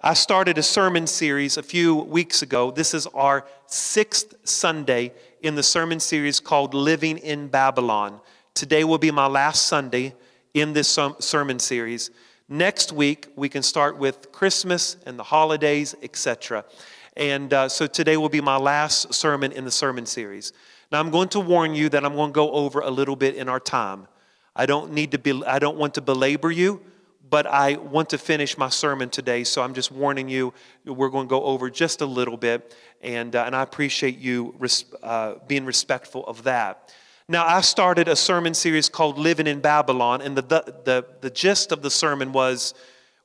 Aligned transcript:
I 0.00 0.14
started 0.14 0.58
a 0.58 0.62
sermon 0.62 1.08
series 1.08 1.56
a 1.56 1.62
few 1.62 1.96
weeks 1.96 2.42
ago. 2.42 2.70
This 2.70 2.94
is 2.94 3.08
our 3.08 3.44
sixth 3.66 4.32
Sunday 4.44 5.12
in 5.42 5.56
the 5.56 5.62
sermon 5.64 5.98
series 5.98 6.38
called 6.38 6.72
Living 6.72 7.18
in 7.18 7.48
Babylon. 7.48 8.20
Today 8.54 8.84
will 8.84 8.98
be 8.98 9.10
my 9.10 9.26
last 9.26 9.66
Sunday 9.66 10.14
in 10.54 10.72
this 10.72 10.96
sermon 11.18 11.58
series. 11.58 12.12
Next 12.48 12.92
week, 12.92 13.26
we 13.34 13.48
can 13.48 13.64
start 13.64 13.98
with 13.98 14.30
Christmas 14.30 14.98
and 15.04 15.18
the 15.18 15.24
holidays, 15.24 15.96
etc. 16.00 16.64
And 17.16 17.52
uh, 17.52 17.68
so 17.68 17.88
today 17.88 18.16
will 18.16 18.28
be 18.28 18.40
my 18.40 18.56
last 18.56 19.12
sermon 19.12 19.50
in 19.50 19.64
the 19.64 19.72
sermon 19.72 20.06
series. 20.06 20.52
Now, 20.92 21.00
I'm 21.00 21.10
going 21.10 21.28
to 21.30 21.40
warn 21.40 21.74
you 21.74 21.88
that 21.88 22.04
I'm 22.04 22.14
going 22.14 22.30
to 22.30 22.34
go 22.34 22.52
over 22.52 22.78
a 22.78 22.90
little 22.90 23.16
bit 23.16 23.34
in 23.34 23.48
our 23.48 23.58
time. 23.58 24.06
I 24.54 24.64
don't 24.64 24.92
need 24.92 25.10
to 25.10 25.18
be, 25.18 25.42
I 25.44 25.58
don't 25.58 25.76
want 25.76 25.94
to 25.94 26.00
belabor 26.00 26.52
you 26.52 26.82
but 27.28 27.46
I 27.46 27.76
want 27.76 28.10
to 28.10 28.18
finish 28.18 28.56
my 28.56 28.68
sermon 28.68 29.10
today, 29.10 29.44
so 29.44 29.62
I'm 29.62 29.74
just 29.74 29.90
warning 29.90 30.28
you. 30.28 30.52
We're 30.84 31.08
going 31.08 31.26
to 31.26 31.30
go 31.30 31.42
over 31.44 31.70
just 31.70 32.00
a 32.00 32.06
little 32.06 32.36
bit, 32.36 32.74
and, 33.02 33.34
uh, 33.34 33.44
and 33.44 33.54
I 33.54 33.62
appreciate 33.62 34.18
you 34.18 34.54
res- 34.58 34.84
uh, 35.02 35.34
being 35.46 35.64
respectful 35.64 36.26
of 36.26 36.44
that. 36.44 36.92
Now, 37.28 37.46
I 37.46 37.60
started 37.60 38.08
a 38.08 38.16
sermon 38.16 38.54
series 38.54 38.88
called 38.88 39.18
Living 39.18 39.46
in 39.46 39.60
Babylon, 39.60 40.22
and 40.22 40.36
the, 40.36 40.42
the, 40.42 40.74
the, 40.84 41.06
the 41.20 41.30
gist 41.30 41.72
of 41.72 41.82
the 41.82 41.90
sermon 41.90 42.32
was 42.32 42.72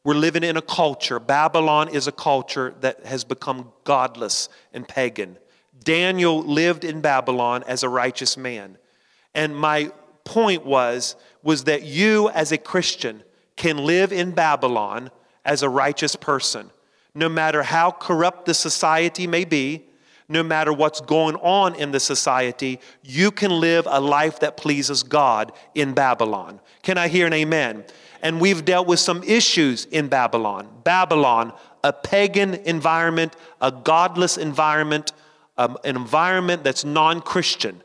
we're 0.03 0.15
living 0.15 0.43
in 0.43 0.57
a 0.57 0.61
culture. 0.61 1.19
Babylon 1.19 1.87
is 1.87 2.07
a 2.07 2.11
culture 2.11 2.75
that 2.81 3.05
has 3.05 3.23
become 3.23 3.71
godless 3.85 4.49
and 4.73 4.85
pagan. 4.85 5.37
Daniel 5.81 6.43
lived 6.43 6.83
in 6.83 6.99
Babylon 6.99 7.63
as 7.67 7.83
a 7.83 7.89
righteous 7.89 8.35
man. 8.35 8.77
And 9.33 9.55
my 9.55 9.91
point 10.25 10.65
was, 10.65 11.15
was 11.41 11.63
that 11.65 11.83
you 11.83 12.29
as 12.29 12.51
a 12.51 12.57
Christian, 12.57 13.23
can 13.55 13.77
live 13.77 14.11
in 14.11 14.31
Babylon 14.31 15.11
as 15.45 15.63
a 15.63 15.69
righteous 15.69 16.15
person, 16.15 16.71
no 17.13 17.29
matter 17.29 17.63
how 17.63 17.91
corrupt 17.91 18.45
the 18.45 18.53
society 18.53 19.27
may 19.27 19.45
be, 19.45 19.85
no 20.29 20.41
matter 20.41 20.71
what's 20.71 21.01
going 21.01 21.35
on 21.37 21.75
in 21.75 21.91
the 21.91 21.99
society, 21.99 22.79
you 23.03 23.29
can 23.29 23.51
live 23.51 23.87
a 23.89 23.99
life 23.99 24.39
that 24.39 24.57
pleases 24.57 25.03
God 25.03 25.51
in 25.75 25.93
Babylon. 25.93 26.59
Can 26.81 26.97
I 26.97 27.07
hear 27.07 27.27
an 27.27 27.33
amen? 27.33 27.83
And 28.21 28.39
we've 28.39 28.63
dealt 28.63 28.87
with 28.87 28.99
some 28.99 29.21
issues 29.23 29.85
in 29.85 30.07
Babylon. 30.07 30.69
Babylon, 30.83 31.53
a 31.83 31.91
pagan 31.91 32.55
environment, 32.55 33.35
a 33.61 33.71
godless 33.71 34.37
environment, 34.37 35.11
um, 35.57 35.77
an 35.83 35.97
environment 35.97 36.63
that's 36.63 36.85
non 36.85 37.21
Christian. 37.21 37.83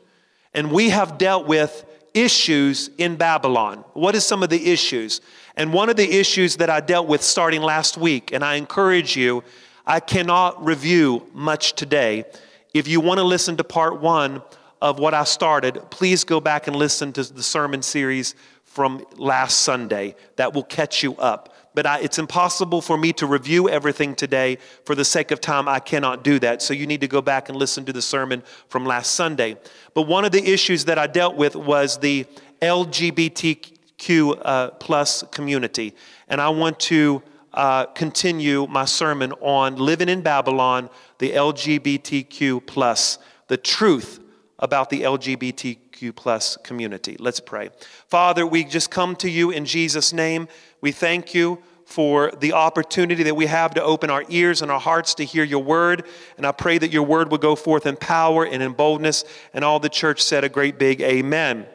And 0.53 0.71
we 0.71 0.89
have 0.89 1.17
dealt 1.17 1.45
with 1.45 1.85
issues 2.13 2.89
in 2.97 3.17
Babylon. 3.17 3.83
What 3.93 4.15
is 4.15 4.25
some 4.25 4.41
of 4.43 4.49
the 4.49 4.71
issues? 4.71 5.21
And 5.55 5.73
one 5.73 5.89
of 5.89 5.95
the 5.95 6.19
issues 6.19 6.57
that 6.57 6.69
I 6.69 6.79
dealt 6.79 7.07
with 7.07 7.21
starting 7.21 7.61
last 7.61 7.97
week, 7.97 8.31
and 8.31 8.43
I 8.43 8.55
encourage 8.55 9.15
you, 9.15 9.43
I 9.85 9.99
cannot 9.99 10.63
review 10.63 11.27
much 11.33 11.73
today. 11.73 12.25
If 12.73 12.87
you 12.87 12.99
want 12.99 13.17
to 13.19 13.23
listen 13.23 13.57
to 13.57 13.63
part 13.63 13.99
one 13.99 14.43
of 14.81 14.99
what 14.99 15.13
I 15.13 15.23
started, 15.23 15.81
please 15.89 16.23
go 16.23 16.39
back 16.39 16.67
and 16.67 16.75
listen 16.75 17.11
to 17.13 17.23
the 17.23 17.43
sermon 17.43 17.81
series 17.81 18.35
from 18.63 19.03
last 19.17 19.61
Sunday. 19.61 20.15
That 20.35 20.53
will 20.53 20.63
catch 20.63 21.01
you 21.03 21.15
up. 21.15 21.55
But 21.73 21.85
I, 21.85 21.99
it's 21.99 22.19
impossible 22.19 22.81
for 22.81 22.97
me 22.97 23.13
to 23.13 23.25
review 23.25 23.69
everything 23.69 24.15
today. 24.15 24.57
For 24.85 24.95
the 24.95 25.05
sake 25.05 25.31
of 25.31 25.41
time, 25.41 25.67
I 25.67 25.79
cannot 25.79 26.23
do 26.23 26.39
that. 26.39 26.61
So 26.61 26.73
you 26.73 26.87
need 26.87 27.01
to 27.01 27.07
go 27.07 27.21
back 27.21 27.49
and 27.49 27.57
listen 27.57 27.85
to 27.85 27.93
the 27.93 28.01
sermon 28.01 28.43
from 28.67 28.85
last 28.85 29.13
Sunday. 29.13 29.57
But 29.93 30.03
one 30.03 30.25
of 30.25 30.31
the 30.31 30.45
issues 30.45 30.85
that 30.85 30.97
I 30.97 31.07
dealt 31.07 31.35
with 31.35 31.55
was 31.55 31.97
the 31.97 32.25
LGBT 32.61 33.78
Q 33.99 34.33
uh, 34.33 34.71
plus 34.71 35.23
community. 35.31 35.93
And 36.27 36.41
I 36.41 36.49
want 36.49 36.79
to 36.81 37.21
uh, 37.53 37.85
continue 37.87 38.65
my 38.67 38.85
sermon 38.85 39.33
on 39.33 39.75
living 39.75 40.09
in 40.09 40.21
Babylon, 40.21 40.89
the 41.19 41.31
LGBTQ 41.31 42.65
plus, 42.65 43.19
the 43.47 43.57
truth 43.57 44.19
about 44.57 44.89
the 44.89 45.01
LGBTQ 45.01 46.15
plus 46.15 46.57
community. 46.57 47.17
Let's 47.19 47.39
pray. 47.39 47.69
Father, 48.07 48.47
we 48.47 48.63
just 48.63 48.89
come 48.89 49.15
to 49.17 49.29
you 49.29 49.51
in 49.51 49.65
Jesus' 49.65 50.13
name. 50.13 50.47
We 50.81 50.91
thank 50.91 51.33
you 51.33 51.61
for 51.85 52.31
the 52.39 52.53
opportunity 52.53 53.23
that 53.23 53.35
we 53.35 53.47
have 53.47 53.73
to 53.73 53.83
open 53.83 54.11
our 54.11 54.23
ears 54.29 54.61
and 54.61 54.69
our 54.69 54.79
hearts 54.79 55.15
to 55.15 55.25
hear 55.25 55.43
your 55.43 55.63
word. 55.63 56.05
And 56.37 56.45
I 56.45 56.51
pray 56.51 56.77
that 56.77 56.93
your 56.93 57.03
word 57.03 57.31
will 57.31 57.39
go 57.39 57.55
forth 57.55 57.87
in 57.87 57.95
power 57.95 58.45
and 58.45 58.61
in 58.61 58.73
boldness. 58.73 59.25
And 59.53 59.65
all 59.65 59.79
the 59.79 59.89
church 59.89 60.21
said 60.21 60.43
a 60.43 60.49
great 60.49 60.77
big 60.77 61.01
amen. 61.01 61.65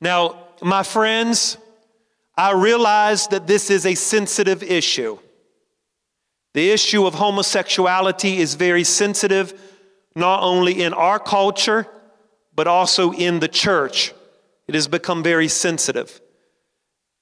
Now, 0.00 0.45
my 0.62 0.82
friends, 0.82 1.58
I 2.36 2.52
realize 2.52 3.28
that 3.28 3.46
this 3.46 3.70
is 3.70 3.86
a 3.86 3.94
sensitive 3.94 4.62
issue. 4.62 5.18
The 6.54 6.70
issue 6.70 7.06
of 7.06 7.14
homosexuality 7.14 8.38
is 8.38 8.54
very 8.54 8.84
sensitive, 8.84 9.58
not 10.14 10.42
only 10.42 10.82
in 10.82 10.94
our 10.94 11.18
culture, 11.18 11.86
but 12.54 12.66
also 12.66 13.12
in 13.12 13.40
the 13.40 13.48
church. 13.48 14.14
It 14.66 14.74
has 14.74 14.88
become 14.88 15.22
very 15.22 15.48
sensitive. 15.48 16.20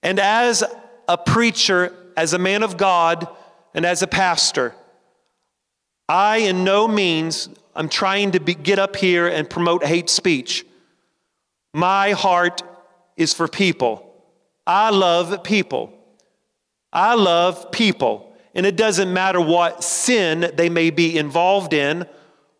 And 0.03 0.19
as 0.19 0.63
a 1.09 1.19
preacher, 1.19 1.93
as 2.17 2.33
a 2.33 2.39
man 2.39 2.63
of 2.63 2.77
God, 2.77 3.29
and 3.75 3.85
as 3.85 4.03
a 4.03 4.07
pastor, 4.07 4.75
I 6.09 6.39
in 6.39 6.65
no 6.65 6.87
means 6.87 7.49
am 7.75 7.89
trying 7.89 8.33
to 8.33 8.41
be, 8.41 8.55
get 8.55 8.79
up 8.79 8.95
here 8.97 9.27
and 9.27 9.49
promote 9.49 9.85
hate 9.85 10.09
speech. 10.09 10.65
My 11.73 12.13
heart 12.13 12.63
is 13.17 13.33
for 13.33 13.49
people. 13.49 14.15
I 14.67 14.91
love 14.91 15.43
people. 15.45 15.93
I 16.93 17.15
love 17.15 17.71
people. 17.71 18.35
And 18.55 18.65
it 18.65 18.77
doesn't 18.77 19.13
matter 19.13 19.41
what 19.41 19.83
sin 19.83 20.53
they 20.55 20.69
may 20.69 20.91
be 20.91 21.19
involved 21.19 21.75
in 21.75 22.07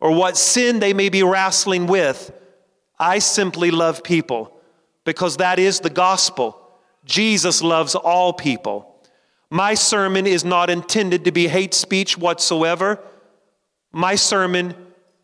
or 0.01 0.11
what 0.11 0.37
sin 0.37 0.81
they 0.81 0.93
may 0.93 1.09
be 1.09 1.23
wrestling 1.23 1.87
with. 1.87 2.33
I 2.99 3.21
simply 3.21 3.71
love 3.71 4.03
people 4.03 4.57
because 5.05 5.39
that 5.39 5.59
is 5.59 5.81
the 5.81 5.91
gospel. 5.91 6.61
Jesus 7.05 7.63
loves 7.63 7.95
all 7.95 8.33
people. 8.33 8.95
My 9.51 9.75
sermon 9.75 10.27
is 10.27 10.45
not 10.45 10.71
intended 10.71 11.25
to 11.25 11.33
be 11.33 11.49
hate 11.49 11.75
speech 11.75 12.19
whatsoever. 12.19 13.01
My 13.93 14.15
sermon 14.15 14.75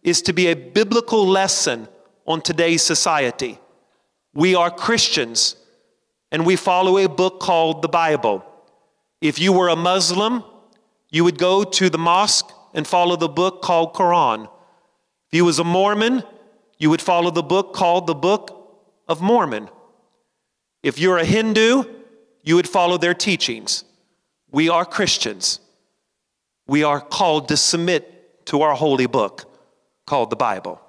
is 0.02 0.22
to 0.22 0.32
be 0.32 0.48
a 0.48 0.54
biblical 0.54 1.26
lesson 1.26 1.88
on 2.26 2.40
today's 2.40 2.82
society. 2.82 3.58
We 4.34 4.54
are 4.54 4.70
Christians 4.70 5.56
and 6.30 6.46
we 6.46 6.56
follow 6.56 6.98
a 6.98 7.08
book 7.08 7.40
called 7.40 7.82
the 7.82 7.88
Bible. 7.88 8.44
If 9.20 9.38
you 9.38 9.52
were 9.52 9.68
a 9.68 9.76
Muslim, 9.76 10.44
you 11.10 11.24
would 11.24 11.38
go 11.38 11.64
to 11.64 11.90
the 11.90 11.98
mosque 11.98 12.50
and 12.72 12.86
follow 12.86 13.16
the 13.16 13.28
book 13.28 13.62
called 13.62 13.94
Quran. 13.94 14.44
If 15.26 15.34
you 15.34 15.44
was 15.44 15.58
a 15.58 15.64
Mormon, 15.64 16.22
you 16.78 16.90
would 16.90 17.02
follow 17.02 17.30
the 17.30 17.42
book 17.42 17.74
called 17.74 18.06
the 18.06 18.14
Book 18.14 18.56
of 19.08 19.20
Mormon. 19.20 19.68
If 20.82 20.98
you're 20.98 21.18
a 21.18 21.24
Hindu, 21.24 21.84
you 22.42 22.56
would 22.56 22.68
follow 22.68 22.96
their 22.96 23.14
teachings. 23.14 23.84
We 24.50 24.68
are 24.68 24.84
Christians. 24.84 25.60
We 26.66 26.84
are 26.84 27.00
called 27.00 27.48
to 27.48 27.56
submit 27.56 28.46
to 28.46 28.62
our 28.62 28.74
holy 28.74 29.06
book 29.06 29.44
called 30.06 30.30
the 30.30 30.36
Bible. 30.36 30.80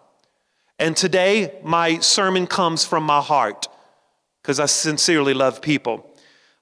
And 0.81 0.97
today, 0.97 1.53
my 1.61 1.99
sermon 1.99 2.47
comes 2.47 2.83
from 2.83 3.03
my 3.03 3.21
heart 3.21 3.67
because 4.41 4.59
I 4.59 4.65
sincerely 4.65 5.35
love 5.35 5.61
people. 5.61 6.09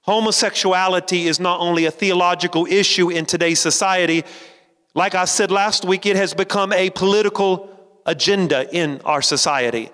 Homosexuality 0.02 1.26
is 1.26 1.40
not 1.40 1.58
only 1.60 1.86
a 1.86 1.90
theological 1.90 2.66
issue 2.66 3.08
in 3.08 3.24
today's 3.24 3.60
society, 3.60 4.24
like 4.92 5.14
I 5.14 5.24
said 5.24 5.50
last 5.50 5.86
week, 5.86 6.04
it 6.04 6.16
has 6.16 6.34
become 6.34 6.70
a 6.74 6.90
political 6.90 7.74
agenda 8.04 8.68
in 8.70 9.00
our 9.06 9.22
society. 9.22 9.88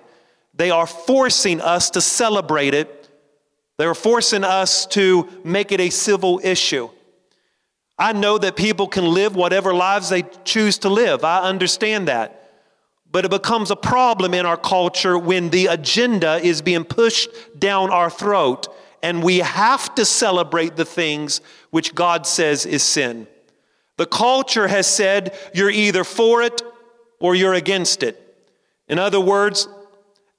They 0.53 0.71
are 0.71 0.87
forcing 0.87 1.61
us 1.61 1.89
to 1.91 2.01
celebrate 2.01 2.73
it, 2.73 3.09
they're 3.77 3.95
forcing 3.95 4.43
us 4.43 4.85
to 4.87 5.29
make 5.45 5.71
it 5.71 5.79
a 5.79 5.89
civil 5.89 6.41
issue. 6.43 6.89
I 7.97 8.11
know 8.11 8.37
that 8.39 8.57
people 8.57 8.89
can 8.89 9.05
live 9.05 9.37
whatever 9.37 9.73
lives 9.73 10.09
they 10.09 10.23
choose 10.43 10.79
to 10.79 10.89
live. 10.89 11.23
I 11.23 11.43
understand 11.43 12.09
that. 12.09 12.36
But 13.11 13.25
it 13.25 13.31
becomes 13.31 13.71
a 13.71 13.75
problem 13.75 14.33
in 14.33 14.45
our 14.45 14.57
culture 14.57 15.17
when 15.17 15.49
the 15.49 15.67
agenda 15.67 16.35
is 16.37 16.61
being 16.61 16.83
pushed 16.83 17.29
down 17.57 17.89
our 17.89 18.09
throat 18.09 18.67
and 19.03 19.23
we 19.23 19.39
have 19.39 19.93
to 19.95 20.05
celebrate 20.05 20.75
the 20.75 20.85
things 20.85 21.41
which 21.69 21.95
God 21.95 22.25
says 22.25 22.65
is 22.65 22.83
sin. 22.83 23.27
The 23.97 24.05
culture 24.05 24.67
has 24.67 24.87
said 24.87 25.35
you're 25.53 25.69
either 25.69 26.03
for 26.03 26.41
it 26.41 26.61
or 27.19 27.35
you're 27.35 27.53
against 27.53 28.03
it. 28.03 28.21
In 28.87 28.99
other 28.99 29.19
words, 29.19 29.67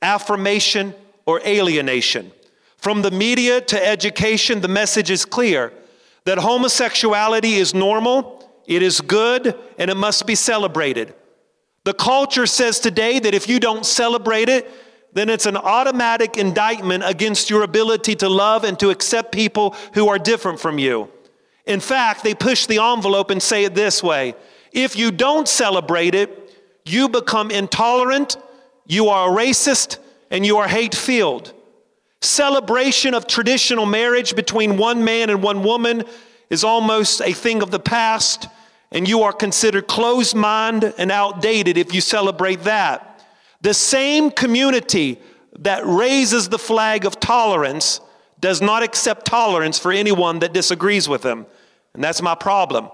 affirmation 0.03 0.95
or 1.27 1.41
alienation. 1.45 2.33
From 2.77 3.03
the 3.03 3.11
media 3.11 3.61
to 3.61 3.87
education, 3.87 4.61
the 4.61 4.69
message 4.69 5.11
is 5.11 5.25
clear 5.25 5.73
that 6.25 6.39
homosexuality 6.39 7.55
is 7.55 7.75
normal, 7.75 8.49
it 8.67 8.83
is 8.83 9.01
good, 9.01 9.59
and 9.79 9.91
it 9.91 9.97
must 9.97 10.27
be 10.27 10.35
celebrated. 10.35 11.15
The 11.89 11.95
culture 11.95 12.45
says 12.45 12.81
today 12.81 13.19
that 13.19 13.33
if 13.33 13.49
you 13.49 13.59
don't 13.59 13.87
celebrate 13.87 14.51
it, 14.51 14.71
then 15.15 15.31
it's 15.31 15.47
an 15.47 15.57
automatic 15.57 16.37
indictment 16.37 17.03
against 17.07 17.49
your 17.49 17.63
ability 17.63 18.15
to 18.17 18.29
love 18.29 18.63
and 18.65 18.79
to 18.81 18.91
accept 18.91 19.33
people 19.33 19.75
who 19.95 20.07
are 20.09 20.19
different 20.19 20.61
from 20.61 20.79
you. 20.79 21.09
In 21.65 21.81
fact, 21.81 22.25
they 22.25 22.35
push 22.35 22.67
the 22.67 22.77
envelope 22.79 23.31
and 23.31 23.43
say 23.43 23.65
it 23.65 23.75
this 23.75 24.03
way 24.03 24.35
if 24.71 24.99
you 24.99 25.11
don't 25.11 25.49
celebrate 25.49 26.15
it, 26.15 26.55
you 26.85 27.09
become 27.09 27.51
intolerant, 27.51 28.37
you 28.87 29.09
are 29.09 29.33
a 29.33 29.35
racist, 29.35 29.97
and 30.31 30.45
you 30.45 30.59
are 30.59 30.69
hate 30.69 30.95
filled. 30.95 31.55
Celebration 32.21 33.15
of 33.15 33.27
traditional 33.27 33.87
marriage 33.87 34.37
between 34.37 34.77
one 34.77 35.05
man 35.05 35.31
and 35.31 35.43
one 35.43 35.63
woman 35.63 36.05
is 36.51 36.65
almost 36.65 37.23
a 37.23 37.33
thing 37.33 37.63
of 37.63 37.71
the 37.71 37.81
past, 37.81 38.47
and 38.91 39.09
you 39.09 39.23
are 39.23 39.33
considered 39.33 39.87
closed 39.87 40.35
minded 40.35 40.95
and 40.99 41.11
outdated 41.11 41.77
if 41.77 41.95
you 41.95 42.01
celebrate 42.01 42.63
that. 42.63 43.25
The 43.61 43.75
same 43.75 44.31
community 44.31 45.21
that 45.59 45.85
raises 45.85 46.49
the 46.49 46.59
flag 46.59 47.05
of 47.05 47.21
tolerance 47.21 48.01
does 48.41 48.63
not 48.63 48.83
accept 48.83 49.27
tolerance 49.27 49.79
for 49.79 49.93
anyone 49.93 50.39
that 50.39 50.53
disagrees 50.53 51.09
with 51.09 51.23
them. 51.23 51.47
And 51.95 52.03
that's 52.03 52.23
my 52.23 52.35
problem. 52.35 52.89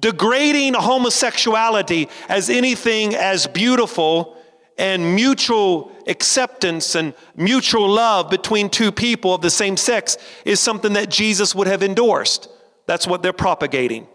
Degrading 0.00 0.74
homosexuality 0.74 2.08
as 2.28 2.50
anything 2.50 3.14
as 3.14 3.46
beautiful 3.46 4.36
and 4.78 5.14
mutual 5.14 5.90
acceptance 6.06 6.94
and 6.94 7.14
mutual 7.34 7.88
love 7.88 8.30
between 8.30 8.68
two 8.68 8.92
people 8.92 9.34
of 9.34 9.40
the 9.40 9.50
same 9.50 9.76
sex 9.76 10.18
is 10.44 10.60
something 10.60 10.94
that 10.94 11.10
Jesus 11.10 11.54
would 11.54 11.66
have 11.66 11.82
endorsed. 11.82 12.48
That's 12.86 13.06
what 13.06 13.22
they're 13.22 13.32
propagating. 13.32 14.06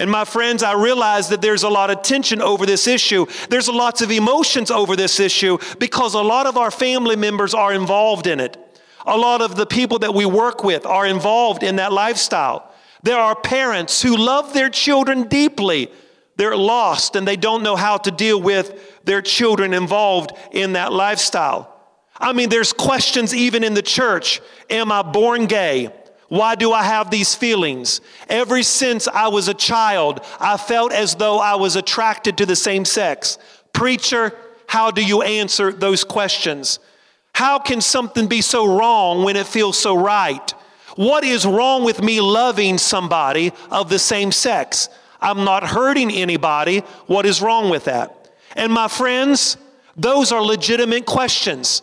And 0.00 0.10
my 0.10 0.24
friends, 0.24 0.62
I 0.62 0.72
realize 0.72 1.28
that 1.28 1.42
there's 1.42 1.62
a 1.62 1.68
lot 1.68 1.90
of 1.90 2.00
tension 2.00 2.40
over 2.40 2.64
this 2.64 2.86
issue. 2.86 3.26
There's 3.50 3.68
lots 3.68 4.00
of 4.00 4.10
emotions 4.10 4.70
over 4.70 4.96
this 4.96 5.20
issue 5.20 5.58
because 5.78 6.14
a 6.14 6.22
lot 6.22 6.46
of 6.46 6.56
our 6.56 6.70
family 6.70 7.16
members 7.16 7.52
are 7.52 7.74
involved 7.74 8.26
in 8.26 8.40
it. 8.40 8.56
A 9.06 9.18
lot 9.18 9.42
of 9.42 9.56
the 9.56 9.66
people 9.66 9.98
that 9.98 10.14
we 10.14 10.24
work 10.24 10.64
with 10.64 10.86
are 10.86 11.06
involved 11.06 11.62
in 11.62 11.76
that 11.76 11.92
lifestyle. 11.92 12.72
There 13.02 13.18
are 13.18 13.36
parents 13.36 14.00
who 14.00 14.16
love 14.16 14.54
their 14.54 14.70
children 14.70 15.28
deeply. 15.28 15.90
They're 16.36 16.56
lost 16.56 17.14
and 17.14 17.28
they 17.28 17.36
don't 17.36 17.62
know 17.62 17.76
how 17.76 17.98
to 17.98 18.10
deal 18.10 18.40
with 18.40 19.04
their 19.04 19.20
children 19.20 19.74
involved 19.74 20.32
in 20.50 20.72
that 20.72 20.94
lifestyle. 20.94 21.78
I 22.18 22.32
mean, 22.32 22.48
there's 22.48 22.72
questions 22.72 23.34
even 23.34 23.62
in 23.62 23.74
the 23.74 23.82
church 23.82 24.40
Am 24.70 24.90
I 24.90 25.02
born 25.02 25.44
gay? 25.44 25.90
Why 26.30 26.54
do 26.54 26.72
I 26.72 26.84
have 26.84 27.10
these 27.10 27.34
feelings? 27.34 28.00
Ever 28.28 28.62
since 28.62 29.08
I 29.08 29.26
was 29.26 29.48
a 29.48 29.54
child, 29.54 30.20
I 30.38 30.56
felt 30.56 30.92
as 30.92 31.16
though 31.16 31.40
I 31.40 31.56
was 31.56 31.74
attracted 31.74 32.38
to 32.38 32.46
the 32.46 32.54
same 32.54 32.84
sex. 32.84 33.36
Preacher, 33.72 34.36
how 34.68 34.92
do 34.92 35.04
you 35.04 35.22
answer 35.22 35.72
those 35.72 36.04
questions? 36.04 36.78
How 37.34 37.58
can 37.58 37.80
something 37.80 38.28
be 38.28 38.42
so 38.42 38.78
wrong 38.78 39.24
when 39.24 39.34
it 39.34 39.46
feels 39.46 39.76
so 39.76 39.96
right? 39.96 40.54
What 40.94 41.24
is 41.24 41.44
wrong 41.44 41.82
with 41.82 42.00
me 42.00 42.20
loving 42.20 42.78
somebody 42.78 43.52
of 43.68 43.88
the 43.88 43.98
same 43.98 44.30
sex? 44.30 44.88
I'm 45.20 45.44
not 45.44 45.64
hurting 45.64 46.12
anybody. 46.12 46.80
What 47.06 47.26
is 47.26 47.42
wrong 47.42 47.70
with 47.70 47.86
that? 47.86 48.30
And 48.54 48.72
my 48.72 48.86
friends, 48.86 49.56
those 49.96 50.30
are 50.30 50.42
legitimate 50.42 51.06
questions. 51.06 51.82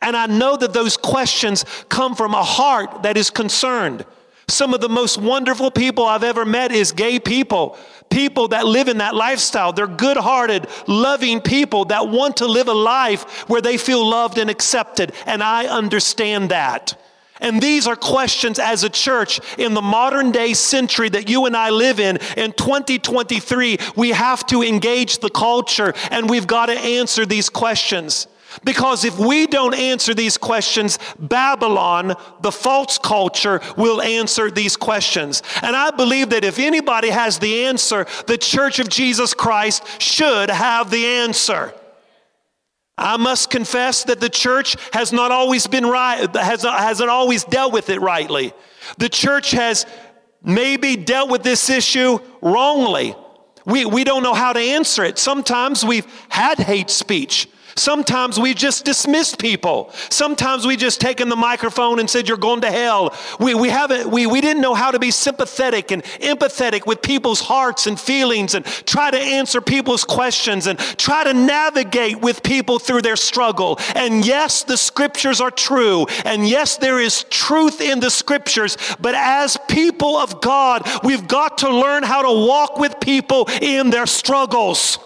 And 0.00 0.16
I 0.16 0.26
know 0.26 0.56
that 0.56 0.72
those 0.72 0.96
questions 0.96 1.64
come 1.88 2.14
from 2.14 2.34
a 2.34 2.42
heart 2.42 3.02
that 3.02 3.16
is 3.16 3.30
concerned. 3.30 4.04
Some 4.48 4.72
of 4.72 4.80
the 4.80 4.88
most 4.88 5.18
wonderful 5.18 5.70
people 5.70 6.04
I've 6.06 6.24
ever 6.24 6.46
met 6.46 6.72
is 6.72 6.92
gay 6.92 7.20
people. 7.20 7.76
People 8.08 8.48
that 8.48 8.66
live 8.66 8.88
in 8.88 8.98
that 8.98 9.14
lifestyle. 9.14 9.72
They're 9.72 9.86
good 9.86 10.16
hearted, 10.16 10.66
loving 10.86 11.42
people 11.42 11.84
that 11.86 12.08
want 12.08 12.38
to 12.38 12.46
live 12.46 12.68
a 12.68 12.72
life 12.72 13.48
where 13.48 13.60
they 13.60 13.76
feel 13.76 14.06
loved 14.06 14.38
and 14.38 14.48
accepted. 14.48 15.12
And 15.26 15.42
I 15.42 15.66
understand 15.66 16.50
that. 16.50 16.98
And 17.40 17.62
these 17.62 17.86
are 17.86 17.94
questions 17.94 18.58
as 18.58 18.84
a 18.84 18.90
church 18.90 19.40
in 19.58 19.74
the 19.74 19.82
modern 19.82 20.32
day 20.32 20.54
century 20.54 21.08
that 21.10 21.28
you 21.28 21.46
and 21.46 21.56
I 21.56 21.70
live 21.70 22.00
in. 22.00 22.16
In 22.36 22.52
2023, 22.52 23.78
we 23.96 24.10
have 24.10 24.46
to 24.46 24.62
engage 24.62 25.18
the 25.18 25.30
culture 25.30 25.92
and 26.10 26.28
we've 26.28 26.46
got 26.46 26.66
to 26.66 26.72
answer 26.72 27.26
these 27.26 27.48
questions. 27.48 28.26
Because 28.64 29.04
if 29.04 29.18
we 29.18 29.46
don't 29.46 29.74
answer 29.74 30.14
these 30.14 30.36
questions, 30.36 30.98
Babylon, 31.18 32.14
the 32.40 32.52
false 32.52 32.98
culture, 32.98 33.60
will 33.76 34.00
answer 34.00 34.50
these 34.50 34.76
questions. 34.76 35.42
And 35.62 35.76
I 35.76 35.90
believe 35.90 36.30
that 36.30 36.44
if 36.44 36.58
anybody 36.58 37.10
has 37.10 37.38
the 37.38 37.64
answer, 37.64 38.06
the 38.26 38.38
Church 38.38 38.78
of 38.78 38.88
Jesus 38.88 39.34
Christ 39.34 39.84
should 40.00 40.50
have 40.50 40.90
the 40.90 41.06
answer. 41.06 41.74
I 42.98 43.16
must 43.16 43.50
confess 43.50 44.04
that 44.04 44.18
the 44.18 44.28
church 44.28 44.76
has 44.92 45.12
not 45.12 45.30
always 45.30 45.68
been 45.68 45.86
right, 45.86 46.34
has, 46.34 46.62
hasn't 46.62 47.08
always 47.08 47.44
dealt 47.44 47.72
with 47.72 47.90
it 47.90 48.00
rightly. 48.00 48.52
The 48.98 49.08
church 49.08 49.52
has 49.52 49.86
maybe 50.42 50.96
dealt 50.96 51.30
with 51.30 51.44
this 51.44 51.70
issue 51.70 52.18
wrongly. 52.42 53.14
We, 53.64 53.84
we 53.84 54.02
don't 54.02 54.24
know 54.24 54.34
how 54.34 54.52
to 54.52 54.58
answer 54.58 55.04
it. 55.04 55.16
Sometimes 55.18 55.84
we've 55.84 56.06
had 56.28 56.58
hate 56.58 56.90
speech. 56.90 57.48
Sometimes 57.78 58.40
we 58.40 58.54
just 58.54 58.84
dismissed 58.84 59.38
people. 59.38 59.90
Sometimes 60.10 60.66
we 60.66 60.76
just 60.76 61.00
taken 61.00 61.28
the 61.28 61.36
microphone 61.36 62.00
and 62.00 62.10
said, 62.10 62.28
You're 62.28 62.36
going 62.36 62.62
to 62.62 62.70
hell. 62.70 63.16
We, 63.38 63.54
we, 63.54 63.68
haven't, 63.68 64.10
we, 64.10 64.26
we 64.26 64.40
didn't 64.40 64.60
know 64.60 64.74
how 64.74 64.90
to 64.90 64.98
be 64.98 65.10
sympathetic 65.10 65.92
and 65.92 66.02
empathetic 66.02 66.86
with 66.86 67.02
people's 67.02 67.40
hearts 67.40 67.86
and 67.86 67.98
feelings 67.98 68.54
and 68.54 68.64
try 68.64 69.10
to 69.10 69.18
answer 69.18 69.60
people's 69.60 70.04
questions 70.04 70.66
and 70.66 70.78
try 70.78 71.24
to 71.24 71.32
navigate 71.32 72.20
with 72.20 72.42
people 72.42 72.78
through 72.78 73.02
their 73.02 73.16
struggle. 73.16 73.78
And 73.94 74.26
yes, 74.26 74.64
the 74.64 74.76
scriptures 74.76 75.40
are 75.40 75.50
true. 75.50 76.06
And 76.24 76.48
yes, 76.48 76.76
there 76.76 77.00
is 77.00 77.24
truth 77.30 77.80
in 77.80 78.00
the 78.00 78.10
scriptures. 78.10 78.76
But 79.00 79.14
as 79.14 79.56
people 79.68 80.16
of 80.16 80.40
God, 80.40 80.88
we've 81.04 81.28
got 81.28 81.58
to 81.58 81.70
learn 81.70 82.02
how 82.02 82.22
to 82.22 82.46
walk 82.46 82.78
with 82.78 82.98
people 83.00 83.48
in 83.62 83.90
their 83.90 84.06
struggles. 84.06 84.98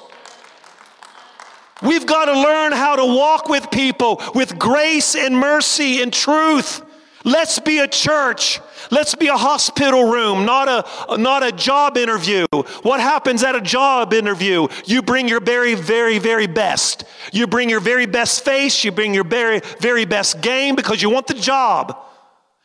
We've 1.83 2.07
got 2.07 2.27
to 2.27 2.33
learn 2.33 2.73
how 2.73 2.97
to 2.97 3.05
walk 3.05 3.49
with 3.49 3.71
people 3.71 4.23
with 4.35 4.59
grace 4.59 5.15
and 5.17 5.37
mercy 5.37 6.03
and 6.03 6.13
truth. 6.13 6.83
Let's 7.25 7.61
be 7.61 7.79
a 7.79 7.87
church. 7.87 8.61
Let's 8.91 9.15
be 9.15 9.29
a 9.29 9.37
hospital 9.37 10.11
room, 10.11 10.45
not 10.45 10.69
a, 10.69 11.17
not 11.17 11.45
a 11.45 11.53
job 11.53 11.97
interview. 11.97 12.47
What 12.83 13.01
happens 13.01 13.45
at 13.45 13.55
a 13.55 13.61
job 13.61 14.13
interview? 14.13 14.67
You 14.87 15.03
bring 15.03 15.29
your 15.29 15.41
very, 15.41 15.75
very, 15.75 16.19
very 16.19 16.49
best. 16.49 17.05
You 17.33 17.47
bring 17.47 17.71
your 17.71 17.81
very 17.81 18.07
best 18.07 18.45
face. 18.45 18.83
You 18.83 18.91
bring 18.91 19.15
your 19.15 19.25
very, 19.25 19.61
very 19.81 20.05
best 20.05 20.41
game 20.41 20.75
because 20.75 21.01
you 21.01 21.11
want 21.11 21.29
the 21.29 21.35
job. 21.35 21.97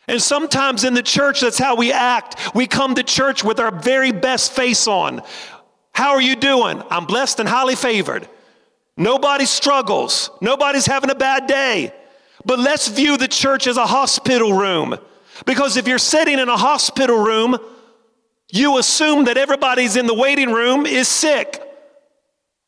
And 0.07 0.21
sometimes 0.21 0.83
in 0.83 0.93
the 0.93 1.03
church, 1.03 1.41
that's 1.41 1.59
how 1.59 1.75
we 1.75 1.91
act. 1.91 2.55
We 2.55 2.65
come 2.65 2.95
to 2.95 3.03
church 3.03 3.43
with 3.43 3.59
our 3.59 3.71
very 3.71 4.11
best 4.11 4.53
face 4.53 4.87
on. 4.87 5.21
How 5.91 6.11
are 6.11 6.21
you 6.21 6.35
doing? 6.35 6.81
I'm 6.89 7.05
blessed 7.05 7.39
and 7.39 7.49
highly 7.49 7.75
favored. 7.75 8.27
Nobody 8.97 9.45
struggles. 9.45 10.31
Nobody's 10.41 10.87
having 10.87 11.11
a 11.11 11.15
bad 11.15 11.45
day. 11.47 11.93
But 12.43 12.59
let's 12.59 12.87
view 12.87 13.17
the 13.17 13.27
church 13.27 13.67
as 13.67 13.77
a 13.77 13.85
hospital 13.85 14.53
room. 14.53 14.97
Because 15.45 15.77
if 15.77 15.87
you're 15.87 15.99
sitting 15.99 16.39
in 16.39 16.49
a 16.49 16.57
hospital 16.57 17.17
room, 17.17 17.57
you 18.49 18.77
assume 18.77 19.25
that 19.25 19.37
everybody's 19.37 19.95
in 19.95 20.07
the 20.07 20.13
waiting 20.13 20.51
room 20.51 20.85
is 20.85 21.07
sick. 21.07 21.61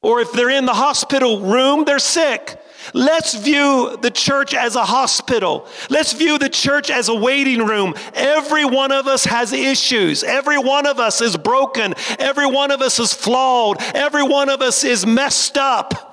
Or 0.01 0.21
if 0.21 0.31
they're 0.31 0.49
in 0.49 0.65
the 0.65 0.73
hospital 0.73 1.41
room, 1.41 1.83
they're 1.83 1.99
sick. 1.99 2.57
Let's 2.93 3.35
view 3.35 3.97
the 4.01 4.11
church 4.11 4.53
as 4.53 4.75
a 4.75 4.85
hospital. 4.85 5.67
Let's 5.89 6.13
view 6.13 6.37
the 6.37 6.49
church 6.49 6.89
as 6.89 7.09
a 7.09 7.15
waiting 7.15 7.65
room. 7.65 7.93
Every 8.13 8.65
one 8.65 8.91
of 8.91 9.07
us 9.07 9.25
has 9.25 9.51
issues. 9.51 10.23
Every 10.23 10.57
one 10.57 10.85
of 10.85 10.99
us 10.99 11.21
is 11.21 11.35
broken. 11.35 11.93
Every 12.17 12.45
one 12.45 12.71
of 12.71 12.81
us 12.81 12.99
is 12.99 13.13
flawed. 13.13 13.81
Every 13.93 14.23
one 14.23 14.49
of 14.49 14.61
us 14.61 14.83
is 14.83 15.05
messed 15.05 15.57
up. 15.57 16.08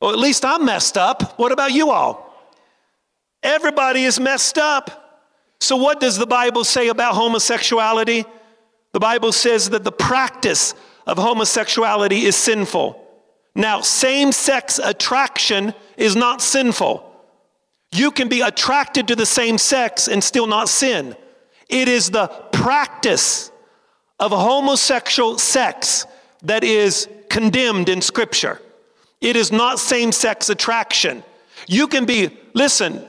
Well, 0.00 0.12
at 0.12 0.18
least 0.18 0.44
I'm 0.44 0.64
messed 0.64 0.96
up. 0.96 1.38
What 1.38 1.52
about 1.52 1.72
you 1.72 1.90
all? 1.90 2.28
Everybody 3.42 4.04
is 4.04 4.20
messed 4.20 4.58
up. 4.58 5.04
So, 5.60 5.76
what 5.76 6.00
does 6.00 6.18
the 6.18 6.26
Bible 6.26 6.64
say 6.64 6.88
about 6.88 7.14
homosexuality? 7.14 8.24
The 8.92 9.00
Bible 9.00 9.32
says 9.32 9.70
that 9.70 9.84
the 9.84 9.92
practice 9.92 10.74
of 11.06 11.18
homosexuality 11.18 12.22
is 12.22 12.36
sinful. 12.36 13.04
Now, 13.54 13.80
same 13.80 14.30
sex 14.30 14.78
attraction 14.78 15.74
is 15.96 16.14
not 16.14 16.40
sinful. 16.40 17.04
You 17.90 18.10
can 18.10 18.28
be 18.28 18.40
attracted 18.40 19.08
to 19.08 19.16
the 19.16 19.26
same 19.26 19.58
sex 19.58 20.06
and 20.08 20.22
still 20.22 20.46
not 20.46 20.68
sin. 20.68 21.16
It 21.68 21.88
is 21.88 22.10
the 22.10 22.28
practice 22.52 23.50
of 24.20 24.30
homosexual 24.30 25.38
sex 25.38 26.06
that 26.42 26.62
is 26.62 27.08
condemned 27.28 27.88
in 27.88 28.00
Scripture. 28.00 28.60
It 29.20 29.36
is 29.36 29.50
not 29.50 29.78
same 29.78 30.12
sex 30.12 30.48
attraction. 30.48 31.24
You 31.66 31.88
can 31.88 32.04
be, 32.04 32.30
listen, 32.54 33.04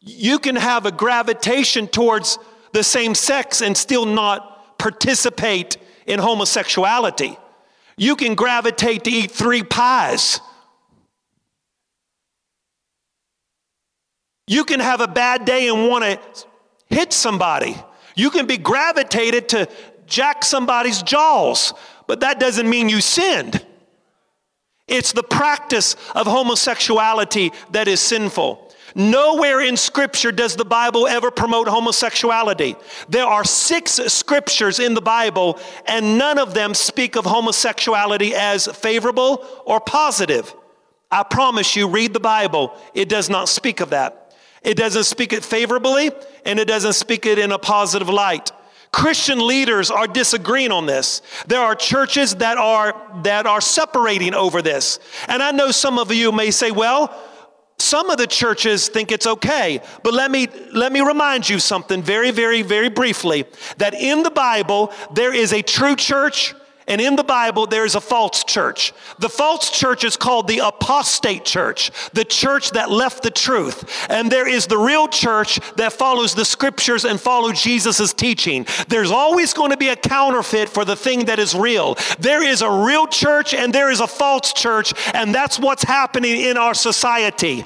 you 0.00 0.38
can 0.38 0.56
have 0.56 0.84
a 0.84 0.92
gravitation 0.92 1.86
towards 1.86 2.38
the 2.72 2.82
same 2.82 3.14
sex 3.14 3.62
and 3.62 3.76
still 3.76 4.04
not 4.04 4.78
participate 4.78 5.76
in 6.06 6.18
homosexuality. 6.18 7.36
You 7.96 8.16
can 8.16 8.34
gravitate 8.34 9.04
to 9.04 9.10
eat 9.10 9.30
three 9.30 9.62
pies. 9.62 10.40
You 14.46 14.64
can 14.64 14.80
have 14.80 15.00
a 15.00 15.08
bad 15.08 15.44
day 15.44 15.68
and 15.68 15.88
want 15.88 16.04
to 16.04 16.46
hit 16.88 17.12
somebody. 17.12 17.76
You 18.16 18.30
can 18.30 18.46
be 18.46 18.58
gravitated 18.58 19.48
to 19.50 19.68
jack 20.06 20.44
somebody's 20.44 21.02
jaws, 21.02 21.72
but 22.06 22.20
that 22.20 22.40
doesn't 22.40 22.68
mean 22.68 22.88
you 22.88 23.00
sinned. 23.00 23.64
It's 24.92 25.12
the 25.12 25.22
practice 25.22 25.96
of 26.14 26.26
homosexuality 26.26 27.52
that 27.70 27.88
is 27.88 27.98
sinful. 27.98 28.70
Nowhere 28.94 29.62
in 29.62 29.78
Scripture 29.78 30.30
does 30.30 30.54
the 30.54 30.66
Bible 30.66 31.06
ever 31.06 31.30
promote 31.30 31.66
homosexuality. 31.66 32.76
There 33.08 33.24
are 33.24 33.42
six 33.42 33.92
scriptures 33.92 34.78
in 34.78 34.92
the 34.92 35.00
Bible, 35.00 35.58
and 35.86 36.18
none 36.18 36.38
of 36.38 36.52
them 36.52 36.74
speak 36.74 37.16
of 37.16 37.24
homosexuality 37.24 38.34
as 38.34 38.66
favorable 38.66 39.46
or 39.64 39.80
positive. 39.80 40.54
I 41.10 41.22
promise 41.22 41.74
you, 41.74 41.88
read 41.88 42.12
the 42.12 42.20
Bible, 42.20 42.76
it 42.92 43.08
does 43.08 43.30
not 43.30 43.48
speak 43.48 43.80
of 43.80 43.90
that. 43.90 44.34
It 44.62 44.76
doesn't 44.76 45.04
speak 45.04 45.32
it 45.32 45.42
favorably, 45.42 46.10
and 46.44 46.58
it 46.58 46.68
doesn't 46.68 46.92
speak 46.92 47.24
it 47.24 47.38
in 47.38 47.50
a 47.50 47.58
positive 47.58 48.10
light. 48.10 48.52
Christian 48.92 49.46
leaders 49.46 49.90
are 49.90 50.06
disagreeing 50.06 50.70
on 50.70 50.86
this. 50.86 51.22
There 51.46 51.60
are 51.60 51.74
churches 51.74 52.34
that 52.36 52.58
are 52.58 52.94
that 53.22 53.46
are 53.46 53.60
separating 53.60 54.34
over 54.34 54.60
this. 54.60 54.98
And 55.28 55.42
I 55.42 55.50
know 55.50 55.70
some 55.70 55.98
of 55.98 56.12
you 56.12 56.30
may 56.30 56.50
say, 56.50 56.70
well, 56.70 57.14
some 57.78 58.10
of 58.10 58.18
the 58.18 58.26
churches 58.26 58.88
think 58.88 59.10
it's 59.10 59.26
okay, 59.26 59.80
but 60.02 60.14
let 60.14 60.30
me 60.30 60.46
let 60.72 60.92
me 60.92 61.00
remind 61.00 61.48
you 61.48 61.58
something 61.58 62.02
very 62.02 62.30
very 62.30 62.62
very 62.62 62.90
briefly 62.90 63.46
that 63.78 63.94
in 63.94 64.22
the 64.22 64.30
Bible 64.30 64.92
there 65.14 65.34
is 65.34 65.52
a 65.52 65.62
true 65.62 65.96
church 65.96 66.54
and 66.88 67.00
in 67.00 67.16
the 67.16 67.24
Bible, 67.24 67.66
there 67.66 67.84
is 67.84 67.94
a 67.94 68.00
false 68.00 68.44
church. 68.44 68.92
The 69.18 69.28
false 69.28 69.70
church 69.70 70.04
is 70.04 70.16
called 70.16 70.48
the 70.48 70.58
apostate 70.58 71.44
church, 71.44 71.90
the 72.12 72.24
church 72.24 72.72
that 72.72 72.90
left 72.90 73.22
the 73.22 73.30
truth. 73.30 74.06
And 74.10 74.30
there 74.30 74.48
is 74.48 74.66
the 74.66 74.78
real 74.78 75.08
church 75.08 75.60
that 75.76 75.92
follows 75.92 76.34
the 76.34 76.44
scriptures 76.44 77.04
and 77.04 77.20
follows 77.20 77.62
Jesus' 77.62 78.12
teaching. 78.12 78.66
There's 78.88 79.10
always 79.10 79.54
going 79.54 79.70
to 79.70 79.76
be 79.76 79.88
a 79.88 79.96
counterfeit 79.96 80.68
for 80.68 80.84
the 80.84 80.96
thing 80.96 81.26
that 81.26 81.38
is 81.38 81.54
real. 81.54 81.96
There 82.18 82.42
is 82.42 82.62
a 82.62 82.70
real 82.70 83.06
church 83.06 83.54
and 83.54 83.72
there 83.72 83.90
is 83.90 84.00
a 84.00 84.06
false 84.06 84.52
church, 84.52 84.92
and 85.14 85.34
that's 85.34 85.58
what's 85.58 85.84
happening 85.84 86.40
in 86.40 86.56
our 86.56 86.74
society. 86.74 87.64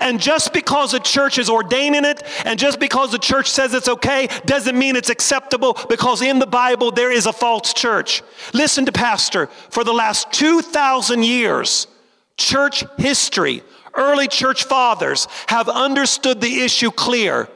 And 0.00 0.20
just 0.20 0.52
because 0.52 0.94
a 0.94 1.00
church 1.00 1.38
is 1.38 1.48
ordaining 1.48 2.04
it, 2.04 2.22
and 2.44 2.58
just 2.58 2.78
because 2.78 3.12
the 3.12 3.18
church 3.18 3.50
says 3.50 3.74
it's 3.74 3.88
okay, 3.88 4.28
doesn't 4.44 4.78
mean 4.78 4.96
it's 4.96 5.10
acceptable 5.10 5.78
because 5.88 6.22
in 6.22 6.38
the 6.38 6.46
Bible 6.46 6.90
there 6.90 7.10
is 7.10 7.26
a 7.26 7.32
false 7.32 7.72
church. 7.72 8.22
Listen 8.52 8.84
to 8.86 8.92
Pastor, 8.92 9.46
for 9.70 9.84
the 9.84 9.92
last 9.92 10.32
2,000 10.32 11.22
years, 11.22 11.86
church 12.36 12.84
history, 12.98 13.62
early 13.94 14.28
church 14.28 14.64
fathers 14.64 15.28
have 15.46 15.68
understood 15.68 16.40
the 16.40 16.62
issue 16.62 16.90
clear. 16.90 17.48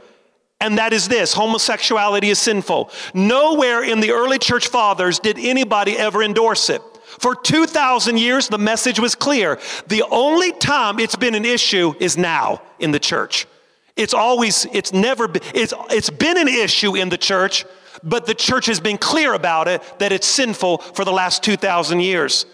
And 0.61 0.77
that 0.79 0.93
is 0.93 1.09
this 1.09 1.33
homosexuality 1.33 2.29
is 2.29 2.39
sinful. 2.39 2.91
Nowhere 3.15 3.83
in 3.83 4.01
the 4.01 4.11
early 4.11 4.39
church 4.39 4.69
fathers 4.69 5.19
did 5.19 5.39
anybody 5.39 5.97
ever 5.97 6.23
endorse 6.23 6.69
it. 6.69 6.83
For 7.21 7.35
2,000 7.35 8.17
years, 8.17 8.49
the 8.49 8.57
message 8.57 8.99
was 8.99 9.15
clear. 9.15 9.59
The 9.89 10.03
only 10.11 10.53
time 10.53 10.99
it's 10.99 11.17
been 11.17 11.35
an 11.35 11.45
issue 11.45 11.93
is 12.01 12.17
now 12.17 12.63
in 12.79 12.93
the 12.93 12.99
church. 12.99 13.47
It's 13.95 14.15
always, 14.15 14.67
it's 14.73 14.95
never, 14.95 15.29
it's, 15.55 15.75
it's 15.91 16.09
been 16.09 16.39
an 16.39 16.49
issue 16.49 16.97
in 16.97 17.11
the 17.11 17.19
church, 17.19 17.67
but 18.03 18.25
the 18.25 18.33
church 18.33 18.65
has 18.67 18.81
been 18.81 18.97
clear 18.97 19.35
about 19.35 19.69
it 19.69 19.83
that 19.99 20.13
it's 20.13 20.27
sinful 20.27 20.79
for 20.79 21.05
the 21.05 21.13
last 21.13 21.43
2,000 21.43 22.01
years. 22.01 22.47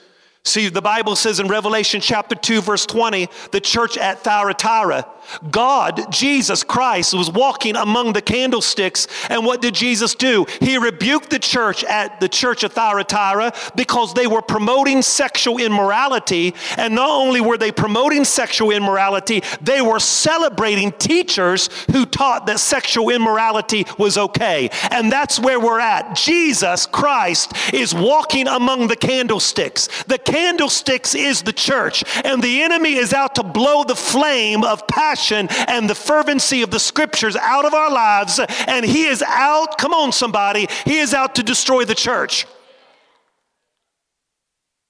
See, 0.46 0.68
the 0.68 0.80
Bible 0.80 1.16
says 1.16 1.40
in 1.40 1.48
Revelation 1.48 2.00
chapter 2.00 2.36
2, 2.36 2.60
verse 2.60 2.86
20, 2.86 3.28
the 3.50 3.60
church 3.60 3.98
at 3.98 4.20
Thyatira, 4.20 5.04
God, 5.50 6.12
Jesus 6.12 6.62
Christ, 6.62 7.14
was 7.14 7.30
walking 7.30 7.76
among 7.76 8.12
the 8.12 8.22
candlesticks. 8.22 9.08
And 9.28 9.44
what 9.44 9.60
did 9.60 9.74
Jesus 9.74 10.14
do? 10.14 10.46
He 10.60 10.78
rebuked 10.78 11.30
the 11.30 11.38
church 11.38 11.84
at 11.84 12.20
the 12.20 12.28
church 12.28 12.64
of 12.64 12.72
Thyatira 12.72 13.52
because 13.74 14.14
they 14.14 14.26
were 14.26 14.42
promoting 14.42 15.02
sexual 15.02 15.58
immorality. 15.58 16.54
And 16.76 16.94
not 16.94 17.10
only 17.10 17.40
were 17.40 17.58
they 17.58 17.72
promoting 17.72 18.24
sexual 18.24 18.70
immorality, 18.70 19.42
they 19.60 19.82
were 19.82 19.98
celebrating 19.98 20.92
teachers 20.92 21.70
who 21.90 22.06
taught 22.06 22.46
that 22.46 22.60
sexual 22.60 23.10
immorality 23.10 23.84
was 23.98 24.16
okay. 24.16 24.70
And 24.90 25.10
that's 25.10 25.40
where 25.40 25.60
we're 25.60 25.80
at. 25.80 26.14
Jesus 26.16 26.86
Christ 26.86 27.52
is 27.74 27.94
walking 27.94 28.46
among 28.46 28.88
the 28.88 28.96
candlesticks. 28.96 29.88
The 30.04 30.18
candlesticks 30.36 31.14
is 31.14 31.42
the 31.42 31.52
church, 31.52 32.04
and 32.22 32.42
the 32.42 32.62
enemy 32.62 32.94
is 32.94 33.14
out 33.14 33.34
to 33.36 33.42
blow 33.42 33.84
the 33.84 33.96
flame 33.96 34.64
of 34.64 34.86
passion 34.86 35.48
and 35.66 35.88
the 35.88 35.94
fervency 35.94 36.60
of 36.60 36.70
the 36.70 36.78
scriptures 36.78 37.36
out 37.36 37.64
of 37.64 37.72
our 37.72 37.90
lives, 37.90 38.38
and 38.66 38.84
he 38.84 39.06
is 39.06 39.22
out, 39.26 39.78
come 39.78 39.94
on, 39.94 40.12
somebody, 40.12 40.68
he 40.84 40.98
is 40.98 41.14
out 41.14 41.36
to 41.36 41.42
destroy 41.42 41.86
the 41.86 41.94
church. 41.94 42.46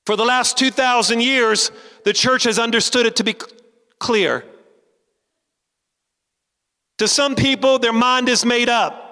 For 0.05 0.17
the 0.17 0.25
last 0.25 0.59
2,000 0.59 1.21
years, 1.21 1.71
the 2.05 2.13
church 2.13 2.43
has 2.43 2.59
understood 2.59 3.07
it 3.07 3.15
to 3.17 3.25
be 3.25 3.37
clear. 4.01 4.45
To 6.99 7.07
some 7.07 7.37
people, 7.37 7.79
their 7.79 7.93
mind 7.93 8.29
is 8.29 8.45
made 8.45 8.69
up. 8.69 9.05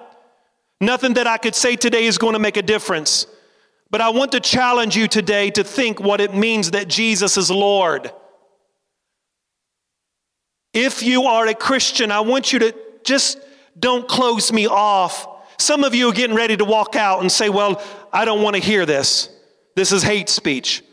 Nothing 0.81 1.13
that 1.13 1.27
I 1.27 1.37
could 1.37 1.55
say 1.55 1.77
today 1.77 2.05
is 2.05 2.17
going 2.17 2.33
to 2.33 2.39
make 2.39 2.57
a 2.57 2.61
difference. 2.61 3.27
But 3.91 4.01
I 4.01 4.09
want 4.09 4.31
to 4.33 4.39
challenge 4.39 4.95
you 4.95 5.07
today 5.07 5.51
to 5.51 5.63
think 5.63 5.99
what 5.99 6.21
it 6.21 6.33
means 6.33 6.71
that 6.71 6.87
Jesus 6.87 7.37
is 7.37 7.51
Lord. 7.51 8.11
If 10.73 11.03
you 11.03 11.23
are 11.23 11.47
a 11.47 11.53
Christian, 11.53 12.11
I 12.11 12.19
want 12.21 12.51
you 12.51 12.59
to 12.59 12.75
just 13.03 13.39
don't 13.79 14.07
close 14.07 14.51
me 14.51 14.67
off. 14.67 15.27
Some 15.57 15.83
of 15.83 15.95
you 15.95 16.09
are 16.09 16.13
getting 16.13 16.35
ready 16.35 16.57
to 16.57 16.65
walk 16.65 16.95
out 16.95 17.21
and 17.21 17.31
say, 17.31 17.49
Well, 17.49 17.81
I 18.11 18.25
don't 18.25 18.41
want 18.41 18.55
to 18.55 18.61
hear 18.61 18.85
this. 18.85 19.29
This 19.75 19.91
is 19.91 20.03
hate 20.03 20.29
speech. 20.29 20.83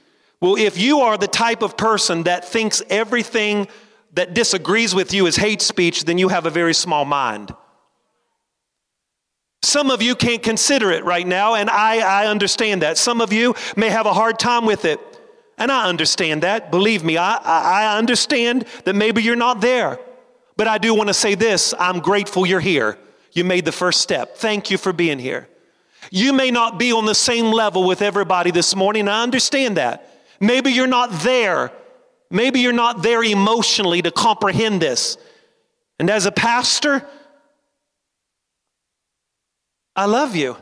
Well, 0.40 0.56
if 0.56 0.78
you 0.78 1.00
are 1.00 1.16
the 1.16 1.28
type 1.28 1.62
of 1.62 1.76
person 1.76 2.24
that 2.24 2.44
thinks 2.44 2.82
everything 2.90 3.68
that 4.14 4.34
disagrees 4.34 4.94
with 4.94 5.14
you 5.14 5.26
is 5.26 5.36
hate 5.36 5.62
speech, 5.62 6.04
then 6.04 6.18
you 6.18 6.28
have 6.28 6.46
a 6.46 6.50
very 6.50 6.74
small 6.74 7.04
mind. 7.04 7.54
Some 9.62 9.90
of 9.90 10.02
you 10.02 10.14
can't 10.16 10.42
consider 10.42 10.90
it 10.90 11.04
right 11.04 11.26
now, 11.26 11.54
and 11.54 11.70
I, 11.70 12.24
I 12.24 12.26
understand 12.26 12.82
that. 12.82 12.98
Some 12.98 13.20
of 13.20 13.32
you 13.32 13.54
may 13.76 13.90
have 13.90 14.06
a 14.06 14.12
hard 14.12 14.38
time 14.38 14.66
with 14.66 14.84
it, 14.84 15.00
and 15.56 15.70
I 15.70 15.88
understand 15.88 16.42
that. 16.42 16.70
Believe 16.70 17.04
me, 17.04 17.16
I, 17.16 17.36
I 17.36 17.96
understand 17.96 18.66
that 18.84 18.94
maybe 18.94 19.22
you're 19.22 19.36
not 19.36 19.60
there. 19.60 19.98
But 20.56 20.68
I 20.68 20.78
do 20.78 20.94
want 20.94 21.08
to 21.08 21.14
say 21.14 21.34
this 21.34 21.74
I'm 21.78 22.00
grateful 22.00 22.44
you're 22.44 22.60
here. 22.60 22.98
You 23.32 23.44
made 23.44 23.64
the 23.64 23.72
first 23.72 24.00
step. 24.00 24.36
Thank 24.36 24.70
you 24.70 24.76
for 24.76 24.92
being 24.92 25.18
here. 25.18 25.48
You 26.10 26.32
may 26.32 26.50
not 26.50 26.78
be 26.78 26.92
on 26.92 27.06
the 27.06 27.14
same 27.14 27.46
level 27.46 27.86
with 27.86 28.02
everybody 28.02 28.50
this 28.50 28.74
morning. 28.74 29.08
I 29.08 29.22
understand 29.22 29.76
that. 29.76 30.08
Maybe 30.40 30.72
you're 30.72 30.86
not 30.86 31.10
there. 31.22 31.70
Maybe 32.30 32.60
you're 32.60 32.72
not 32.72 33.02
there 33.02 33.22
emotionally 33.22 34.02
to 34.02 34.10
comprehend 34.10 34.82
this. 34.82 35.16
And 35.98 36.10
as 36.10 36.26
a 36.26 36.32
pastor, 36.32 37.06
I 39.94 40.06
love 40.06 40.34
you. 40.34 40.56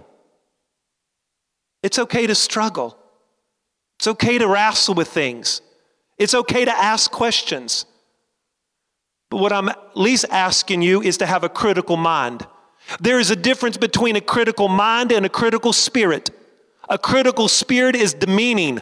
It's 1.82 1.98
okay 1.98 2.26
to 2.26 2.34
struggle. 2.34 2.96
It's 3.98 4.08
okay 4.08 4.38
to 4.38 4.46
wrestle 4.46 4.94
with 4.94 5.08
things. 5.08 5.62
It's 6.18 6.34
okay 6.34 6.64
to 6.64 6.70
ask 6.70 7.10
questions. 7.10 7.86
But 9.30 9.38
what 9.38 9.52
I'm 9.52 9.68
at 9.68 9.78
least 9.94 10.26
asking 10.30 10.82
you 10.82 11.00
is 11.02 11.18
to 11.18 11.26
have 11.26 11.44
a 11.44 11.48
critical 11.48 11.96
mind. 11.96 12.46
There 13.00 13.20
is 13.20 13.30
a 13.30 13.36
difference 13.36 13.76
between 13.76 14.16
a 14.16 14.20
critical 14.20 14.68
mind 14.68 15.12
and 15.12 15.24
a 15.24 15.28
critical 15.28 15.72
spirit. 15.72 16.30
A 16.88 16.98
critical 16.98 17.46
spirit 17.46 17.94
is 17.94 18.14
demeaning, 18.14 18.80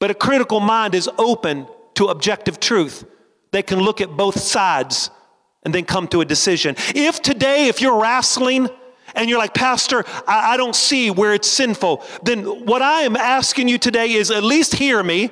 but 0.00 0.10
a 0.10 0.14
critical 0.14 0.58
mind 0.58 0.94
is 0.94 1.08
open 1.18 1.68
to 1.94 2.06
objective 2.06 2.58
truth. 2.58 3.04
They 3.52 3.62
can 3.62 3.78
look 3.78 4.00
at 4.00 4.16
both 4.16 4.40
sides 4.40 5.10
and 5.62 5.74
then 5.74 5.84
come 5.84 6.08
to 6.08 6.20
a 6.20 6.24
decision. 6.24 6.74
If 6.94 7.22
today, 7.22 7.68
if 7.68 7.80
you're 7.80 8.00
wrestling 8.00 8.68
and 9.14 9.28
you're 9.28 9.38
like, 9.38 9.54
Pastor, 9.54 10.04
I, 10.26 10.54
I 10.54 10.56
don't 10.56 10.74
see 10.74 11.10
where 11.10 11.34
it's 11.34 11.48
sinful, 11.48 12.04
then 12.22 12.44
what 12.44 12.82
I 12.82 13.02
am 13.02 13.16
asking 13.16 13.68
you 13.68 13.78
today 13.78 14.12
is 14.12 14.30
at 14.30 14.42
least 14.42 14.74
hear 14.74 15.02
me 15.02 15.30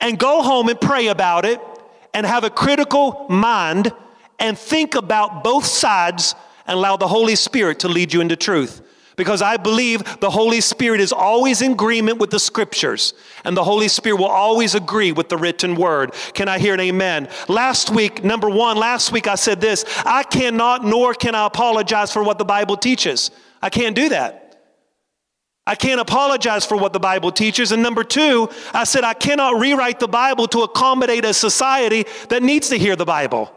and 0.00 0.18
go 0.18 0.42
home 0.42 0.68
and 0.68 0.80
pray 0.80 1.08
about 1.08 1.44
it 1.44 1.60
and 2.12 2.26
have 2.26 2.44
a 2.44 2.50
critical 2.50 3.26
mind 3.28 3.92
and 4.38 4.58
think 4.58 4.94
about 4.94 5.44
both 5.44 5.64
sides 5.64 6.34
and 6.66 6.76
allow 6.76 6.96
the 6.96 7.08
Holy 7.08 7.36
Spirit 7.36 7.80
to 7.80 7.88
lead 7.88 8.12
you 8.12 8.20
into 8.20 8.36
truth 8.36 8.82
because 9.16 9.42
I 9.42 9.56
believe 9.56 10.20
the 10.20 10.30
Holy 10.30 10.60
Spirit 10.60 11.00
is 11.00 11.12
always 11.12 11.62
in 11.62 11.72
agreement 11.72 12.18
with 12.18 12.30
the 12.30 12.38
scriptures, 12.38 13.14
and 13.44 13.56
the 13.56 13.64
Holy 13.64 13.88
Spirit 13.88 14.16
will 14.16 14.26
always 14.26 14.74
agree 14.74 15.12
with 15.12 15.28
the 15.28 15.36
written 15.36 15.76
word. 15.76 16.14
Can 16.34 16.48
I 16.48 16.58
hear 16.58 16.74
an 16.74 16.80
amen? 16.80 17.28
Last 17.48 17.90
week, 17.90 18.24
number 18.24 18.48
one, 18.48 18.76
last 18.76 19.12
week 19.12 19.26
I 19.26 19.34
said 19.34 19.60
this 19.60 19.84
I 20.04 20.22
cannot 20.22 20.84
nor 20.84 21.14
can 21.14 21.34
I 21.34 21.46
apologize 21.46 22.12
for 22.12 22.22
what 22.22 22.38
the 22.38 22.44
Bible 22.44 22.76
teaches. 22.76 23.30
I 23.62 23.70
can't 23.70 23.96
do 23.96 24.10
that. 24.10 24.44
I 25.66 25.74
can't 25.74 26.00
apologize 26.00 26.66
for 26.66 26.76
what 26.76 26.92
the 26.92 27.00
Bible 27.00 27.32
teaches. 27.32 27.72
And 27.72 27.82
number 27.82 28.04
two, 28.04 28.50
I 28.74 28.84
said 28.84 29.02
I 29.02 29.14
cannot 29.14 29.58
rewrite 29.58 29.98
the 29.98 30.08
Bible 30.08 30.46
to 30.48 30.60
accommodate 30.60 31.24
a 31.24 31.32
society 31.32 32.04
that 32.28 32.42
needs 32.42 32.68
to 32.68 32.76
hear 32.76 32.96
the 32.96 33.06
Bible. 33.06 33.50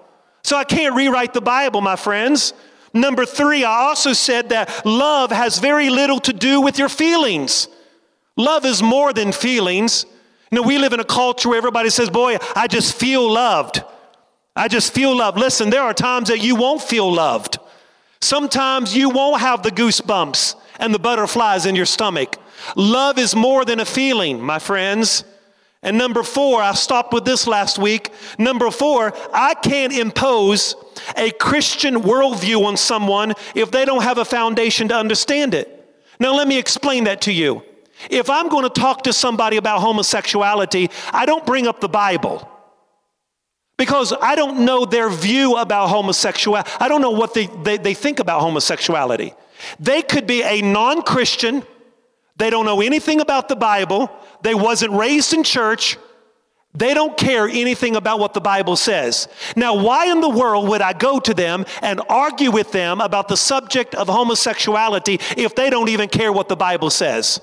So 0.44 0.56
I 0.56 0.64
can't 0.64 0.96
rewrite 0.96 1.34
the 1.34 1.42
Bible, 1.42 1.82
my 1.82 1.98
friends. 1.98 2.54
Number 2.94 3.26
three, 3.26 3.64
I 3.64 3.88
also 3.88 4.14
said 4.14 4.50
that 4.50 4.86
love 4.86 5.32
has 5.32 5.60
very 5.60 5.90
little 5.90 6.20
to 6.22 6.34
do 6.34 6.62
with 6.62 6.80
your 6.80 6.90
feelings. 6.90 7.68
Love 8.36 8.66
is 8.66 8.82
more 8.82 9.14
than 9.14 9.32
feelings. 9.32 10.06
You 10.52 10.58
know, 10.58 10.62
we 10.62 10.78
live 10.78 10.94
in 10.94 11.00
a 11.00 11.06
culture 11.06 11.50
where 11.50 11.58
everybody 11.58 11.90
says, 11.90 12.10
Boy, 12.10 12.38
I 12.56 12.68
just 12.68 12.96
feel 12.96 13.30
loved. 13.30 13.84
I 14.56 14.68
just 14.68 14.94
feel 14.94 15.16
loved. 15.16 15.38
Listen, 15.38 15.70
there 15.70 15.82
are 15.84 15.94
times 15.94 16.30
that 16.30 16.40
you 16.40 16.56
won't 16.56 16.82
feel 16.82 17.12
loved. 17.12 17.60
Sometimes 18.22 18.96
you 18.96 19.10
won't 19.10 19.42
have 19.42 19.62
the 19.62 19.70
goosebumps 19.70 20.56
and 20.80 20.94
the 20.94 21.00
butterflies 21.00 21.66
in 21.66 21.76
your 21.76 21.86
stomach. 21.86 22.38
Love 22.76 23.20
is 23.20 23.36
more 23.36 23.66
than 23.66 23.80
a 23.80 23.86
feeling, 23.86 24.42
my 24.42 24.60
friends. 24.60 25.24
And 25.88 25.98
number 25.98 26.22
four, 26.22 26.62
I 26.62 26.74
stopped 26.74 27.14
with 27.14 27.24
this 27.24 27.48
last 27.48 27.80
week. 27.80 28.12
Number 28.38 28.70
four, 28.72 29.14
I 29.34 29.54
can't 29.54 29.94
impose 29.94 30.76
a 31.16 31.32
Christian 31.32 32.02
worldview 32.02 32.66
on 32.66 32.76
someone 32.76 33.34
if 33.56 33.72
they 33.72 33.86
don't 33.86 34.04
have 34.04 34.18
a 34.18 34.26
foundation 34.26 34.90
to 34.90 34.96
understand 34.98 35.54
it. 35.54 35.74
Now, 36.20 36.36
let 36.36 36.46
me 36.46 36.60
explain 36.60 37.06
that 37.06 37.22
to 37.22 37.32
you. 37.32 37.64
If 38.10 38.30
I'm 38.30 38.50
going 38.50 38.64
to 38.64 38.70
talk 38.70 39.04
to 39.04 39.14
somebody 39.14 39.56
about 39.56 39.80
homosexuality, 39.80 40.90
I 41.14 41.26
don't 41.26 41.46
bring 41.46 41.68
up 41.68 41.80
the 41.80 41.88
Bible 41.88 42.46
because 43.78 44.12
I 44.22 44.36
don't 44.36 44.66
know 44.66 44.84
their 44.84 45.10
view 45.10 45.56
about 45.56 45.88
homosexuality. 45.88 46.70
I 46.82 46.90
don't 46.90 47.02
know 47.02 47.12
what 47.12 47.34
they, 47.34 47.46
they, 47.64 47.78
they 47.78 47.94
think 47.94 48.20
about 48.20 48.42
homosexuality. 48.42 49.34
They 49.80 50.02
could 50.02 50.28
be 50.28 50.44
a 50.44 50.62
non 50.62 51.02
Christian, 51.02 51.64
they 52.38 52.50
don't 52.50 52.66
know 52.66 52.82
anything 52.82 53.20
about 53.20 53.50
the 53.50 53.56
Bible, 53.56 54.12
they 54.42 54.56
wasn't 54.56 54.94
raised 54.94 55.34
in 55.34 55.44
church, 55.44 55.98
they 56.74 56.94
don't 56.94 57.18
care 57.18 57.48
anything 57.48 57.96
about 57.96 58.20
what 58.20 58.36
the 58.36 58.42
Bible 58.42 58.76
says. 58.76 59.28
Now, 59.56 59.82
why 59.82 60.12
in 60.12 60.22
the 60.22 60.30
world 60.30 60.70
would 60.70 60.82
I 60.82 60.94
go 60.94 61.20
to 61.20 61.34
them 61.34 61.66
and 61.82 62.02
argue 62.08 62.52
with 62.52 62.72
them 62.72 63.02
about 63.02 63.30
the 63.30 63.38
subject 63.38 63.96
of 63.96 64.08
homosexuality 64.08 65.20
if 65.36 65.56
they 65.56 65.72
don't 65.72 65.90
even 65.90 66.08
care 66.08 66.32
what 66.32 66.50
the 66.50 66.56
Bible 66.56 66.92
says? 66.92 67.42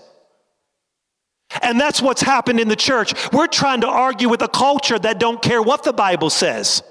And 1.63 1.81
that's 1.81 2.01
what's 2.01 2.23
happened 2.23 2.61
in 2.61 2.69
the 2.69 2.77
church. 2.77 3.13
We're 3.33 3.49
trying 3.49 3.81
to 3.81 3.89
argue 3.89 4.29
with 4.29 4.43
a 4.43 4.49
culture 4.49 4.99
that 4.99 5.19
don't 5.19 5.43
care 5.43 5.63
what 5.63 5.83
the 5.83 5.93
Bible 5.93 6.31
says. 6.31 6.83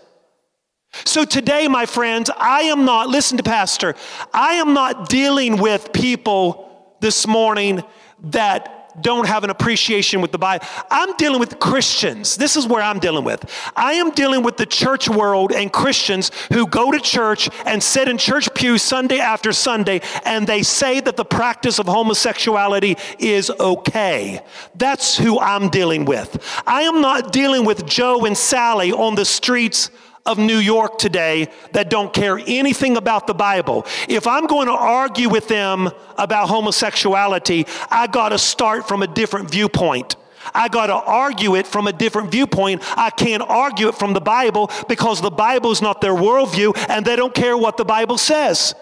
So 1.06 1.26
today, 1.26 1.68
my 1.68 1.86
friends, 1.86 2.30
I 2.38 2.64
am 2.64 2.84
not, 2.86 3.10
listen 3.10 3.38
to 3.38 3.44
Pastor, 3.44 3.96
I 4.34 4.56
am 4.56 4.74
not 4.74 5.10
dealing 5.10 5.58
with 5.58 5.94
people 5.94 6.73
this 7.04 7.28
morning 7.28 7.84
that 8.24 9.02
don't 9.02 9.28
have 9.28 9.44
an 9.44 9.50
appreciation 9.50 10.22
with 10.22 10.32
the 10.32 10.38
Bible. 10.38 10.66
I'm 10.90 11.18
dealing 11.18 11.42
with 11.42 11.60
Christians. 11.60 12.38
This 12.38 12.56
is 12.56 12.66
where 12.66 12.82
I'm 12.82 13.00
dealing 13.00 13.26
with. 13.26 13.44
I 13.76 13.96
am 13.96 14.12
dealing 14.12 14.42
with 14.42 14.56
the 14.56 14.66
church 14.66 15.10
world 15.10 15.52
and 15.52 15.74
Christians 15.74 16.32
who 16.54 16.66
go 16.66 16.92
to 16.92 17.00
church 17.02 17.50
and 17.66 17.84
sit 17.84 18.08
in 18.08 18.18
church 18.18 18.54
pews 18.54 18.82
Sunday 18.82 19.20
after 19.20 19.52
Sunday 19.52 20.00
and 20.24 20.48
they 20.48 20.64
say 20.64 21.02
that 21.02 21.18
the 21.18 21.26
practice 21.26 21.78
of 21.78 21.88
homosexuality 21.88 22.96
is 23.20 23.52
okay. 23.60 24.42
That's 24.76 25.18
who 25.18 25.40
I'm 25.42 25.68
dealing 25.68 26.06
with. 26.06 26.42
I 26.66 26.84
am 26.84 27.02
not 27.02 27.34
dealing 27.34 27.66
with 27.66 27.86
Joe 27.86 28.26
and 28.26 28.38
Sally 28.38 28.94
on 28.94 29.16
the 29.16 29.26
streets 29.26 29.90
of 30.26 30.38
New 30.38 30.58
York 30.58 30.98
today 30.98 31.50
that 31.74 31.90
don't 31.90 32.14
care 32.14 32.40
anything 32.48 32.96
about 32.96 33.28
the 33.28 33.34
Bible. 33.34 33.86
If 34.08 34.26
I'm 34.26 34.48
going 34.48 34.68
to 34.68 34.74
argue 34.74 35.30
with 35.30 35.48
them 35.48 35.90
about 36.18 36.48
homosexuality, 36.48 37.66
I 37.92 38.08
got 38.08 38.30
to 38.30 38.38
start 38.38 38.88
from 38.88 39.04
a 39.04 39.08
different 39.08 39.52
viewpoint. 39.52 40.16
I 40.54 40.68
got 40.68 40.88
to 40.88 40.96
argue 40.96 41.56
it 41.56 41.68
from 41.68 41.88
a 41.88 41.94
different 41.94 42.32
viewpoint. 42.32 42.84
I 42.98 43.10
can't 43.10 43.44
argue 43.44 43.90
it 43.90 43.96
from 43.96 44.14
the 44.14 44.22
Bible 44.22 44.72
because 44.88 45.22
the 45.22 45.32
Bible 45.32 45.72
is 45.72 45.82
not 45.82 46.02
their 46.02 46.14
worldview 46.14 46.76
and 46.90 47.06
they 47.06 47.16
don't 47.16 47.34
care 47.34 47.58
what 47.58 47.78
the 47.78 47.86
Bible 47.86 48.18
says. 48.18 48.76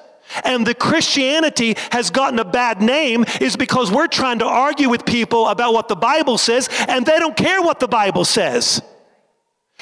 And 0.44 0.66
the 0.66 0.74
Christianity 0.74 1.76
has 1.92 2.10
gotten 2.10 2.40
a 2.40 2.46
bad 2.46 2.82
name 2.82 3.26
is 3.42 3.56
because 3.56 3.92
we're 3.92 4.08
trying 4.08 4.40
to 4.40 4.46
argue 4.46 4.90
with 4.90 5.06
people 5.06 5.48
about 5.48 5.74
what 5.74 5.88
the 5.88 5.96
Bible 5.96 6.38
says 6.38 6.70
and 6.88 7.06
they 7.06 7.20
don't 7.20 7.36
care 7.36 7.62
what 7.62 7.80
the 7.80 7.88
Bible 7.88 8.26
says. 8.26 8.82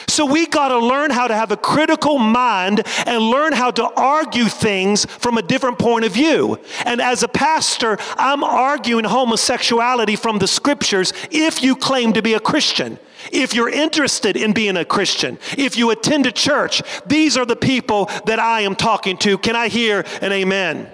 So 0.07 0.25
we 0.25 0.47
got 0.47 0.69
to 0.69 0.79
learn 0.79 1.12
how 1.12 1.27
to 1.27 1.35
have 1.35 1.51
a 1.51 1.57
critical 1.57 2.17
mind 2.17 2.83
and 3.05 3.21
learn 3.21 3.53
how 3.53 3.71
to 3.71 3.89
argue 3.95 4.45
things 4.45 5.05
from 5.05 5.38
a 5.38 5.41
different 5.41 5.79
point 5.79 6.05
of 6.05 6.13
view. 6.13 6.59
And 6.85 7.01
as 7.01 7.23
a 7.23 7.27
pastor, 7.27 7.97
I'm 8.17 8.43
arguing 8.43 9.05
homosexuality 9.05 10.15
from 10.15 10.39
the 10.39 10.47
scriptures 10.47 11.13
if 11.31 11.63
you 11.63 11.75
claim 11.75 12.13
to 12.13 12.21
be 12.21 12.33
a 12.33 12.39
Christian. 12.39 12.99
If 13.31 13.53
you're 13.53 13.69
interested 13.69 14.38
in 14.38 14.53
being 14.53 14.77
a 14.77 14.85
Christian, 14.85 15.39
if 15.57 15.77
you 15.77 15.91
attend 15.91 16.25
a 16.25 16.31
church, 16.31 16.81
these 17.05 17.35
are 17.35 17.45
the 17.45 17.55
people 17.55 18.05
that 18.25 18.39
I 18.39 18.62
am 18.62 18.75
talking 18.75 19.17
to. 19.19 19.38
Can 19.38 19.55
I 19.55 19.67
hear 19.67 20.05
an 20.21 20.31
amen? 20.31 20.89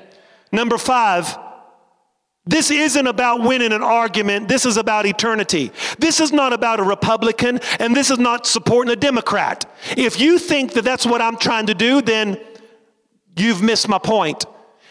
Number 0.52 0.78
five, 0.78 1.38
this 2.48 2.70
isn't 2.70 3.08
about 3.08 3.42
winning 3.42 3.74
an 3.74 3.82
argument. 3.82 4.48
This 4.48 4.66
is 4.66 4.78
about 4.78 5.06
eternity. 5.06 5.72
This 5.98 6.20
is 6.20 6.32
not 6.32 6.54
about 6.54 6.80
a 6.80 6.84
Republican, 6.84 7.60
and 7.80 7.96
this 7.96 8.12
is 8.12 8.20
not 8.20 8.46
supporting 8.46 8.94
a 8.94 8.96
Democrat. 8.96 9.66
If 9.98 10.20
you 10.20 10.38
think 10.38 10.74
that 10.74 10.84
that's 10.84 11.06
what 11.06 11.22
I'm 11.22 11.38
trying 11.38 11.68
to 11.68 11.74
do, 11.74 12.02
then 12.02 12.40
you've 13.36 13.64
missed 13.64 13.88
my 13.88 13.98
point. 13.98 14.46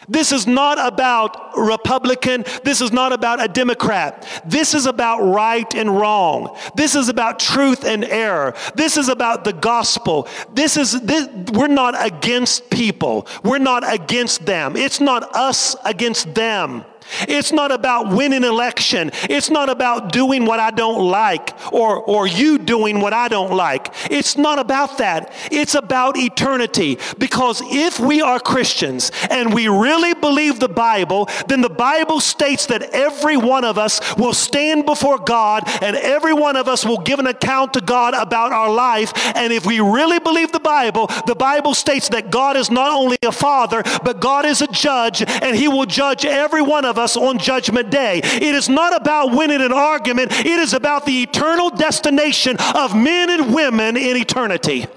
This 0.07 0.31
is 0.31 0.45
not 0.45 0.77
about 0.79 1.57
Republican. 1.57 2.45
This 2.63 2.81
is 2.81 2.91
not 2.91 3.13
about 3.13 3.43
a 3.43 3.47
Democrat. 3.47 4.27
This 4.45 4.73
is 4.73 4.85
about 4.85 5.21
right 5.21 5.73
and 5.73 5.97
wrong. 5.97 6.57
This 6.75 6.95
is 6.95 7.09
about 7.09 7.39
truth 7.39 7.85
and 7.85 8.03
error. 8.03 8.53
This 8.75 8.97
is 8.97 9.09
about 9.09 9.45
the 9.45 9.53
gospel. 9.53 10.27
This 10.53 10.77
is, 10.77 10.99
this, 11.01 11.27
we're 11.53 11.67
not 11.67 11.95
against 12.05 12.69
people. 12.69 13.27
We're 13.43 13.57
not 13.57 13.91
against 13.91 14.45
them. 14.45 14.75
It's 14.75 14.99
not 14.99 15.35
us 15.35 15.75
against 15.85 16.35
them. 16.35 16.85
It's 17.27 17.51
not 17.51 17.71
about 17.71 18.09
winning 18.09 18.43
election. 18.43 19.11
It's 19.29 19.49
not 19.49 19.69
about 19.69 20.11
doing 20.11 20.45
what 20.45 20.59
I 20.59 20.71
don't 20.71 21.05
like 21.05 21.53
or, 21.73 21.97
or 21.97 22.27
you 22.27 22.57
doing 22.57 22.99
what 22.99 23.13
I 23.13 23.27
don't 23.27 23.53
like. 23.55 23.93
It's 24.09 24.37
not 24.37 24.59
about 24.59 24.97
that. 24.97 25.31
It's 25.51 25.75
about 25.75 26.17
eternity. 26.17 26.97
Because 27.17 27.61
if 27.65 27.99
we 27.99 28.21
are 28.21 28.39
Christians 28.39 29.11
and 29.29 29.53
we 29.53 29.67
really 29.67 30.13
believe 30.13 30.59
the 30.59 30.69
Bible, 30.69 31.29
then 31.47 31.61
the 31.61 31.69
Bible 31.69 32.19
states 32.19 32.65
that 32.67 32.81
every 32.93 33.37
one 33.37 33.63
of 33.63 33.77
us 33.77 34.01
will 34.17 34.33
stand 34.33 34.85
before 34.85 35.17
God 35.17 35.63
and 35.81 35.95
every 35.95 36.33
one 36.33 36.55
of 36.55 36.67
us 36.67 36.85
will 36.85 36.99
give 36.99 37.19
an 37.19 37.27
account 37.27 37.73
to 37.73 37.81
God 37.81 38.13
about 38.13 38.51
our 38.51 38.71
life. 38.71 39.13
And 39.35 39.53
if 39.53 39.65
we 39.65 39.79
really 39.79 40.19
believe 40.19 40.51
the 40.51 40.59
Bible, 40.59 41.07
the 41.27 41.35
Bible 41.35 41.73
states 41.73 42.09
that 42.09 42.31
God 42.31 42.57
is 42.57 42.69
not 42.69 42.91
only 42.91 43.17
a 43.23 43.31
father, 43.31 43.83
but 44.03 44.19
God 44.19 44.45
is 44.45 44.61
a 44.61 44.67
judge 44.67 45.21
and 45.21 45.55
he 45.55 45.67
will 45.67 45.85
judge 45.85 46.25
every 46.25 46.61
one 46.61 46.85
of 46.85 46.94
us 46.99 47.05
us 47.05 47.15
on 47.15 47.37
Judgment 47.37 47.89
Day. 47.89 48.19
It 48.23 48.55
is 48.55 48.67
not 48.67 48.99
about 48.99 49.31
winning 49.31 49.61
an 49.61 49.71
argument, 49.71 50.31
it 50.31 50.59
is 50.59 50.73
about 50.73 51.05
the 51.05 51.21
eternal 51.21 51.69
destination 51.69 52.57
of 52.73 52.95
men 52.95 53.29
and 53.29 53.53
women 53.53 53.95
in 53.95 54.17
eternity. 54.17 54.87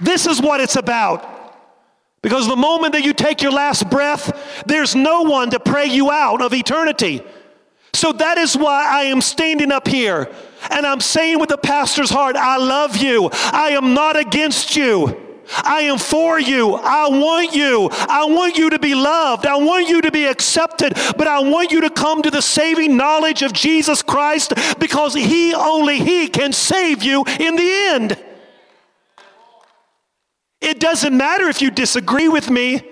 This 0.00 0.26
is 0.26 0.40
what 0.40 0.60
it's 0.60 0.76
about. 0.76 1.30
Because 2.20 2.46
the 2.46 2.56
moment 2.56 2.94
that 2.94 3.04
you 3.04 3.12
take 3.12 3.42
your 3.42 3.52
last 3.52 3.90
breath, 3.90 4.64
there's 4.66 4.94
no 4.94 5.22
one 5.22 5.50
to 5.50 5.60
pray 5.60 5.86
you 5.86 6.10
out 6.10 6.40
of 6.40 6.54
eternity. 6.54 7.22
So 7.92 8.12
that 8.12 8.38
is 8.38 8.56
why 8.56 8.86
I 8.88 9.04
am 9.04 9.20
standing 9.20 9.70
up 9.70 9.86
here 9.86 10.30
and 10.70 10.86
I'm 10.86 11.00
saying 11.00 11.38
with 11.38 11.50
the 11.50 11.58
pastor's 11.58 12.10
heart, 12.10 12.36
I 12.36 12.56
love 12.56 12.96
you. 12.96 13.28
I 13.32 13.70
am 13.70 13.92
not 13.94 14.16
against 14.16 14.74
you. 14.74 15.23
I 15.48 15.82
am 15.82 15.98
for 15.98 16.38
you. 16.38 16.74
I 16.74 17.08
want 17.08 17.54
you. 17.54 17.88
I 17.92 18.24
want 18.26 18.56
you 18.56 18.70
to 18.70 18.78
be 18.78 18.94
loved. 18.94 19.46
I 19.46 19.56
want 19.56 19.88
you 19.88 20.00
to 20.02 20.10
be 20.10 20.26
accepted. 20.26 20.94
But 21.16 21.26
I 21.26 21.40
want 21.40 21.72
you 21.72 21.82
to 21.82 21.90
come 21.90 22.22
to 22.22 22.30
the 22.30 22.42
saving 22.42 22.96
knowledge 22.96 23.42
of 23.42 23.52
Jesus 23.52 24.02
Christ 24.02 24.54
because 24.78 25.14
He, 25.14 25.54
only 25.54 25.98
He, 25.98 26.28
can 26.28 26.52
save 26.52 27.02
you 27.02 27.24
in 27.38 27.56
the 27.56 27.72
end. 27.92 28.24
It 30.60 30.80
doesn't 30.80 31.16
matter 31.16 31.48
if 31.48 31.60
you 31.60 31.70
disagree 31.70 32.28
with 32.28 32.50
me. 32.50 32.82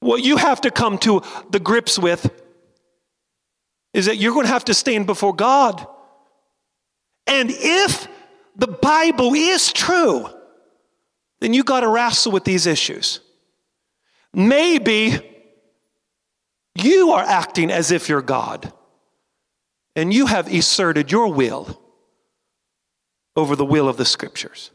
What 0.00 0.22
you 0.22 0.36
have 0.36 0.60
to 0.62 0.70
come 0.70 0.98
to 0.98 1.22
the 1.50 1.60
grips 1.60 1.98
with 1.98 2.30
is 3.92 4.06
that 4.06 4.16
you're 4.16 4.32
going 4.32 4.46
to 4.46 4.52
have 4.52 4.64
to 4.66 4.74
stand 4.74 5.06
before 5.06 5.34
God. 5.34 5.86
And 7.26 7.50
if 7.50 8.08
the 8.56 8.68
Bible 8.68 9.34
is 9.34 9.72
true, 9.72 10.28
then 11.42 11.52
you 11.52 11.64
got 11.64 11.80
to 11.80 11.88
wrestle 11.88 12.30
with 12.30 12.44
these 12.44 12.66
issues. 12.66 13.20
Maybe 14.32 15.18
you 16.76 17.10
are 17.10 17.22
acting 17.22 17.70
as 17.70 17.90
if 17.90 18.08
you're 18.08 18.22
God 18.22 18.72
and 19.96 20.14
you 20.14 20.26
have 20.26 20.52
asserted 20.52 21.10
your 21.10 21.32
will 21.32 21.80
over 23.34 23.56
the 23.56 23.64
will 23.64 23.88
of 23.88 23.96
the 23.96 24.04
scriptures. 24.04 24.70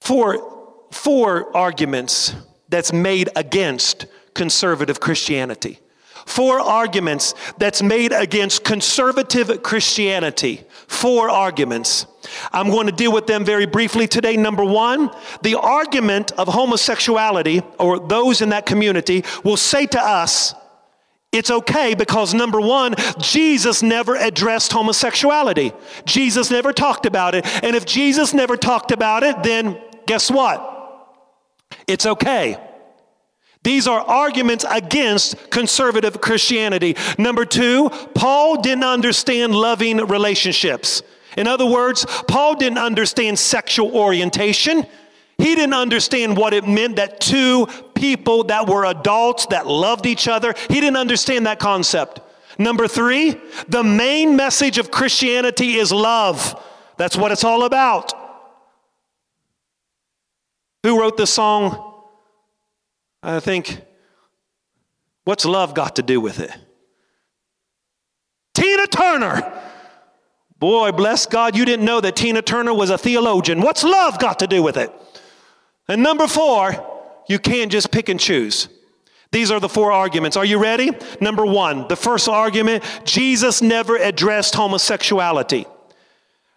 Four, 0.00 0.86
four 0.90 1.56
arguments 1.56 2.34
that's 2.68 2.92
made 2.92 3.30
against 3.36 4.06
conservative 4.34 4.98
Christianity. 4.98 5.78
Four 6.26 6.60
arguments 6.60 7.34
that's 7.58 7.82
made 7.82 8.12
against 8.12 8.64
conservative 8.64 9.62
Christianity. 9.62 10.64
Four 10.88 11.28
arguments. 11.28 12.06
I'm 12.50 12.70
going 12.70 12.86
to 12.86 12.92
deal 12.92 13.12
with 13.12 13.26
them 13.26 13.44
very 13.44 13.66
briefly 13.66 14.08
today. 14.08 14.36
Number 14.36 14.64
one, 14.64 15.10
the 15.42 15.54
argument 15.54 16.32
of 16.32 16.48
homosexuality, 16.48 17.62
or 17.78 17.98
those 18.00 18.40
in 18.40 18.48
that 18.48 18.66
community, 18.66 19.24
will 19.44 19.58
say 19.58 19.86
to 19.86 20.00
us, 20.00 20.54
it's 21.30 21.50
okay 21.50 21.94
because 21.94 22.32
number 22.32 22.58
one, 22.58 22.94
Jesus 23.20 23.82
never 23.82 24.16
addressed 24.16 24.72
homosexuality. 24.72 25.72
Jesus 26.06 26.50
never 26.50 26.72
talked 26.72 27.04
about 27.04 27.34
it. 27.34 27.46
And 27.62 27.76
if 27.76 27.84
Jesus 27.84 28.32
never 28.32 28.56
talked 28.56 28.90
about 28.90 29.22
it, 29.22 29.42
then 29.42 29.78
guess 30.06 30.30
what? 30.30 30.64
It's 31.86 32.06
okay. 32.06 32.56
These 33.62 33.86
are 33.86 34.00
arguments 34.00 34.64
against 34.70 35.50
conservative 35.50 36.20
Christianity. 36.20 36.96
Number 37.18 37.44
two, 37.44 37.90
Paul 38.14 38.60
didn't 38.62 38.84
understand 38.84 39.54
loving 39.54 39.98
relationships. 39.98 41.02
In 41.36 41.46
other 41.46 41.66
words, 41.66 42.06
Paul 42.26 42.56
didn't 42.56 42.78
understand 42.78 43.38
sexual 43.38 43.94
orientation. 43.96 44.86
He 45.38 45.54
didn't 45.54 45.74
understand 45.74 46.36
what 46.36 46.52
it 46.52 46.66
meant 46.66 46.96
that 46.96 47.20
two 47.20 47.68
people 47.94 48.44
that 48.44 48.68
were 48.68 48.84
adults 48.84 49.46
that 49.46 49.66
loved 49.66 50.06
each 50.06 50.28
other, 50.28 50.54
he 50.68 50.80
didn't 50.80 50.96
understand 50.96 51.46
that 51.46 51.58
concept. 51.58 52.20
Number 52.58 52.88
three, 52.88 53.40
the 53.68 53.84
main 53.84 54.34
message 54.34 54.78
of 54.78 54.90
Christianity 54.90 55.74
is 55.74 55.92
love. 55.92 56.60
That's 56.96 57.16
what 57.16 57.30
it's 57.30 57.44
all 57.44 57.62
about. 57.64 58.12
Who 60.82 61.00
wrote 61.00 61.16
the 61.16 61.26
song? 61.26 61.87
I 63.22 63.40
think, 63.40 63.80
what's 65.24 65.44
love 65.44 65.74
got 65.74 65.96
to 65.96 66.02
do 66.02 66.20
with 66.20 66.40
it? 66.40 66.52
Tina 68.54 68.86
Turner. 68.86 69.62
Boy, 70.58 70.90
bless 70.90 71.26
God, 71.26 71.56
you 71.56 71.64
didn't 71.64 71.84
know 71.84 72.00
that 72.00 72.16
Tina 72.16 72.42
Turner 72.42 72.74
was 72.74 72.90
a 72.90 72.98
theologian. 72.98 73.60
What's 73.60 73.84
love 73.84 74.18
got 74.18 74.40
to 74.40 74.46
do 74.46 74.62
with 74.62 74.76
it? 74.76 74.92
And 75.86 76.02
number 76.02 76.26
four, 76.26 76.74
you 77.28 77.38
can't 77.38 77.70
just 77.70 77.92
pick 77.92 78.08
and 78.08 78.18
choose. 78.18 78.68
These 79.30 79.50
are 79.50 79.60
the 79.60 79.68
four 79.68 79.92
arguments. 79.92 80.36
Are 80.36 80.44
you 80.44 80.58
ready? 80.58 80.90
Number 81.20 81.44
one, 81.46 81.86
the 81.88 81.96
first 81.96 82.28
argument 82.28 82.82
Jesus 83.04 83.62
never 83.62 83.96
addressed 83.96 84.54
homosexuality. 84.54 85.66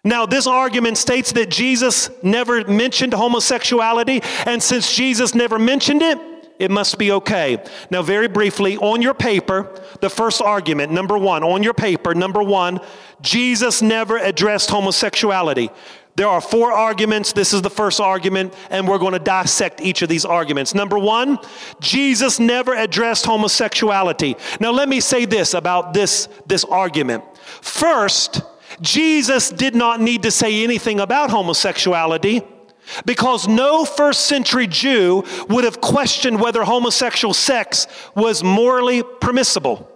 Now, 0.04 0.26
this 0.26 0.48
argument 0.48 0.98
states 0.98 1.32
that 1.32 1.48
Jesus 1.48 2.10
never 2.24 2.64
mentioned 2.64 3.12
homosexuality, 3.12 4.20
and 4.46 4.60
since 4.60 4.92
Jesus 4.92 5.34
never 5.34 5.60
mentioned 5.60 6.02
it, 6.02 6.18
it 6.62 6.70
must 6.70 6.96
be 6.96 7.10
okay. 7.10 7.60
Now, 7.90 8.02
very 8.02 8.28
briefly, 8.28 8.76
on 8.76 9.02
your 9.02 9.14
paper, 9.14 9.68
the 10.00 10.08
first 10.08 10.40
argument, 10.40 10.92
number 10.92 11.18
one, 11.18 11.42
on 11.42 11.64
your 11.64 11.74
paper, 11.74 12.14
number 12.14 12.40
one, 12.40 12.78
Jesus 13.20 13.82
never 13.82 14.16
addressed 14.16 14.70
homosexuality. 14.70 15.70
There 16.14 16.28
are 16.28 16.40
four 16.40 16.70
arguments. 16.70 17.32
This 17.32 17.52
is 17.52 17.62
the 17.62 17.70
first 17.70 17.98
argument, 18.00 18.54
and 18.70 18.86
we're 18.86 18.98
going 18.98 19.14
to 19.14 19.18
dissect 19.18 19.80
each 19.80 20.02
of 20.02 20.08
these 20.08 20.24
arguments. 20.24 20.72
Number 20.72 21.00
one, 21.00 21.40
Jesus 21.80 22.38
never 22.38 22.76
addressed 22.76 23.26
homosexuality. 23.26 24.36
Now, 24.60 24.70
let 24.70 24.88
me 24.88 25.00
say 25.00 25.24
this 25.24 25.54
about 25.54 25.92
this, 25.94 26.28
this 26.46 26.62
argument. 26.62 27.24
First, 27.60 28.40
Jesus 28.80 29.50
did 29.50 29.74
not 29.74 30.00
need 30.00 30.22
to 30.22 30.30
say 30.30 30.62
anything 30.62 31.00
about 31.00 31.30
homosexuality 31.30 32.42
because 33.04 33.48
no 33.48 33.84
first 33.84 34.26
century 34.26 34.66
Jew 34.66 35.24
would 35.48 35.64
have 35.64 35.80
questioned 35.80 36.40
whether 36.40 36.64
homosexual 36.64 37.34
sex 37.34 37.86
was 38.14 38.42
morally 38.42 39.02
permissible. 39.20 39.88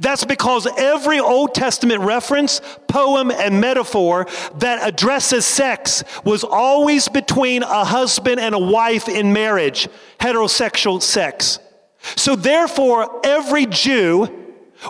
That's 0.00 0.24
because 0.24 0.66
every 0.78 1.20
Old 1.20 1.54
Testament 1.54 2.00
reference, 2.00 2.60
poem, 2.88 3.30
and 3.30 3.60
metaphor 3.60 4.26
that 4.56 4.86
addresses 4.86 5.44
sex 5.44 6.04
was 6.24 6.42
always 6.42 7.08
between 7.08 7.62
a 7.62 7.84
husband 7.84 8.40
and 8.40 8.54
a 8.54 8.58
wife 8.58 9.08
in 9.08 9.32
marriage, 9.32 9.88
heterosexual 10.20 11.02
sex. 11.02 11.58
So, 12.16 12.36
therefore, 12.36 13.20
every 13.24 13.66
Jew 13.66 14.28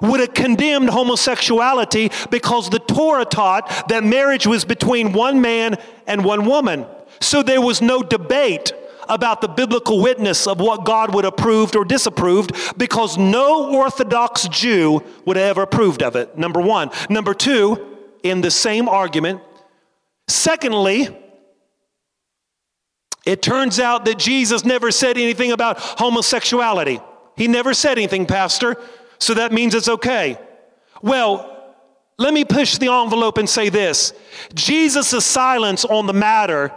would 0.02 0.20
have 0.20 0.34
condemned 0.34 0.90
homosexuality 0.90 2.10
because 2.30 2.70
the 2.70 2.80
Torah 2.80 3.24
taught 3.24 3.88
that 3.88 4.04
marriage 4.04 4.46
was 4.46 4.64
between 4.64 5.12
one 5.12 5.40
man 5.40 5.76
and 6.06 6.24
one 6.24 6.46
woman. 6.46 6.86
So, 7.24 7.42
there 7.42 7.60
was 7.60 7.80
no 7.80 8.02
debate 8.02 8.72
about 9.08 9.40
the 9.40 9.48
biblical 9.48 10.00
witness 10.00 10.46
of 10.46 10.60
what 10.60 10.84
God 10.84 11.14
would 11.14 11.24
approved 11.24 11.76
or 11.76 11.84
disapproved 11.84 12.52
because 12.78 13.18
no 13.18 13.74
Orthodox 13.74 14.48
Jew 14.48 15.02
would 15.24 15.36
have 15.36 15.46
ever 15.46 15.62
approved 15.62 16.02
of 16.02 16.16
it. 16.16 16.36
Number 16.36 16.60
one. 16.60 16.90
Number 17.10 17.34
two, 17.34 17.98
in 18.22 18.40
the 18.40 18.50
same 18.50 18.88
argument. 18.88 19.40
Secondly, 20.28 21.08
it 23.26 23.42
turns 23.42 23.78
out 23.80 24.04
that 24.04 24.18
Jesus 24.18 24.64
never 24.64 24.90
said 24.90 25.16
anything 25.16 25.52
about 25.52 25.78
homosexuality. 25.78 27.00
He 27.36 27.48
never 27.48 27.74
said 27.74 27.98
anything, 27.98 28.26
Pastor, 28.26 28.76
so 29.18 29.34
that 29.34 29.52
means 29.52 29.74
it's 29.74 29.88
okay. 29.88 30.38
Well, 31.02 31.50
let 32.16 32.32
me 32.32 32.44
push 32.44 32.78
the 32.78 32.92
envelope 32.92 33.38
and 33.38 33.48
say 33.48 33.68
this 33.68 34.12
Jesus' 34.54 35.24
silence 35.24 35.84
on 35.84 36.06
the 36.06 36.12
matter 36.12 36.72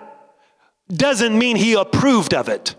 doesn't 0.93 1.37
mean 1.37 1.55
he 1.57 1.73
approved 1.73 2.33
of 2.33 2.49
it. 2.49 2.75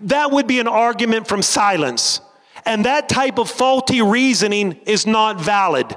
That 0.00 0.30
would 0.30 0.46
be 0.46 0.60
an 0.60 0.68
argument 0.68 1.28
from 1.28 1.42
silence. 1.42 2.20
And 2.64 2.84
that 2.84 3.08
type 3.08 3.38
of 3.38 3.48
faulty 3.48 4.02
reasoning 4.02 4.80
is 4.86 5.06
not 5.06 5.40
valid. 5.40 5.96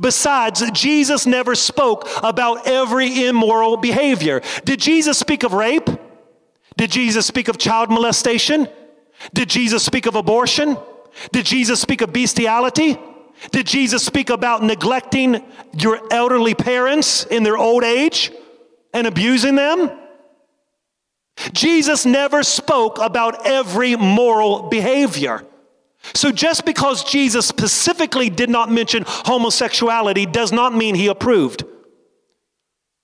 Besides, 0.00 0.68
Jesus 0.72 1.26
never 1.26 1.54
spoke 1.54 2.08
about 2.22 2.66
every 2.66 3.26
immoral 3.26 3.76
behavior. 3.76 4.40
Did 4.64 4.80
Jesus 4.80 5.18
speak 5.18 5.42
of 5.42 5.52
rape? 5.52 5.88
Did 6.76 6.90
Jesus 6.90 7.26
speak 7.26 7.48
of 7.48 7.58
child 7.58 7.90
molestation? 7.90 8.68
Did 9.32 9.48
Jesus 9.48 9.84
speak 9.84 10.06
of 10.06 10.14
abortion? 10.14 10.76
Did 11.32 11.46
Jesus 11.46 11.80
speak 11.80 12.00
of 12.00 12.12
bestiality? 12.12 12.98
Did 13.50 13.66
Jesus 13.66 14.04
speak 14.04 14.30
about 14.30 14.62
neglecting 14.62 15.44
your 15.78 16.00
elderly 16.10 16.54
parents 16.54 17.24
in 17.24 17.42
their 17.42 17.56
old 17.56 17.84
age 17.84 18.32
and 18.92 19.06
abusing 19.06 19.54
them? 19.54 19.90
Jesus 21.52 22.06
never 22.06 22.42
spoke 22.42 22.98
about 22.98 23.46
every 23.46 23.96
moral 23.96 24.68
behavior. 24.68 25.44
So 26.14 26.30
just 26.32 26.64
because 26.64 27.04
Jesus 27.04 27.46
specifically 27.46 28.30
did 28.30 28.48
not 28.48 28.70
mention 28.70 29.04
homosexuality 29.06 30.26
does 30.26 30.52
not 30.52 30.74
mean 30.74 30.94
he 30.94 31.08
approved. 31.08 31.64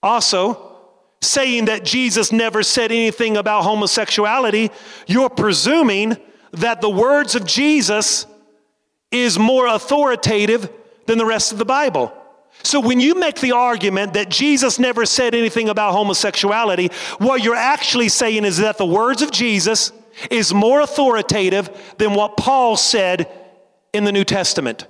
Also, 0.02 0.72
saying 1.20 1.66
that 1.66 1.84
Jesus 1.84 2.32
never 2.32 2.62
said 2.62 2.90
anything 2.90 3.36
about 3.36 3.62
homosexuality, 3.62 4.70
you're 5.06 5.30
presuming 5.30 6.16
that 6.52 6.80
the 6.80 6.90
words 6.90 7.34
of 7.34 7.46
Jesus 7.46 8.26
is 9.10 9.38
more 9.38 9.66
authoritative 9.66 10.68
than 11.06 11.18
the 11.18 11.26
rest 11.26 11.52
of 11.52 11.58
the 11.58 11.64
Bible. 11.64 12.12
So 12.62 12.80
when 12.80 13.00
you 13.00 13.14
make 13.14 13.40
the 13.40 13.52
argument 13.52 14.14
that 14.14 14.28
Jesus 14.28 14.78
never 14.78 15.04
said 15.04 15.34
anything 15.34 15.68
about 15.68 15.92
homosexuality, 15.92 16.90
what 17.18 17.42
you're 17.42 17.54
actually 17.54 18.08
saying 18.08 18.44
is 18.44 18.58
that 18.58 18.78
the 18.78 18.86
words 18.86 19.22
of 19.22 19.30
Jesus 19.30 19.92
is 20.30 20.52
more 20.52 20.80
authoritative 20.80 21.94
than 21.98 22.14
what 22.14 22.36
Paul 22.36 22.76
said 22.76 23.30
in 23.92 24.04
the 24.04 24.12
New 24.12 24.24
Testament 24.24 24.86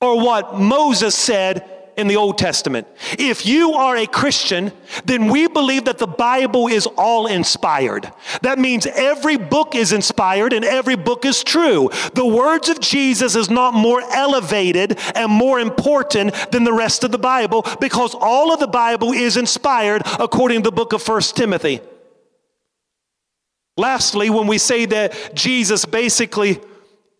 or 0.00 0.20
what 0.22 0.58
Moses 0.58 1.14
said 1.14 1.79
in 1.96 2.06
the 2.06 2.16
Old 2.16 2.38
Testament. 2.38 2.86
If 3.18 3.46
you 3.46 3.72
are 3.72 3.96
a 3.96 4.06
Christian, 4.06 4.72
then 5.04 5.28
we 5.28 5.48
believe 5.48 5.84
that 5.84 5.98
the 5.98 6.06
Bible 6.06 6.68
is 6.68 6.86
all 6.86 7.26
inspired. 7.26 8.10
That 8.42 8.58
means 8.58 8.86
every 8.86 9.36
book 9.36 9.74
is 9.74 9.92
inspired 9.92 10.52
and 10.52 10.64
every 10.64 10.96
book 10.96 11.24
is 11.24 11.42
true. 11.42 11.90
The 12.14 12.26
words 12.26 12.68
of 12.68 12.80
Jesus 12.80 13.36
is 13.36 13.50
not 13.50 13.74
more 13.74 14.02
elevated 14.02 14.98
and 15.14 15.30
more 15.30 15.60
important 15.60 16.34
than 16.50 16.64
the 16.64 16.72
rest 16.72 17.04
of 17.04 17.12
the 17.12 17.18
Bible 17.18 17.66
because 17.80 18.14
all 18.14 18.52
of 18.52 18.60
the 18.60 18.66
Bible 18.66 19.12
is 19.12 19.36
inspired 19.36 20.02
according 20.18 20.62
to 20.62 20.70
the 20.70 20.76
book 20.76 20.92
of 20.92 21.02
First 21.02 21.36
Timothy. 21.36 21.80
Lastly, 23.76 24.28
when 24.30 24.46
we 24.46 24.58
say 24.58 24.84
that 24.86 25.34
Jesus 25.34 25.84
basically 25.84 26.60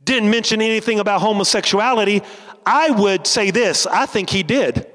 didn't 0.04 0.30
mention 0.30 0.60
anything 0.60 0.98
about 0.98 1.20
homosexuality, 1.20 2.22
I 2.64 2.90
would 2.90 3.26
say 3.26 3.50
this 3.50 3.86
I 3.86 4.06
think 4.06 4.30
he 4.30 4.42
did. 4.42 4.86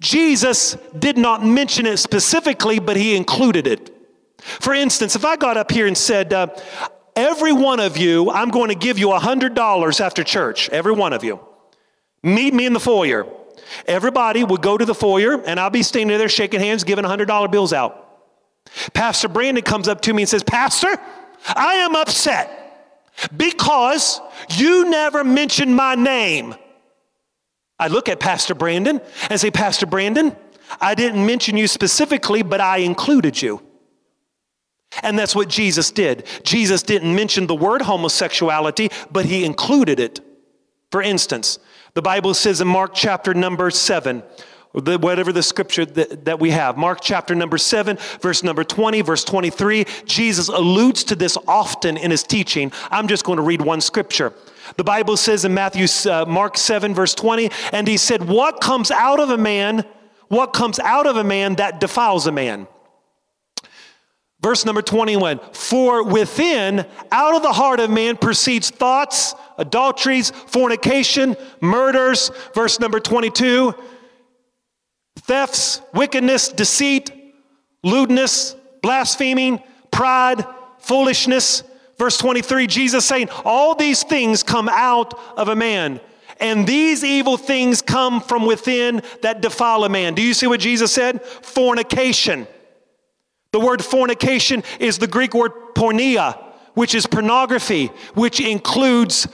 Jesus 0.00 0.76
did 0.98 1.16
not 1.16 1.44
mention 1.44 1.86
it 1.86 1.98
specifically, 1.98 2.78
but 2.78 2.96
he 2.96 3.16
included 3.16 3.66
it. 3.66 3.92
For 4.38 4.74
instance, 4.74 5.16
if 5.16 5.24
I 5.24 5.36
got 5.36 5.56
up 5.56 5.70
here 5.70 5.86
and 5.86 5.96
said, 5.96 6.32
uh, 6.32 6.48
Every 7.16 7.52
one 7.52 7.80
of 7.80 7.96
you, 7.96 8.30
I'm 8.30 8.50
going 8.50 8.68
to 8.68 8.74
give 8.74 8.98
you 8.98 9.08
$100 9.08 10.00
after 10.00 10.22
church, 10.22 10.68
every 10.68 10.92
one 10.92 11.14
of 11.14 11.24
you. 11.24 11.40
Meet 12.22 12.52
me 12.52 12.66
in 12.66 12.74
the 12.74 12.80
foyer. 12.80 13.26
Everybody 13.86 14.44
would 14.44 14.60
go 14.60 14.76
to 14.76 14.84
the 14.84 14.94
foyer, 14.94 15.42
and 15.42 15.58
I'll 15.58 15.70
be 15.70 15.82
standing 15.82 16.18
there 16.18 16.28
shaking 16.28 16.60
hands, 16.60 16.84
giving 16.84 17.06
$100 17.06 17.50
bills 17.50 17.72
out. 17.72 18.02
Pastor 18.92 19.28
Brandon 19.28 19.64
comes 19.64 19.88
up 19.88 20.02
to 20.02 20.12
me 20.12 20.22
and 20.22 20.28
says, 20.28 20.42
Pastor, 20.42 20.94
I 21.48 21.74
am 21.76 21.96
upset 21.96 22.55
Because 23.36 24.20
you 24.50 24.88
never 24.90 25.24
mentioned 25.24 25.74
my 25.74 25.94
name. 25.94 26.54
I 27.78 27.88
look 27.88 28.08
at 28.08 28.20
Pastor 28.20 28.54
Brandon 28.54 29.00
and 29.28 29.40
say, 29.40 29.50
Pastor 29.50 29.86
Brandon, 29.86 30.34
I 30.80 30.94
didn't 30.94 31.24
mention 31.24 31.56
you 31.56 31.68
specifically, 31.68 32.42
but 32.42 32.60
I 32.60 32.78
included 32.78 33.40
you. 33.40 33.62
And 35.02 35.18
that's 35.18 35.34
what 35.34 35.48
Jesus 35.48 35.90
did. 35.90 36.26
Jesus 36.42 36.82
didn't 36.82 37.14
mention 37.14 37.46
the 37.46 37.54
word 37.54 37.82
homosexuality, 37.82 38.90
but 39.10 39.26
he 39.26 39.44
included 39.44 40.00
it. 40.00 40.20
For 40.90 41.02
instance, 41.02 41.58
the 41.94 42.02
Bible 42.02 42.34
says 42.34 42.60
in 42.60 42.68
Mark 42.68 42.94
chapter 42.94 43.34
number 43.34 43.70
seven, 43.70 44.22
the, 44.76 44.98
whatever 44.98 45.32
the 45.32 45.42
scripture 45.42 45.84
that, 45.86 46.24
that 46.26 46.38
we 46.38 46.50
have. 46.50 46.76
Mark 46.76 47.00
chapter 47.00 47.34
number 47.34 47.58
7, 47.58 47.96
verse 48.20 48.42
number 48.42 48.62
20, 48.62 49.00
verse 49.00 49.24
23. 49.24 49.86
Jesus 50.04 50.48
alludes 50.48 51.04
to 51.04 51.16
this 51.16 51.38
often 51.48 51.96
in 51.96 52.10
his 52.10 52.22
teaching. 52.22 52.70
I'm 52.90 53.08
just 53.08 53.24
going 53.24 53.38
to 53.38 53.42
read 53.42 53.62
one 53.62 53.80
scripture. 53.80 54.34
The 54.76 54.84
Bible 54.84 55.16
says 55.16 55.44
in 55.44 55.54
Matthew, 55.54 55.86
uh, 56.10 56.24
Mark 56.26 56.58
7, 56.58 56.94
verse 56.94 57.14
20, 57.14 57.50
and 57.72 57.88
he 57.88 57.96
said, 57.96 58.28
What 58.28 58.60
comes 58.60 58.90
out 58.90 59.20
of 59.20 59.30
a 59.30 59.38
man, 59.38 59.84
what 60.28 60.52
comes 60.52 60.78
out 60.78 61.06
of 61.06 61.16
a 61.16 61.24
man 61.24 61.54
that 61.56 61.80
defiles 61.80 62.26
a 62.26 62.32
man? 62.32 62.66
Verse 64.42 64.64
number 64.64 64.82
21 64.82 65.40
For 65.52 66.04
within, 66.04 66.84
out 67.10 67.34
of 67.34 67.42
the 67.42 67.52
heart 67.52 67.80
of 67.80 67.90
man 67.90 68.16
proceeds 68.16 68.70
thoughts, 68.70 69.34
adulteries, 69.56 70.30
fornication, 70.30 71.36
murders. 71.60 72.30
Verse 72.54 72.78
number 72.78 73.00
22 73.00 73.74
thefts, 75.16 75.80
wickedness, 75.92 76.48
deceit, 76.48 77.10
lewdness, 77.82 78.54
blaspheming, 78.82 79.62
pride, 79.90 80.44
foolishness. 80.78 81.62
Verse 81.98 82.18
23, 82.18 82.66
Jesus 82.66 83.04
saying, 83.04 83.28
All 83.44 83.74
these 83.74 84.02
things 84.02 84.42
come 84.42 84.68
out 84.68 85.18
of 85.36 85.48
a 85.48 85.56
man. 85.56 86.00
And 86.38 86.66
these 86.66 87.02
evil 87.02 87.38
things 87.38 87.80
come 87.80 88.20
from 88.20 88.44
within 88.44 89.02
that 89.22 89.40
defile 89.40 89.84
a 89.84 89.88
man. 89.88 90.14
Do 90.14 90.22
you 90.22 90.34
see 90.34 90.46
what 90.46 90.60
Jesus 90.60 90.92
said? 90.92 91.22
Fornication. 91.22 92.46
The 93.52 93.60
word 93.60 93.82
fornication 93.82 94.62
is 94.78 94.98
the 94.98 95.06
Greek 95.06 95.32
word 95.32 95.52
porneia, 95.74 96.38
which 96.74 96.94
is 96.94 97.06
pornography, 97.06 97.86
which 98.14 98.40
includes 98.40 99.26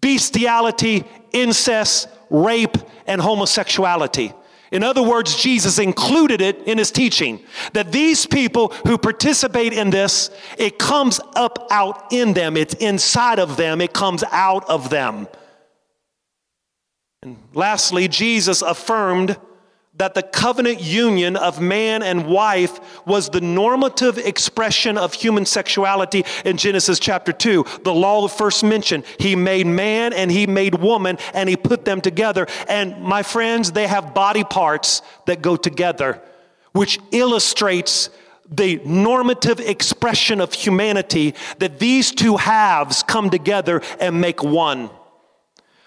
bestiality, 0.00 1.04
incest, 1.32 2.08
rape, 2.30 2.76
and 3.06 3.20
homosexuality. 3.20 4.32
In 4.72 4.82
other 4.82 5.02
words, 5.02 5.36
Jesus 5.36 5.78
included 5.78 6.40
it 6.40 6.62
in 6.66 6.78
his 6.78 6.90
teaching 6.90 7.44
that 7.72 7.92
these 7.92 8.26
people 8.26 8.68
who 8.86 8.98
participate 8.98 9.72
in 9.72 9.90
this, 9.90 10.30
it 10.58 10.78
comes 10.78 11.20
up 11.34 11.66
out 11.70 12.12
in 12.12 12.32
them, 12.32 12.56
it's 12.56 12.74
inside 12.74 13.38
of 13.38 13.56
them, 13.56 13.80
it 13.80 13.92
comes 13.92 14.24
out 14.32 14.68
of 14.68 14.90
them. 14.90 15.28
And 17.22 17.38
lastly, 17.54 18.08
Jesus 18.08 18.62
affirmed 18.62 19.36
that 19.98 20.14
the 20.14 20.22
covenant 20.22 20.80
union 20.80 21.36
of 21.36 21.60
man 21.60 22.02
and 22.02 22.26
wife 22.26 23.04
was 23.06 23.30
the 23.30 23.40
normative 23.40 24.18
expression 24.18 24.98
of 24.98 25.14
human 25.14 25.46
sexuality 25.46 26.24
in 26.44 26.56
Genesis 26.56 26.98
chapter 26.98 27.32
2. 27.32 27.64
The 27.82 27.94
law 27.94 28.24
of 28.24 28.32
first 28.32 28.62
mentioned, 28.62 29.04
he 29.18 29.36
made 29.36 29.66
man 29.66 30.12
and 30.12 30.30
he 30.30 30.46
made 30.46 30.74
woman 30.74 31.18
and 31.32 31.48
he 31.48 31.56
put 31.56 31.84
them 31.84 32.00
together. 32.00 32.46
And 32.68 33.00
my 33.02 33.22
friends, 33.22 33.72
they 33.72 33.86
have 33.86 34.14
body 34.14 34.44
parts 34.44 35.02
that 35.26 35.40
go 35.40 35.56
together, 35.56 36.20
which 36.72 36.98
illustrates 37.10 38.10
the 38.50 38.80
normative 38.84 39.60
expression 39.60 40.40
of 40.40 40.52
humanity 40.52 41.34
that 41.58 41.78
these 41.78 42.12
two 42.12 42.36
halves 42.36 43.02
come 43.02 43.30
together 43.30 43.82
and 43.98 44.20
make 44.20 44.42
one. 44.42 44.90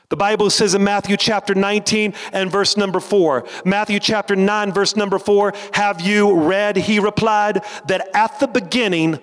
The 0.10 0.18
Bible 0.18 0.50
says 0.50 0.74
in 0.74 0.84
Matthew 0.84 1.18
chapter 1.18 1.54
19 1.54 2.16
and 2.34 2.52
verse 2.52 2.76
number 2.76 3.00
4, 3.00 3.46
Matthew 3.64 4.00
chapter 4.00 4.36
9, 4.36 4.74
verse 4.74 4.96
number 4.96 5.20
4, 5.20 5.54
have 5.74 6.02
you 6.02 6.34
read? 6.34 6.78
He 6.78 6.98
replied, 6.98 7.64
that 7.86 8.10
at 8.16 8.40
the 8.40 8.48
beginning, 8.48 9.20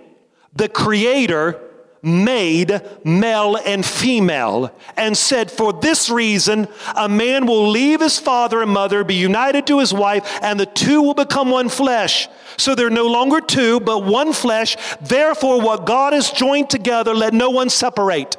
the 0.55 0.69
Creator 0.69 1.61
made 2.03 2.81
male 3.05 3.57
and 3.57 3.85
female 3.85 4.73
and 4.97 5.17
said, 5.17 5.51
For 5.51 5.73
this 5.73 6.09
reason, 6.09 6.69
a 6.95 7.09
man 7.09 7.47
will 7.47 7.69
leave 7.69 8.01
his 8.01 8.21
father 8.21 8.63
and 8.63 8.71
mother, 8.71 9.03
be 9.03 9.17
united 9.17 9.67
to 9.67 9.81
his 9.81 9.93
wife, 9.93 10.39
and 10.41 10.61
the 10.61 10.67
two 10.67 11.03
will 11.03 11.15
become 11.15 11.51
one 11.51 11.69
flesh. 11.69 12.29
So 12.59 12.77
they're 12.77 12.91
no 12.91 13.09
longer 13.09 13.41
two, 13.41 13.81
but 13.81 14.05
one 14.05 14.33
flesh. 14.33 14.77
Therefore, 15.01 15.61
what 15.61 15.85
God 15.85 16.13
has 16.13 16.31
joined 16.31 16.71
together, 16.71 17.13
let 17.13 17.35
no 17.35 17.51
one 17.51 17.71
separate. 17.71 18.37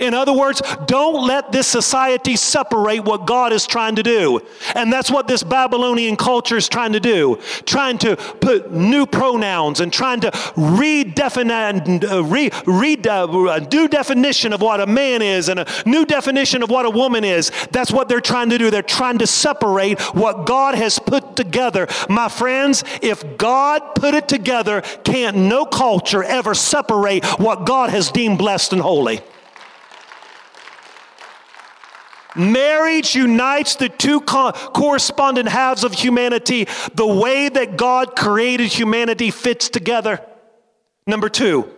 In 0.00 0.14
other 0.14 0.32
words, 0.32 0.62
don't 0.86 1.26
let 1.26 1.52
this 1.52 1.66
society 1.66 2.36
separate 2.36 3.00
what 3.00 3.26
God 3.26 3.52
is 3.52 3.66
trying 3.66 3.96
to 3.96 4.02
do. 4.02 4.40
And 4.74 4.92
that's 4.92 5.10
what 5.10 5.28
this 5.28 5.42
Babylonian 5.42 6.16
culture 6.16 6.56
is 6.56 6.68
trying 6.68 6.92
to 6.92 7.00
do. 7.00 7.38
Trying 7.64 7.98
to 7.98 8.16
put 8.16 8.72
new 8.72 9.06
pronouns 9.06 9.80
and 9.80 9.92
trying 9.92 10.20
to 10.20 10.30
redefine, 10.30 12.04
uh, 12.04 12.24
re, 12.24 12.50
uh, 12.50 13.50
a 13.50 13.60
new 13.60 13.88
definition 13.88 14.52
of 14.52 14.60
what 14.60 14.80
a 14.80 14.86
man 14.86 15.22
is 15.22 15.48
and 15.48 15.60
a 15.60 15.66
new 15.86 16.04
definition 16.04 16.62
of 16.62 16.70
what 16.70 16.86
a 16.86 16.90
woman 16.90 17.24
is. 17.24 17.50
That's 17.70 17.90
what 17.90 18.08
they're 18.08 18.20
trying 18.20 18.50
to 18.50 18.58
do. 18.58 18.70
They're 18.70 18.82
trying 18.82 19.18
to 19.18 19.26
separate 19.26 20.00
what 20.14 20.46
God 20.46 20.74
has 20.74 20.98
put 20.98 21.36
together. 21.36 21.86
My 22.08 22.28
friends, 22.28 22.84
if 23.02 23.36
God 23.38 23.94
put 23.94 24.14
it 24.14 24.28
together, 24.28 24.82
can't 25.04 25.36
no 25.36 25.64
culture 25.64 26.22
ever 26.22 26.54
separate 26.54 27.24
what 27.38 27.66
God 27.66 27.90
has 27.90 28.10
deemed 28.10 28.38
blessed 28.38 28.72
and 28.72 28.82
holy. 28.82 29.20
Marriage 32.36 33.14
unites 33.14 33.76
the 33.76 33.88
two 33.88 34.20
co- 34.20 34.52
correspondent 34.52 35.48
halves 35.48 35.84
of 35.84 35.92
humanity. 35.92 36.66
The 36.94 37.06
way 37.06 37.48
that 37.48 37.76
God 37.76 38.16
created 38.16 38.72
humanity 38.72 39.30
fits 39.30 39.68
together. 39.68 40.20
Number 41.06 41.28
two, 41.28 41.70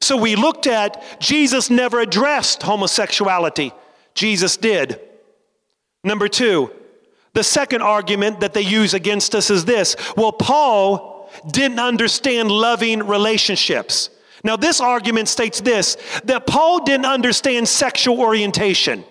so 0.00 0.16
we 0.16 0.36
looked 0.36 0.66
at 0.66 1.20
Jesus 1.20 1.70
never 1.70 2.00
addressed 2.00 2.62
homosexuality. 2.62 3.72
Jesus 4.14 4.56
did. 4.56 5.00
Number 6.04 6.28
two, 6.28 6.70
the 7.34 7.44
second 7.44 7.82
argument 7.82 8.40
that 8.40 8.52
they 8.52 8.62
use 8.62 8.94
against 8.94 9.34
us 9.34 9.50
is 9.50 9.64
this 9.64 9.96
well, 10.16 10.32
Paul 10.32 11.30
didn't 11.50 11.78
understand 11.78 12.50
loving 12.50 13.06
relationships. 13.06 14.10
Now, 14.44 14.56
this 14.56 14.80
argument 14.80 15.28
states 15.28 15.60
this 15.60 15.96
that 16.24 16.46
Paul 16.46 16.84
didn't 16.84 17.06
understand 17.06 17.68
sexual 17.68 18.20
orientation. 18.20 19.04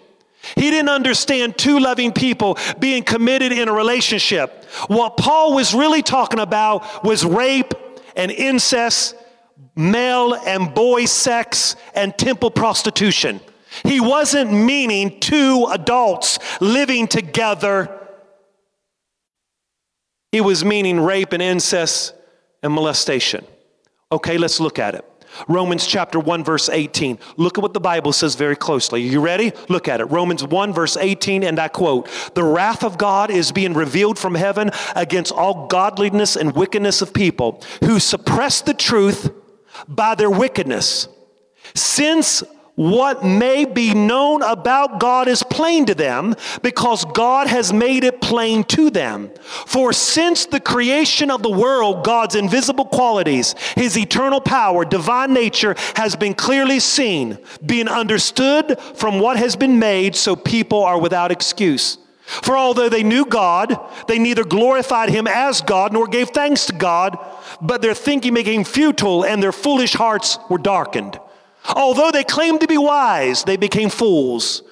He 0.55 0.71
didn't 0.71 0.89
understand 0.89 1.57
two 1.57 1.79
loving 1.79 2.11
people 2.11 2.57
being 2.79 3.03
committed 3.03 3.51
in 3.51 3.67
a 3.67 3.73
relationship. 3.73 4.65
What 4.87 5.17
Paul 5.17 5.53
was 5.53 5.73
really 5.73 6.01
talking 6.01 6.39
about 6.39 7.03
was 7.03 7.23
rape 7.23 7.73
and 8.15 8.31
incest, 8.31 9.15
male 9.75 10.33
and 10.33 10.73
boy 10.73 11.05
sex, 11.05 11.75
and 11.93 12.17
temple 12.17 12.51
prostitution. 12.51 13.39
He 13.83 13.99
wasn't 13.99 14.51
meaning 14.51 15.19
two 15.19 15.67
adults 15.71 16.39
living 16.59 17.07
together. 17.07 17.97
He 20.31 20.41
was 20.41 20.65
meaning 20.65 20.99
rape 20.99 21.33
and 21.33 21.41
incest 21.41 22.13
and 22.63 22.73
molestation. 22.73 23.45
Okay, 24.11 24.37
let's 24.37 24.59
look 24.59 24.79
at 24.79 24.95
it. 24.95 25.05
Romans 25.47 25.85
chapter 25.85 26.19
1, 26.19 26.43
verse 26.43 26.69
18. 26.69 27.19
Look 27.37 27.57
at 27.57 27.61
what 27.61 27.73
the 27.73 27.79
Bible 27.79 28.13
says 28.13 28.35
very 28.35 28.55
closely. 28.55 29.01
You 29.01 29.21
ready? 29.21 29.53
Look 29.69 29.87
at 29.87 30.01
it. 30.01 30.05
Romans 30.05 30.43
1, 30.43 30.73
verse 30.73 30.97
18, 30.97 31.43
and 31.43 31.59
I 31.59 31.67
quote 31.67 32.07
The 32.35 32.43
wrath 32.43 32.83
of 32.83 32.97
God 32.97 33.31
is 33.31 33.51
being 33.51 33.73
revealed 33.73 34.19
from 34.19 34.35
heaven 34.35 34.71
against 34.95 35.31
all 35.31 35.67
godliness 35.67 36.35
and 36.35 36.55
wickedness 36.55 37.01
of 37.01 37.13
people 37.13 37.63
who 37.83 37.99
suppress 37.99 38.61
the 38.61 38.73
truth 38.73 39.31
by 39.87 40.15
their 40.15 40.29
wickedness. 40.29 41.07
Since 41.73 42.43
what 42.81 43.23
may 43.23 43.63
be 43.63 43.93
known 43.93 44.41
about 44.41 44.99
God 44.99 45.27
is 45.27 45.43
plain 45.43 45.85
to 45.85 45.93
them 45.93 46.33
because 46.63 47.05
God 47.05 47.45
has 47.45 47.71
made 47.71 48.03
it 48.03 48.21
plain 48.21 48.63
to 48.65 48.89
them. 48.89 49.29
For 49.67 49.93
since 49.93 50.47
the 50.47 50.59
creation 50.59 51.29
of 51.29 51.43
the 51.43 51.51
world, 51.51 52.03
God's 52.03 52.33
invisible 52.33 52.85
qualities, 52.85 53.53
his 53.75 53.95
eternal 53.99 54.41
power, 54.41 54.83
divine 54.83 55.31
nature 55.31 55.75
has 55.95 56.15
been 56.15 56.33
clearly 56.33 56.79
seen, 56.79 57.37
being 57.63 57.87
understood 57.87 58.79
from 58.95 59.19
what 59.19 59.37
has 59.37 59.55
been 59.55 59.77
made, 59.77 60.15
so 60.15 60.35
people 60.35 60.83
are 60.83 60.99
without 60.99 61.31
excuse. 61.31 61.99
For 62.25 62.57
although 62.57 62.89
they 62.89 63.03
knew 63.03 63.25
God, 63.25 63.79
they 64.07 64.17
neither 64.17 64.43
glorified 64.43 65.09
him 65.09 65.27
as 65.27 65.61
God 65.61 65.93
nor 65.93 66.07
gave 66.07 66.31
thanks 66.31 66.65
to 66.65 66.73
God, 66.73 67.15
but 67.61 67.83
their 67.83 67.93
thinking 67.93 68.33
became 68.33 68.63
futile 68.63 69.23
and 69.23 69.43
their 69.43 69.51
foolish 69.51 69.93
hearts 69.93 70.39
were 70.49 70.57
darkened. 70.57 71.19
Although 71.65 72.11
they 72.11 72.23
claimed 72.23 72.61
to 72.61 72.67
be 72.67 72.77
wise, 72.77 73.43
they 73.43 73.57
became 73.57 73.89
fools. 73.89 74.63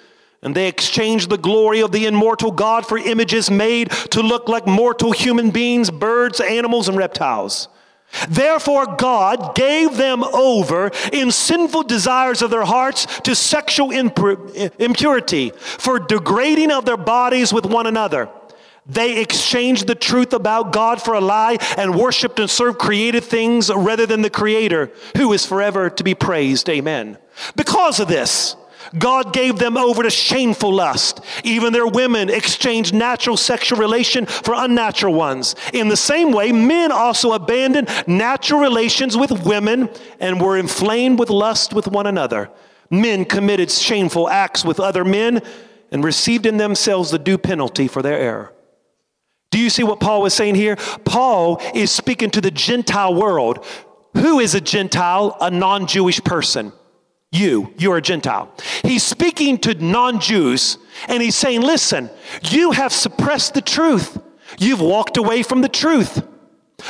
And 0.41 0.55
they 0.55 0.67
exchanged 0.67 1.29
the 1.29 1.37
glory 1.37 1.81
of 1.81 1.91
the 1.91 2.05
immortal 2.05 2.51
God 2.51 2.85
for 2.85 2.97
images 2.97 3.51
made 3.51 3.91
to 4.11 4.21
look 4.21 4.47
like 4.47 4.65
mortal 4.65 5.11
human 5.11 5.51
beings, 5.51 5.91
birds, 5.91 6.39
animals, 6.39 6.87
and 6.87 6.97
reptiles. 6.97 7.67
Therefore, 8.27 8.95
God 8.95 9.53
gave 9.53 9.97
them 9.97 10.23
over 10.23 10.91
in 11.13 11.31
sinful 11.31 11.83
desires 11.83 12.41
of 12.41 12.49
their 12.49 12.65
hearts 12.65 13.05
to 13.21 13.35
sexual 13.35 13.91
impurity, 13.91 15.51
for 15.51 15.99
degrading 15.99 16.71
of 16.71 16.85
their 16.85 16.97
bodies 16.97 17.53
with 17.53 17.65
one 17.65 17.85
another. 17.85 18.29
They 18.89 19.21
exchanged 19.21 19.85
the 19.85 19.95
truth 19.95 20.33
about 20.33 20.73
God 20.73 21.01
for 21.01 21.13
a 21.13 21.21
lie 21.21 21.57
and 21.77 21.95
worshiped 21.95 22.39
and 22.39 22.49
served 22.49 22.79
created 22.79 23.23
things 23.23 23.71
rather 23.73 24.07
than 24.07 24.23
the 24.23 24.29
Creator, 24.29 24.91
who 25.15 25.31
is 25.31 25.45
forever 25.45 25.89
to 25.91 26.03
be 26.03 26.15
praised. 26.15 26.67
Amen. 26.69 27.17
Because 27.55 27.99
of 27.99 28.07
this, 28.07 28.55
God 28.97 29.33
gave 29.33 29.59
them 29.59 29.77
over 29.77 30.01
to 30.01 30.09
shameful 30.09 30.73
lust. 30.73 31.21
Even 31.43 31.73
their 31.73 31.85
women 31.85 32.29
exchanged 32.29 32.93
natural 32.93 33.37
sexual 33.37 33.77
relation 33.77 34.25
for 34.25 34.55
unnatural 34.55 35.13
ones. 35.13 35.55
In 35.73 35.89
the 35.89 35.97
same 35.97 36.31
way, 36.31 36.51
men 36.51 36.91
also 36.91 37.33
abandoned 37.33 37.89
natural 38.07 38.59
relations 38.59 39.15
with 39.15 39.45
women 39.45 39.89
and 40.19 40.41
were 40.41 40.57
inflamed 40.57 41.19
with 41.19 41.29
lust 41.29 41.73
with 41.73 41.87
one 41.87 42.07
another. 42.07 42.49
Men 42.89 43.25
committed 43.25 43.69
shameful 43.69 44.27
acts 44.27 44.65
with 44.65 44.79
other 44.79 45.05
men 45.05 45.43
and 45.91 46.03
received 46.03 46.47
in 46.47 46.57
themselves 46.57 47.11
the 47.11 47.19
due 47.19 47.37
penalty 47.37 47.87
for 47.87 48.01
their 48.01 48.17
error. 48.17 48.53
Do 49.51 49.59
you 49.59 49.69
see 49.69 49.83
what 49.83 49.99
Paul 49.99 50.21
was 50.21 50.33
saying 50.33 50.55
here? 50.55 50.75
Paul 51.05 51.61
is 51.73 51.91
speaking 51.91 52.29
to 52.31 52.41
the 52.41 52.51
Gentile 52.51 53.13
world. 53.13 53.65
Who 54.13 54.39
is 54.39 54.55
a 54.55 54.61
Gentile? 54.61 55.35
A 55.41 55.49
non 55.49 55.87
Jewish 55.87 56.21
person. 56.23 56.71
You, 57.31 57.73
you're 57.77 57.97
a 57.97 58.01
Gentile. 58.01 58.51
He's 58.83 59.03
speaking 59.03 59.57
to 59.59 59.75
non 59.75 60.19
Jews 60.19 60.77
and 61.07 61.21
he's 61.21 61.35
saying, 61.35 61.61
Listen, 61.61 62.09
you 62.43 62.71
have 62.71 62.91
suppressed 62.91 63.53
the 63.53 63.61
truth. 63.61 64.19
You've 64.57 64.81
walked 64.81 65.17
away 65.17 65.43
from 65.43 65.61
the 65.61 65.69
truth. 65.69 66.23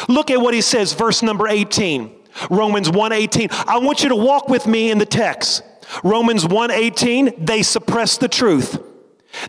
Look 0.07 0.31
at 0.31 0.39
what 0.39 0.53
he 0.53 0.61
says, 0.61 0.93
verse 0.93 1.21
number 1.21 1.47
18. 1.47 2.15
Romans 2.49 2.89
1:18. 2.89 3.51
I 3.67 3.79
want 3.79 4.03
you 4.03 4.09
to 4.09 4.15
walk 4.15 4.49
with 4.49 4.67
me 4.67 4.91
in 4.91 4.97
the 4.97 5.05
text. 5.05 5.63
Romans 6.03 6.45
1:18, 6.45 7.45
they 7.45 7.63
suppress 7.63 8.17
the 8.17 8.27
truth. 8.27 8.77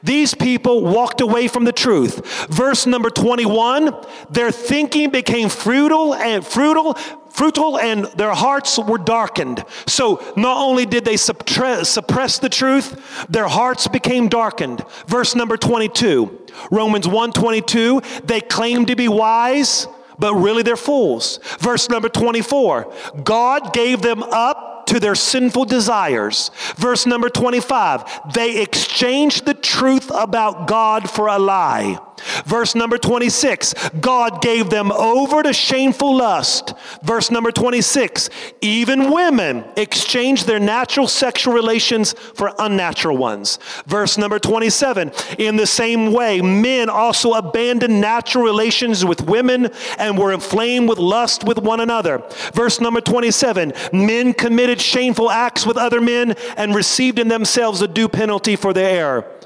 These 0.03 0.35
people 0.35 0.83
walked 0.85 1.21
away 1.21 1.49
from 1.49 1.65
the 1.65 1.73
truth. 1.73 2.47
Verse 2.49 2.87
number 2.87 3.11
21, 3.11 3.95
their 4.31 4.51
thinking 4.53 5.11
became 5.11 5.49
fruitful 5.49 6.15
and 6.15 6.47
fruitful, 6.47 6.95
fruitful 7.31 7.79
and 7.79 8.05
their 8.17 8.35
hearts 8.35 8.79
were 8.79 8.99
darkened. 8.99 9.65
So 9.87 10.23
not 10.37 10.59
only 10.59 10.85
did 10.87 11.05
they 11.05 11.17
suppress 11.17 11.95
the 12.39 12.49
truth, 12.51 13.27
their 13.29 13.49
hearts 13.49 13.89
became 13.89 14.29
darkened. 14.29 14.85
Verse 15.07 15.35
number 15.35 15.57
22, 15.57 16.47
Romans 16.71 17.07
1:22, 17.07 18.27
they 18.27 18.41
claim 18.41 18.87
to 18.87 18.95
be 18.95 19.09
wise, 19.09 19.89
but 20.19 20.35
really 20.35 20.63
they're 20.63 20.77
fools. 20.77 21.41
Verse 21.59 21.89
number 21.89 22.09
24, 22.11 22.93
God 23.25 23.73
gave 23.73 24.03
them 24.03 24.23
up 24.23 24.67
to 24.91 24.99
their 24.99 25.15
sinful 25.15 25.65
desires. 25.65 26.51
Verse 26.77 27.07
number 27.07 27.29
25, 27.29 28.33
they 28.35 28.61
exchanged 28.61 29.47
the 29.47 29.55
truth 29.55 30.11
about 30.13 30.67
God 30.67 31.09
for 31.09 31.29
a 31.29 31.39
lie. 31.39 32.01
Verse 32.45 32.75
number 32.75 32.99
26, 32.99 33.75
God 34.01 34.43
gave 34.43 34.71
them 34.71 34.93
over 34.93 35.43
to 35.43 35.53
shameful 35.53 36.17
lust. 36.17 36.75
Verse 37.03 37.31
number 37.31 37.51
26, 37.51 38.31
even 38.61 39.11
women 39.11 39.65
exchanged 39.77 40.47
their 40.47 40.61
natural 40.61 41.09
sexual 41.09 41.55
relations 41.55 42.13
for 42.35 42.53
unnatural 42.59 43.17
ones. 43.17 43.59
Verse 43.87 44.19
number 44.19 44.39
27, 44.39 45.13
in 45.39 45.57
the 45.57 45.67
same 45.67 46.13
way, 46.13 46.41
men 46.41 46.89
also 46.89 47.33
abandoned 47.33 48.01
natural 48.01 48.45
relations 48.45 49.05
with 49.05 49.23
women 49.23 49.71
and 49.99 50.19
were 50.19 50.33
inflamed 50.33 50.89
with 50.89 50.99
lust 50.99 51.45
with 51.45 51.59
one 51.59 51.81
another. 51.81 52.23
Verse 52.53 52.81
number 52.81 53.01
27, 53.01 53.73
men 53.93 54.33
committed 54.33 54.81
shameful 54.81 55.31
acts 55.31 55.67
with 55.67 55.77
other 55.77 56.01
men 56.01 56.33
and 56.57 56.75
received 56.75 57.19
in 57.19 57.29
themselves 57.29 57.83
a 57.83 57.89
due 57.89 58.09
penalty 58.09 58.57
for 58.57 58.73
their 58.73 58.91
error. 58.91 59.40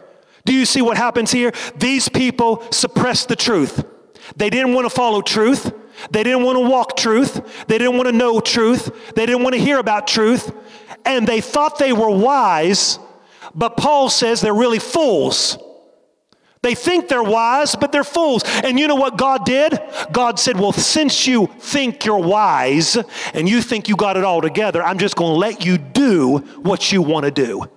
Do 0.45 0.53
you 0.53 0.67
see 0.67 0.83
what 0.83 0.97
happens 0.97 1.33
here? 1.33 1.53
These 1.77 2.09
people 2.09 2.63
suppressed 2.71 3.29
the 3.29 3.37
truth. 3.37 3.85
They 4.37 4.51
didn't 4.51 4.75
want 4.75 4.85
to 4.87 4.91
follow 4.91 5.23
truth. 5.23 5.73
They 6.11 6.23
didn't 6.23 6.43
want 6.43 6.57
to 6.59 6.69
walk 6.69 6.97
truth. 6.97 7.67
They 7.67 7.79
didn't 7.79 7.97
want 7.97 8.09
to 8.09 8.13
know 8.13 8.41
truth. 8.41 9.15
They 9.15 9.27
didn't 9.27 9.43
want 9.43 9.55
to 9.55 9.61
hear 9.61 9.79
about 9.79 10.07
truth. 10.07 10.53
And 11.05 11.27
they 11.27 11.41
thought 11.41 11.79
they 11.79 11.93
were 11.93 12.11
wise, 12.11 12.99
but 13.55 13.77
Paul 13.77 14.09
says 14.09 14.41
they're 14.41 14.55
really 14.55 14.79
fools. 14.79 15.59
They 16.63 16.75
think 16.75 17.09
they're 17.09 17.23
wise, 17.23 17.77
but 17.77 17.93
they're 17.93 18.05
fools. 18.05 18.43
And 18.65 18.81
you 18.81 18.89
know 18.89 18.95
what 18.95 19.19
God 19.19 19.45
did? 19.45 19.79
God 20.13 20.39
said, 20.39 20.59
Well, 20.59 20.73
since 20.73 21.27
you 21.27 21.47
think 21.59 22.07
you're 22.07 22.19
wise 22.19 22.97
and 23.35 23.47
you 23.47 23.61
think 23.61 23.87
you 23.87 23.97
got 23.97 24.17
it 24.17 24.25
all 24.25 24.41
together, 24.41 24.83
I'm 24.83 24.99
just 24.99 25.15
going 25.15 25.35
to 25.35 25.39
let 25.39 25.65
you 25.67 25.77
do 25.77 26.39
what 26.63 26.91
you 26.91 27.03
want 27.03 27.27
to 27.27 27.31
do. 27.31 27.69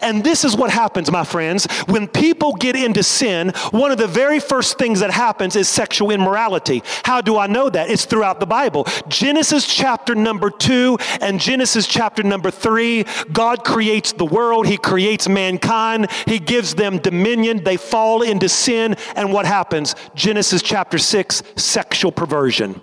And 0.00 0.22
this 0.24 0.44
is 0.44 0.56
what 0.56 0.70
happens, 0.70 1.10
my 1.10 1.24
friends. 1.24 1.66
When 1.86 2.08
people 2.08 2.54
get 2.54 2.76
into 2.76 3.02
sin, 3.02 3.50
one 3.70 3.90
of 3.90 3.98
the 3.98 4.06
very 4.06 4.40
first 4.40 4.78
things 4.78 5.00
that 5.00 5.10
happens 5.10 5.56
is 5.56 5.68
sexual 5.68 6.10
immorality. 6.10 6.82
How 7.04 7.20
do 7.20 7.38
I 7.38 7.46
know 7.46 7.70
that? 7.70 7.90
It's 7.90 8.04
throughout 8.04 8.40
the 8.40 8.46
Bible. 8.46 8.86
Genesis 9.08 9.66
chapter 9.66 10.14
number 10.14 10.50
two 10.50 10.98
and 11.20 11.40
Genesis 11.40 11.86
chapter 11.86 12.22
number 12.22 12.50
three, 12.50 13.04
God 13.32 13.64
creates 13.64 14.12
the 14.12 14.24
world, 14.24 14.66
He 14.66 14.76
creates 14.76 15.28
mankind, 15.28 16.10
He 16.26 16.38
gives 16.38 16.74
them 16.74 16.98
dominion, 16.98 17.64
they 17.64 17.76
fall 17.76 18.22
into 18.22 18.48
sin, 18.48 18.96
and 19.16 19.32
what 19.32 19.46
happens? 19.46 19.94
Genesis 20.14 20.62
chapter 20.62 20.98
six, 20.98 21.42
sexual 21.56 22.12
perversion 22.12 22.80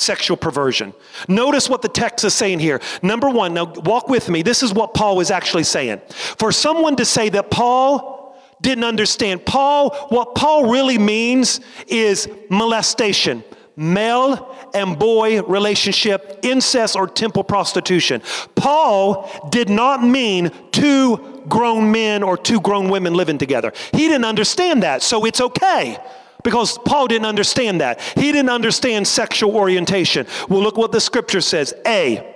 sexual 0.00 0.36
perversion. 0.36 0.94
Notice 1.28 1.68
what 1.68 1.82
the 1.82 1.88
text 1.88 2.24
is 2.24 2.34
saying 2.34 2.58
here. 2.58 2.80
Number 3.02 3.28
one, 3.28 3.54
now 3.54 3.66
walk 3.66 4.08
with 4.08 4.28
me. 4.28 4.42
This 4.42 4.62
is 4.62 4.72
what 4.72 4.94
Paul 4.94 5.16
was 5.16 5.30
actually 5.30 5.64
saying. 5.64 6.00
For 6.08 6.50
someone 6.52 6.96
to 6.96 7.04
say 7.04 7.28
that 7.28 7.50
Paul 7.50 8.40
didn't 8.62 8.84
understand, 8.84 9.44
Paul, 9.44 9.94
what 10.08 10.34
Paul 10.34 10.70
really 10.70 10.98
means 10.98 11.60
is 11.86 12.28
molestation. 12.48 13.44
Male 13.76 14.54
and 14.74 14.98
boy 14.98 15.42
relationship, 15.42 16.40
incest, 16.42 16.96
or 16.96 17.06
temple 17.06 17.44
prostitution. 17.44 18.20
Paul 18.54 19.48
did 19.50 19.70
not 19.70 20.02
mean 20.02 20.50
two 20.72 21.44
grown 21.48 21.90
men 21.90 22.22
or 22.22 22.36
two 22.36 22.60
grown 22.60 22.90
women 22.90 23.14
living 23.14 23.38
together. 23.38 23.72
He 23.92 24.08
didn't 24.08 24.26
understand 24.26 24.82
that, 24.82 25.02
so 25.02 25.24
it's 25.24 25.40
okay 25.40 25.98
because 26.42 26.78
Paul 26.78 27.08
didn't 27.08 27.26
understand 27.26 27.80
that. 27.80 28.00
He 28.16 28.32
didn't 28.32 28.50
understand 28.50 29.06
sexual 29.06 29.54
orientation. 29.56 30.26
Well, 30.48 30.62
look 30.62 30.76
what 30.76 30.92
the 30.92 31.00
scripture 31.00 31.40
says. 31.40 31.74
A, 31.86 32.26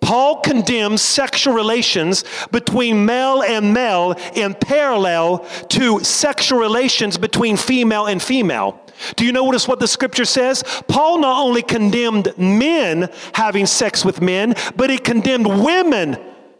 Paul 0.00 0.40
condemns 0.40 1.02
sexual 1.02 1.54
relations 1.54 2.24
between 2.52 3.04
male 3.04 3.42
and 3.42 3.74
male 3.74 4.12
in 4.34 4.54
parallel 4.54 5.38
to 5.70 6.00
sexual 6.00 6.58
relations 6.58 7.18
between 7.18 7.56
female 7.56 8.06
and 8.06 8.22
female. 8.22 8.80
Do 9.16 9.24
you 9.24 9.32
notice 9.32 9.66
what 9.66 9.80
the 9.80 9.88
scripture 9.88 10.24
says? 10.24 10.62
Paul 10.86 11.18
not 11.18 11.42
only 11.42 11.62
condemned 11.62 12.32
men 12.38 13.10
having 13.32 13.66
sex 13.66 14.04
with 14.04 14.20
men, 14.20 14.54
but 14.76 14.90
he 14.90 14.98
condemned 14.98 15.46
women 15.46 16.16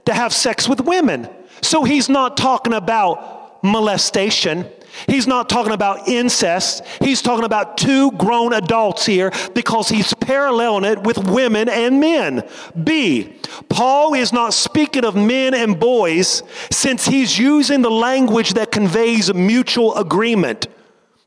to 0.06 0.12
have 0.12 0.32
sex 0.32 0.68
with 0.68 0.80
women. 0.80 1.28
So 1.62 1.84
he's 1.84 2.08
not 2.08 2.36
talking 2.36 2.74
about 2.74 3.62
molestation. 3.62 4.66
He's 5.06 5.26
not 5.26 5.48
talking 5.48 5.72
about 5.72 6.08
incest. 6.08 6.84
He's 7.00 7.20
talking 7.20 7.44
about 7.44 7.76
two 7.76 8.12
grown 8.12 8.52
adults 8.52 9.04
here 9.06 9.32
because 9.54 9.88
he's 9.88 10.14
paralleling 10.14 10.84
it 10.84 11.02
with 11.02 11.18
women 11.18 11.68
and 11.68 12.00
men. 12.00 12.48
B, 12.82 13.34
Paul 13.68 14.14
is 14.14 14.32
not 14.32 14.54
speaking 14.54 15.04
of 15.04 15.16
men 15.16 15.54
and 15.54 15.78
boys 15.78 16.42
since 16.70 17.06
he's 17.06 17.38
using 17.38 17.82
the 17.82 17.90
language 17.90 18.54
that 18.54 18.70
conveys 18.70 19.32
mutual 19.34 19.96
agreement. 19.96 20.68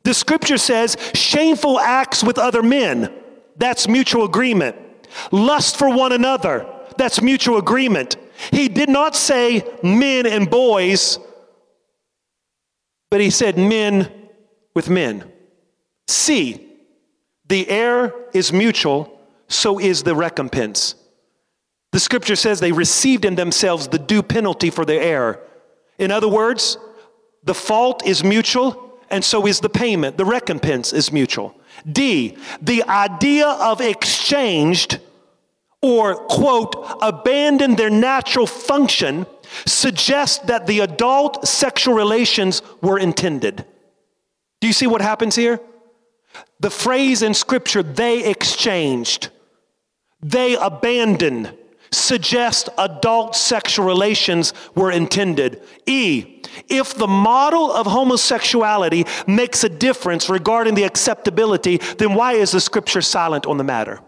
The 0.04 0.14
scripture 0.14 0.58
says 0.58 0.96
shameful 1.14 1.78
acts 1.78 2.24
with 2.24 2.38
other 2.38 2.62
men. 2.62 3.12
That's 3.56 3.88
mutual 3.88 4.24
agreement. 4.24 4.76
Lust 5.30 5.76
for 5.76 5.94
one 5.94 6.12
another. 6.12 6.66
That's 6.96 7.20
mutual 7.20 7.58
agreement. 7.58 8.16
He 8.50 8.68
did 8.68 8.88
not 8.88 9.14
say 9.16 9.64
men 9.82 10.26
and 10.26 10.48
boys 10.48 11.18
but 13.10 13.20
he 13.20 13.30
said 13.30 13.58
men 13.58 14.10
with 14.74 14.88
men. 14.88 15.30
C, 16.06 16.68
the 17.46 17.68
error 17.68 18.12
is 18.32 18.52
mutual, 18.52 19.20
so 19.48 19.78
is 19.78 20.02
the 20.02 20.14
recompense. 20.14 20.94
The 21.92 22.00
scripture 22.00 22.36
says 22.36 22.60
they 22.60 22.72
received 22.72 23.24
in 23.24 23.34
themselves 23.34 23.88
the 23.88 23.98
due 23.98 24.22
penalty 24.22 24.70
for 24.70 24.84
their 24.84 25.00
error. 25.00 25.40
In 25.98 26.10
other 26.10 26.28
words, 26.28 26.76
the 27.44 27.54
fault 27.54 28.06
is 28.06 28.22
mutual, 28.22 29.00
and 29.10 29.24
so 29.24 29.46
is 29.46 29.60
the 29.60 29.70
payment. 29.70 30.18
The 30.18 30.24
recompense 30.24 30.92
is 30.92 31.10
mutual. 31.10 31.54
D, 31.90 32.36
the 32.60 32.82
idea 32.84 33.46
of 33.46 33.80
exchanged 33.80 35.00
or, 35.80 36.16
quote, 36.26 36.74
abandon 37.00 37.76
their 37.76 37.90
natural 37.90 38.46
function 38.46 39.26
suggests 39.66 40.38
that 40.46 40.66
the 40.66 40.80
adult 40.80 41.46
sexual 41.46 41.94
relations 41.94 42.62
were 42.82 42.98
intended. 42.98 43.64
Do 44.60 44.66
you 44.66 44.72
see 44.72 44.86
what 44.86 45.00
happens 45.00 45.36
here? 45.36 45.60
The 46.60 46.70
phrase 46.70 47.22
in 47.22 47.34
Scripture, 47.34 47.82
they 47.82 48.28
exchanged, 48.28 49.30
they 50.20 50.56
abandoned, 50.56 51.54
suggest 51.90 52.68
adult 52.76 53.34
sexual 53.34 53.86
relations 53.86 54.52
were 54.74 54.90
intended. 54.90 55.62
E, 55.86 56.42
if 56.68 56.94
the 56.94 57.06
model 57.06 57.72
of 57.72 57.86
homosexuality 57.86 59.06
makes 59.26 59.64
a 59.64 59.68
difference 59.68 60.28
regarding 60.28 60.74
the 60.74 60.84
acceptability, 60.84 61.78
then 61.98 62.14
why 62.14 62.34
is 62.34 62.50
the 62.50 62.60
Scripture 62.60 63.02
silent 63.02 63.46
on 63.46 63.56
the 63.56 63.64
matter? 63.64 64.00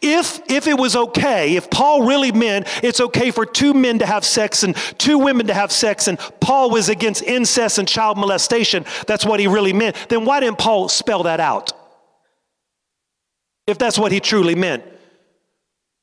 If, 0.00 0.40
if 0.50 0.66
it 0.66 0.78
was 0.78 0.96
okay, 0.96 1.54
if 1.54 1.70
Paul 1.70 2.06
really 2.06 2.32
meant 2.32 2.66
it's 2.82 3.00
okay 3.00 3.30
for 3.30 3.44
two 3.44 3.74
men 3.74 3.98
to 3.98 4.06
have 4.06 4.24
sex 4.24 4.62
and 4.62 4.74
two 4.98 5.18
women 5.18 5.48
to 5.48 5.54
have 5.54 5.70
sex, 5.70 6.08
and 6.08 6.18
Paul 6.40 6.70
was 6.70 6.88
against 6.88 7.22
incest 7.22 7.78
and 7.78 7.86
child 7.86 8.16
molestation, 8.16 8.86
that's 9.06 9.26
what 9.26 9.38
he 9.38 9.46
really 9.46 9.74
meant, 9.74 9.96
then 10.08 10.24
why 10.24 10.40
didn't 10.40 10.58
Paul 10.58 10.88
spell 10.88 11.24
that 11.24 11.40
out? 11.40 11.72
If 13.66 13.78
that's 13.78 13.98
what 13.98 14.12
he 14.12 14.20
truly 14.20 14.54
meant. 14.54 14.82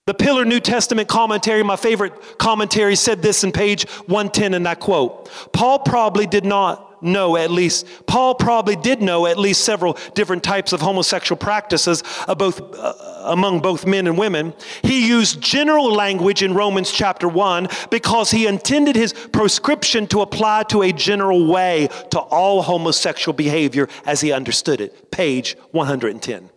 The 0.06 0.14
Pillar 0.14 0.44
New 0.44 0.60
Testament 0.60 1.08
commentary, 1.08 1.64
my 1.64 1.78
favorite 1.78 2.38
commentary, 2.38 2.96
said 2.96 3.22
this 3.22 3.44
in 3.44 3.54
page 3.54 3.90
110, 4.08 4.54
and 4.54 4.68
I 4.68 4.76
quote 4.76 5.32
Paul 5.54 5.80
probably 5.80 6.28
did 6.28 6.46
not 6.46 6.83
know 7.04 7.38
at 7.38 7.52
least, 7.52 7.88
Paul 8.08 8.36
probably 8.36 8.76
did 8.76 9.02
know 9.02 9.26
at 9.26 9.38
least 9.38 9.64
several 9.64 9.98
different 10.14 10.44
types 10.44 10.74
of 10.74 10.82
homosexual 10.82 11.38
practices 11.38 12.04
both, 12.38 12.62
uh, 12.76 12.94
among 13.24 13.60
both 13.62 13.86
men 13.86 14.08
and 14.08 14.18
women. 14.18 14.54
He 14.82 15.08
used 15.08 15.42
general 15.42 15.94
language 15.94 16.44
in 16.44 16.54
Romans 16.54 16.92
chapter 16.92 17.28
1 17.28 17.68
because 17.90 18.32
he 18.32 18.48
intended 18.48 18.96
his 18.96 19.14
proscription 19.14 20.08
to 20.08 20.22
apply 20.22 20.64
to 20.64 20.82
a 20.82 20.92
general 20.92 21.48
way 21.48 21.90
to 22.12 22.20
all 22.20 22.62
homosexual 22.62 23.36
behavior 23.36 23.88
as 24.06 24.22
he 24.22 24.32
understood 24.32 24.82
it. 24.82 25.12
Page 25.12 25.56
110. 25.72 26.50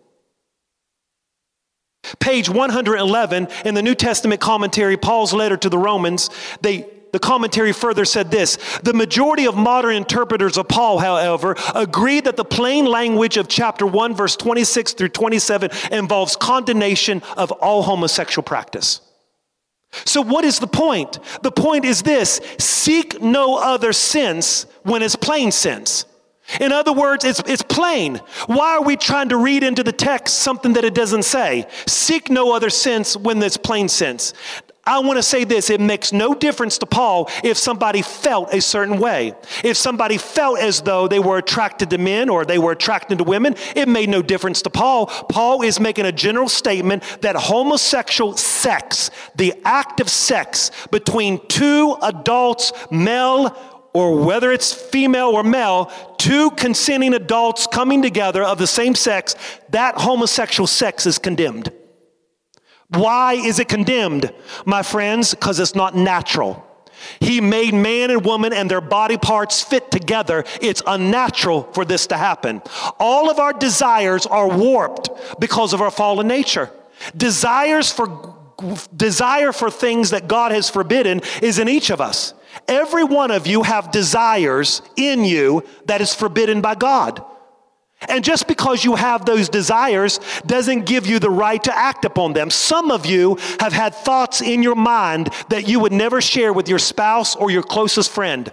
Page 2.19 2.49
111 2.49 3.47
in 3.65 3.73
the 3.73 3.81
New 3.81 3.95
Testament 3.95 4.39
commentary, 4.39 4.95
Paul's 4.95 5.33
letter 5.33 5.57
to 5.57 5.69
the 5.69 5.77
Romans, 5.77 6.29
they 6.61 6.87
the 7.11 7.19
commentary 7.19 7.73
further 7.73 8.05
said 8.05 8.31
this 8.31 8.57
The 8.83 8.93
majority 8.93 9.47
of 9.47 9.55
modern 9.55 9.95
interpreters 9.95 10.57
of 10.57 10.67
Paul, 10.67 10.99
however, 10.99 11.55
agree 11.73 12.19
that 12.21 12.37
the 12.37 12.45
plain 12.45 12.85
language 12.85 13.37
of 13.37 13.47
chapter 13.47 13.85
1, 13.85 14.15
verse 14.15 14.35
26 14.35 14.93
through 14.93 15.09
27 15.09 15.71
involves 15.91 16.35
condemnation 16.35 17.21
of 17.35 17.51
all 17.51 17.83
homosexual 17.83 18.43
practice. 18.43 19.01
So, 20.05 20.21
what 20.21 20.45
is 20.45 20.59
the 20.59 20.67
point? 20.67 21.19
The 21.43 21.51
point 21.51 21.85
is 21.85 22.03
this 22.03 22.41
seek 22.59 23.21
no 23.21 23.57
other 23.57 23.93
sense 23.93 24.65
when 24.83 25.01
it's 25.01 25.15
plain 25.15 25.51
sense. 25.51 26.05
In 26.61 26.71
other 26.71 26.93
words, 26.93 27.25
it's, 27.25 27.41
it's 27.45 27.61
plain. 27.61 28.21
Why 28.45 28.77
are 28.77 28.83
we 28.83 28.95
trying 28.95 29.29
to 29.29 29.37
read 29.37 29.63
into 29.63 29.83
the 29.83 29.91
text 29.91 30.39
something 30.39 30.73
that 30.73 30.85
it 30.85 30.95
doesn't 30.95 31.23
say? 31.23 31.67
Seek 31.85 32.29
no 32.29 32.53
other 32.53 32.69
sense 32.69 33.17
when 33.17 33.43
it's 33.43 33.57
plain 33.57 33.89
sense. 33.89 34.33
I 34.87 34.99
want 34.99 35.17
to 35.17 35.23
say 35.23 35.43
this 35.43 35.69
it 35.69 35.81
makes 35.81 36.13
no 36.13 36.33
difference 36.33 36.77
to 36.77 36.85
Paul 36.85 37.29
if 37.43 37.57
somebody 37.57 38.01
felt 38.01 38.53
a 38.53 38.61
certain 38.61 38.99
way. 38.99 39.33
If 39.63 39.75
somebody 39.75 40.17
felt 40.17 40.59
as 40.59 40.81
though 40.81 41.07
they 41.07 41.19
were 41.19 41.37
attracted 41.37 41.89
to 41.89 41.97
men 41.97 42.29
or 42.29 42.45
they 42.45 42.57
were 42.57 42.71
attracted 42.71 43.17
to 43.17 43.25
women, 43.25 43.55
it 43.75 43.89
made 43.89 44.07
no 44.07 44.21
difference 44.21 44.61
to 44.63 44.69
Paul. 44.69 45.07
Paul 45.07 45.61
is 45.61 45.79
making 45.79 46.05
a 46.05 46.11
general 46.11 46.47
statement 46.47 47.03
that 47.21 47.35
homosexual 47.35 48.37
sex, 48.37 49.11
the 49.35 49.53
act 49.65 49.99
of 49.99 50.09
sex 50.09 50.71
between 50.89 51.45
two 51.47 51.97
adults, 52.01 52.71
male 52.89 53.55
or 53.93 54.23
whether 54.23 54.51
it's 54.51 54.73
female 54.73 55.29
or 55.29 55.43
male, 55.43 55.91
two 56.17 56.51
consenting 56.51 57.13
adults 57.13 57.67
coming 57.67 58.01
together 58.01 58.43
of 58.43 58.59
the 58.59 58.67
same 58.67 58.93
sex, 58.93 59.35
that 59.69 59.95
homosexual 59.95 60.67
sex 60.67 61.05
is 61.05 61.17
condemned. 61.17 61.71
Why 62.89 63.33
is 63.33 63.59
it 63.59 63.67
condemned, 63.67 64.33
my 64.65 64.81
friends? 64.83 65.33
Because 65.33 65.59
it's 65.59 65.75
not 65.75 65.95
natural. 65.95 66.65
He 67.19 67.41
made 67.41 67.73
man 67.73 68.09
and 68.11 68.25
woman 68.25 68.53
and 68.53 68.71
their 68.71 68.81
body 68.81 69.17
parts 69.17 69.61
fit 69.61 69.91
together. 69.91 70.45
It's 70.61 70.81
unnatural 70.87 71.63
for 71.73 71.85
this 71.85 72.07
to 72.07 72.17
happen. 72.17 72.61
All 72.99 73.29
of 73.29 73.39
our 73.39 73.53
desires 73.53 74.25
are 74.25 74.49
warped 74.49 75.09
because 75.39 75.73
of 75.73 75.81
our 75.81 75.91
fallen 75.91 76.27
nature. 76.27 76.71
Desires 77.15 77.91
for 77.91 78.35
desire 78.95 79.51
for 79.51 79.69
things 79.69 80.09
that 80.09 80.27
God 80.27 80.51
has 80.51 80.67
forbidden 80.67 81.21
is 81.43 81.59
in 81.59 81.69
each 81.69 81.91
of 81.91 82.01
us. 82.01 82.33
Every 82.67 83.03
one 83.03 83.29
of 83.29 83.45
you 83.45 83.61
have 83.61 83.91
desires 83.91 84.81
in 84.95 85.23
you 85.23 85.63
that 85.85 86.01
is 86.01 86.15
forbidden 86.15 86.61
by 86.61 86.73
God. 86.73 87.23
And 88.07 88.23
just 88.23 88.47
because 88.47 88.83
you 88.83 88.95
have 88.95 89.25
those 89.25 89.49
desires 89.49 90.19
doesn't 90.45 90.85
give 90.85 91.07
you 91.07 91.19
the 91.19 91.31
right 91.31 91.63
to 91.63 91.75
act 91.75 92.05
upon 92.05 92.33
them. 92.33 92.49
Some 92.51 92.91
of 92.91 93.05
you 93.05 93.37
have 93.59 93.73
had 93.73 93.95
thoughts 93.95 94.41
in 94.41 94.61
your 94.61 94.75
mind 94.75 95.29
that 95.49 95.67
you 95.67 95.79
would 95.79 95.91
never 95.91 96.21
share 96.21 96.53
with 96.53 96.69
your 96.69 96.79
spouse 96.79 97.35
or 97.35 97.49
your 97.49 97.63
closest 97.63 98.11
friend 98.11 98.51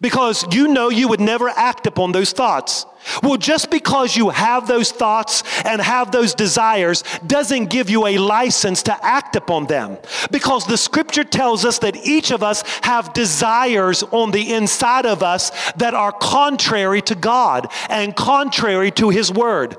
because 0.00 0.46
you 0.54 0.68
know 0.68 0.88
you 0.88 1.08
would 1.08 1.20
never 1.20 1.48
act 1.48 1.86
upon 1.86 2.12
those 2.12 2.32
thoughts. 2.32 2.86
Well, 3.22 3.36
just 3.36 3.70
because 3.70 4.16
you 4.16 4.28
have 4.28 4.68
those 4.68 4.92
thoughts 4.92 5.42
and 5.64 5.80
have 5.80 6.12
those 6.12 6.34
desires 6.34 7.02
doesn't 7.26 7.70
give 7.70 7.88
you 7.88 8.06
a 8.06 8.18
license 8.18 8.82
to 8.84 9.04
act 9.04 9.36
upon 9.36 9.66
them. 9.66 9.98
Because 10.30 10.66
the 10.66 10.76
scripture 10.76 11.24
tells 11.24 11.64
us 11.64 11.78
that 11.78 11.96
each 12.06 12.30
of 12.30 12.42
us 12.42 12.62
have 12.82 13.12
desires 13.12 14.02
on 14.02 14.30
the 14.30 14.52
inside 14.52 15.06
of 15.06 15.22
us 15.22 15.50
that 15.72 15.94
are 15.94 16.12
contrary 16.12 17.02
to 17.02 17.14
God 17.14 17.72
and 17.88 18.14
contrary 18.14 18.90
to 18.92 19.08
his 19.08 19.32
word. 19.32 19.76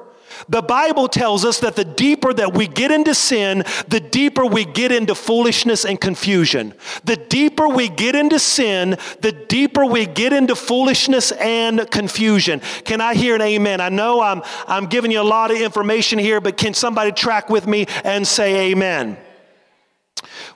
The 0.49 0.61
Bible 0.61 1.07
tells 1.07 1.45
us 1.45 1.59
that 1.59 1.75
the 1.75 1.85
deeper 1.85 2.33
that 2.33 2.53
we 2.53 2.67
get 2.67 2.91
into 2.91 3.13
sin, 3.13 3.63
the 3.87 3.99
deeper 3.99 4.45
we 4.45 4.65
get 4.65 4.91
into 4.91 5.15
foolishness 5.15 5.85
and 5.85 5.99
confusion. 5.99 6.73
The 7.03 7.17
deeper 7.17 7.67
we 7.67 7.89
get 7.89 8.15
into 8.15 8.39
sin, 8.39 8.97
the 9.21 9.31
deeper 9.31 9.85
we 9.85 10.05
get 10.05 10.33
into 10.33 10.55
foolishness 10.55 11.31
and 11.33 11.89
confusion. 11.91 12.61
Can 12.85 13.01
I 13.01 13.13
hear 13.13 13.35
an 13.35 13.41
amen? 13.41 13.81
I 13.81 13.89
know 13.89 14.21
I'm, 14.21 14.41
I'm 14.67 14.87
giving 14.87 15.11
you 15.11 15.21
a 15.21 15.23
lot 15.23 15.51
of 15.51 15.57
information 15.57 16.19
here, 16.19 16.41
but 16.41 16.57
can 16.57 16.73
somebody 16.73 17.11
track 17.11 17.49
with 17.49 17.67
me 17.67 17.85
and 18.03 18.27
say 18.27 18.71
amen? 18.71 19.17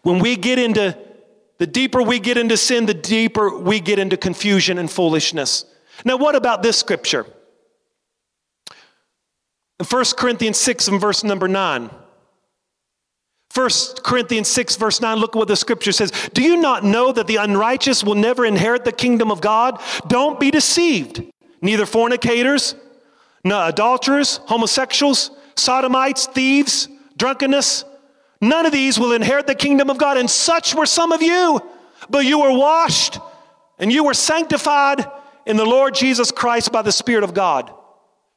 When 0.02 0.20
we 0.20 0.36
get 0.36 0.60
into 0.60 0.98
the 1.58 1.68
deeper 1.68 2.02
we 2.02 2.20
get 2.20 2.38
into 2.38 2.58
sin, 2.58 2.86
the 2.86 2.94
deeper 2.94 3.58
we 3.58 3.80
get 3.80 3.98
into 3.98 4.18
confusion 4.18 4.78
and 4.78 4.92
foolishness. 4.92 5.66
Now, 6.04 6.18
what 6.18 6.36
about 6.36 6.64
this 6.64 6.78
scripture? 6.78 7.26
In 9.80 9.86
1 9.86 10.06
Corinthians 10.18 10.58
6 10.58 10.88
and 10.88 11.02
verse 11.02 11.24
number 11.24 11.48
9. 11.48 11.90
1 13.54 13.70
Corinthians 14.04 14.50
6, 14.50 14.76
verse 14.76 15.00
9, 15.00 15.18
look 15.18 15.34
at 15.34 15.40
what 15.40 15.48
the 15.48 15.56
scripture 15.56 15.94
says. 15.94 16.12
Do 16.34 16.44
you 16.44 16.58
not 16.58 16.84
know 16.84 17.14
that 17.14 17.26
the 17.26 17.38
unrighteous 17.38 18.04
will 18.04 18.16
never 18.16 18.46
inherit 18.46 18.84
the 18.84 18.92
kingdom 18.92 19.32
of 19.32 19.40
God? 19.40 19.82
Don't 20.08 20.40
be 20.42 20.52
deceived. 20.52 21.24
Neither 21.62 21.86
fornicators, 21.86 22.76
no 23.46 23.66
adulterers, 23.66 24.42
homosexuals, 24.46 25.32
sodomites, 25.56 26.28
thieves, 26.28 26.90
drunkenness, 27.16 27.86
none 28.42 28.66
of 28.66 28.74
these 28.74 29.00
will 29.00 29.14
inherit 29.14 29.48
the 29.48 29.56
kingdom 29.56 29.90
of 29.90 29.98
God. 29.98 30.18
And 30.18 30.30
such 30.30 30.76
were 30.76 30.86
some 30.86 31.14
of 31.14 31.22
you. 31.22 31.62
But 32.10 32.26
you 32.26 32.42
were 32.42 32.52
washed 32.52 33.20
and 33.80 33.90
you 33.90 34.04
were 34.04 34.14
sanctified 34.14 35.06
in 35.46 35.56
the 35.56 35.66
Lord 35.66 35.96
Jesus 35.96 36.30
Christ 36.30 36.74
by 36.74 36.82
the 36.82 36.92
Spirit 36.92 37.24
of 37.24 37.34
God. 37.34 37.74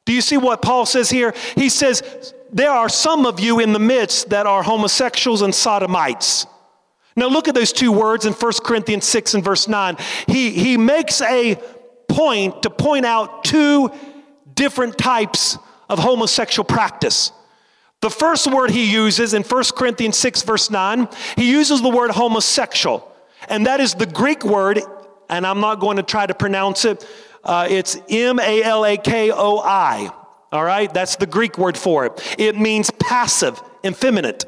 Do 0.09 0.15
you 0.15 0.21
see 0.21 0.37
what 0.37 0.63
Paul 0.63 0.87
says 0.87 1.11
here? 1.11 1.35
He 1.53 1.69
says, 1.69 2.33
There 2.51 2.71
are 2.71 2.89
some 2.89 3.27
of 3.27 3.39
you 3.39 3.59
in 3.59 3.73
the 3.73 3.79
midst 3.79 4.31
that 4.31 4.47
are 4.47 4.63
homosexuals 4.63 5.43
and 5.43 5.53
sodomites. 5.53 6.47
Now, 7.15 7.27
look 7.27 7.47
at 7.47 7.53
those 7.53 7.71
two 7.71 7.91
words 7.91 8.25
in 8.25 8.33
1 8.33 8.51
Corinthians 8.63 9.05
6 9.05 9.35
and 9.35 9.43
verse 9.43 9.67
9. 9.67 9.97
He, 10.25 10.49
he 10.49 10.77
makes 10.77 11.21
a 11.21 11.61
point 12.07 12.63
to 12.63 12.71
point 12.71 13.05
out 13.05 13.43
two 13.43 13.91
different 14.55 14.97
types 14.97 15.59
of 15.87 15.99
homosexual 15.99 16.65
practice. 16.65 17.31
The 18.01 18.09
first 18.09 18.47
word 18.47 18.71
he 18.71 18.91
uses 18.91 19.35
in 19.35 19.43
1 19.43 19.63
Corinthians 19.75 20.17
6, 20.17 20.41
verse 20.41 20.71
9, 20.71 21.07
he 21.35 21.51
uses 21.51 21.83
the 21.83 21.89
word 21.89 22.09
homosexual. 22.09 23.15
And 23.47 23.67
that 23.67 23.79
is 23.79 23.93
the 23.93 24.07
Greek 24.07 24.43
word, 24.43 24.81
and 25.29 25.45
I'm 25.45 25.59
not 25.59 25.79
going 25.79 25.97
to 25.97 26.03
try 26.03 26.25
to 26.25 26.33
pronounce 26.33 26.83
it, 26.83 27.05
uh, 27.43 27.67
it's 27.69 27.97
M 28.09 28.39
A 28.39 28.63
L 28.63 28.85
A 28.85 28.97
K 28.97 29.31
O 29.31 29.59
I. 29.59 30.11
All 30.51 30.63
right, 30.63 30.91
that's 30.91 31.15
the 31.17 31.27
Greek 31.27 31.57
word 31.57 31.77
for 31.77 32.05
it. 32.05 32.35
It 32.39 32.57
means 32.57 32.89
passive, 32.91 33.61
effeminate. 33.85 34.45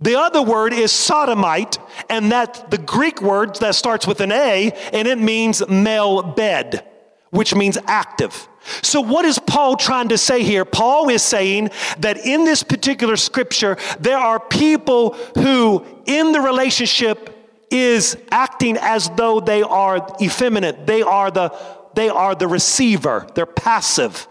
The 0.00 0.18
other 0.18 0.42
word 0.42 0.72
is 0.72 0.92
sodomite, 0.92 1.78
and 2.10 2.32
that 2.32 2.70
the 2.70 2.78
Greek 2.78 3.22
word 3.22 3.56
that 3.56 3.74
starts 3.74 4.06
with 4.06 4.20
an 4.20 4.32
A, 4.32 4.72
and 4.92 5.08
it 5.08 5.18
means 5.18 5.66
male 5.68 6.22
bed, 6.22 6.86
which 7.30 7.54
means 7.54 7.78
active. 7.86 8.48
So, 8.82 9.00
what 9.00 9.24
is 9.24 9.38
Paul 9.38 9.76
trying 9.76 10.08
to 10.08 10.18
say 10.18 10.42
here? 10.42 10.64
Paul 10.64 11.08
is 11.08 11.22
saying 11.22 11.70
that 12.00 12.18
in 12.26 12.44
this 12.44 12.62
particular 12.62 13.16
scripture, 13.16 13.78
there 14.00 14.18
are 14.18 14.40
people 14.40 15.12
who, 15.38 15.84
in 16.04 16.32
the 16.32 16.40
relationship, 16.40 17.32
is 17.70 18.16
acting 18.30 18.76
as 18.76 19.08
though 19.16 19.40
they 19.40 19.62
are 19.62 20.06
effeminate. 20.20 20.86
They 20.86 21.02
are 21.02 21.30
the 21.30 21.50
they 21.96 22.08
are 22.10 22.34
the 22.34 22.46
receiver, 22.46 23.26
they're 23.34 23.46
passive. 23.46 24.28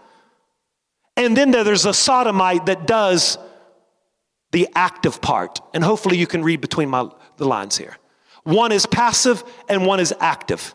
And 1.16 1.36
then 1.36 1.50
there's 1.50 1.84
a 1.84 1.94
sodomite 1.94 2.66
that 2.66 2.86
does 2.86 3.38
the 4.52 4.68
active 4.74 5.20
part. 5.20 5.60
And 5.74 5.82
hopefully 5.82 6.16
you 6.16 6.26
can 6.26 6.42
read 6.42 6.60
between 6.60 6.88
my, 6.88 7.10
the 7.36 7.46
lines 7.46 7.76
here. 7.76 7.96
One 8.44 8.70
is 8.70 8.86
passive 8.86 9.42
and 9.68 9.84
one 9.84 9.98
is 9.98 10.14
active. 10.20 10.74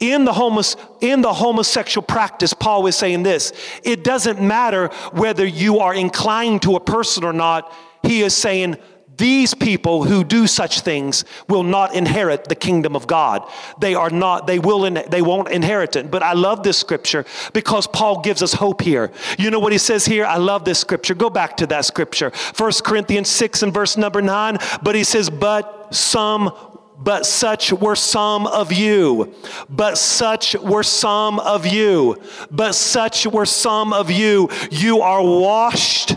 In 0.00 0.24
the, 0.24 0.32
homos, 0.32 0.76
in 1.00 1.20
the 1.20 1.32
homosexual 1.32 2.04
practice, 2.04 2.52
Paul 2.52 2.86
is 2.86 2.96
saying 2.96 3.22
this 3.22 3.52
it 3.84 4.02
doesn't 4.02 4.40
matter 4.40 4.88
whether 5.12 5.46
you 5.46 5.78
are 5.78 5.94
inclined 5.94 6.62
to 6.62 6.74
a 6.74 6.80
person 6.80 7.22
or 7.22 7.32
not. 7.32 7.72
He 8.02 8.22
is 8.22 8.34
saying 8.34 8.78
these 9.16 9.54
people 9.54 10.04
who 10.04 10.24
do 10.24 10.46
such 10.46 10.80
things 10.80 11.24
will 11.48 11.62
not 11.62 11.94
inherit 11.94 12.44
the 12.44 12.54
kingdom 12.54 12.96
of 12.96 13.06
God. 13.06 13.48
They 13.80 13.94
are 13.94 14.10
not, 14.10 14.46
they 14.46 14.58
will, 14.58 14.84
in, 14.84 15.02
they 15.08 15.22
won't 15.22 15.50
inherit 15.50 15.96
it. 15.96 16.10
But 16.10 16.22
I 16.22 16.32
love 16.32 16.62
this 16.62 16.78
scripture 16.78 17.24
because 17.52 17.86
Paul 17.86 18.20
gives 18.20 18.42
us 18.42 18.54
hope 18.54 18.80
here. 18.80 19.12
You 19.38 19.50
know 19.50 19.60
what 19.60 19.72
he 19.72 19.78
says 19.78 20.06
here? 20.06 20.24
I 20.24 20.36
love 20.36 20.64
this 20.64 20.78
scripture. 20.78 21.14
Go 21.14 21.30
back 21.30 21.56
to 21.58 21.66
that 21.68 21.84
scripture. 21.84 22.30
First 22.30 22.84
Corinthians 22.84 23.28
6 23.28 23.62
and 23.62 23.74
verse 23.74 23.96
number 23.96 24.22
9. 24.22 24.58
But 24.82 24.94
he 24.94 25.04
says, 25.04 25.30
but 25.30 25.94
some 25.94 26.52
but 26.96 27.26
such 27.26 27.72
were 27.72 27.96
some 27.96 28.46
of 28.46 28.72
you. 28.72 29.34
But 29.68 29.98
such 29.98 30.54
were 30.54 30.84
some 30.84 31.38
of 31.40 31.66
you. 31.66 32.16
But 32.50 32.74
such 32.74 33.26
were 33.26 33.46
some 33.46 33.92
of 33.92 34.10
you. 34.10 34.48
You 34.70 35.00
are 35.00 35.22
washed 35.22 36.16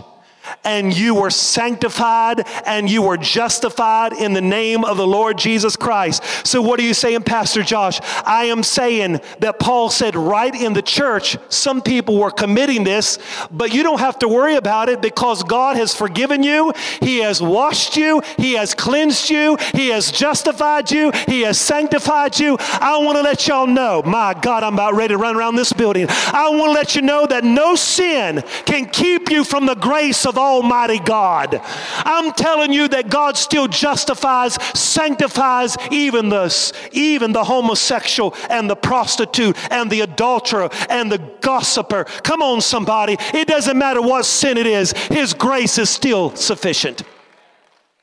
and 0.64 0.96
you 0.96 1.14
were 1.14 1.30
sanctified 1.30 2.46
and 2.66 2.90
you 2.90 3.02
were 3.02 3.16
justified 3.16 4.12
in 4.12 4.32
the 4.32 4.40
name 4.40 4.84
of 4.84 4.96
the 4.96 5.06
Lord 5.06 5.38
Jesus 5.38 5.76
Christ. 5.76 6.22
So, 6.46 6.62
what 6.62 6.80
are 6.80 6.84
you 6.84 6.94
saying, 6.94 7.22
Pastor 7.22 7.62
Josh? 7.62 8.00
I 8.24 8.46
am 8.46 8.62
saying 8.62 9.20
that 9.40 9.58
Paul 9.58 9.90
said 9.90 10.16
right 10.16 10.54
in 10.54 10.72
the 10.72 10.82
church, 10.82 11.36
some 11.48 11.82
people 11.82 12.18
were 12.18 12.30
committing 12.30 12.84
this, 12.84 13.18
but 13.50 13.72
you 13.72 13.82
don't 13.82 14.00
have 14.00 14.18
to 14.20 14.28
worry 14.28 14.54
about 14.54 14.88
it 14.88 15.00
because 15.00 15.42
God 15.42 15.76
has 15.76 15.94
forgiven 15.94 16.42
you, 16.42 16.72
He 17.00 17.18
has 17.18 17.42
washed 17.42 17.96
you, 17.96 18.22
He 18.36 18.54
has 18.54 18.74
cleansed 18.74 19.30
you, 19.30 19.56
He 19.74 19.88
has 19.88 20.10
justified 20.10 20.90
you, 20.90 21.10
He 21.26 21.42
has 21.42 21.58
sanctified 21.58 22.38
you. 22.38 22.56
I 22.60 22.98
want 22.98 23.16
to 23.16 23.22
let 23.22 23.46
y'all 23.46 23.66
know, 23.66 24.02
my 24.04 24.34
God, 24.34 24.62
I'm 24.62 24.74
about 24.74 24.94
ready 24.94 25.14
to 25.14 25.18
run 25.18 25.36
around 25.36 25.56
this 25.56 25.72
building. 25.72 26.06
I 26.08 26.48
want 26.50 26.70
to 26.70 26.72
let 26.72 26.96
you 26.96 27.02
know 27.02 27.26
that 27.26 27.44
no 27.44 27.74
sin 27.74 28.42
can 28.64 28.86
keep 28.86 29.30
you 29.30 29.44
from 29.44 29.66
the 29.66 29.74
grace 29.74 30.24
of 30.26 30.37
Almighty 30.38 30.98
God. 30.98 31.60
I'm 31.62 32.32
telling 32.32 32.72
you 32.72 32.88
that 32.88 33.10
God 33.10 33.36
still 33.36 33.68
justifies, 33.68 34.54
sanctifies 34.78 35.76
even 35.90 36.28
this, 36.28 36.72
even 36.92 37.32
the 37.32 37.44
homosexual 37.44 38.34
and 38.48 38.70
the 38.70 38.76
prostitute 38.76 39.56
and 39.70 39.90
the 39.90 40.00
adulterer 40.00 40.70
and 40.88 41.10
the 41.10 41.18
gossiper. 41.40 42.04
Come 42.22 42.42
on, 42.42 42.60
somebody. 42.60 43.16
It 43.34 43.48
doesn't 43.48 43.76
matter 43.76 44.00
what 44.00 44.24
sin 44.24 44.56
it 44.56 44.66
is, 44.66 44.92
His 44.92 45.34
grace 45.34 45.78
is 45.78 45.90
still 45.90 46.34
sufficient. 46.36 47.02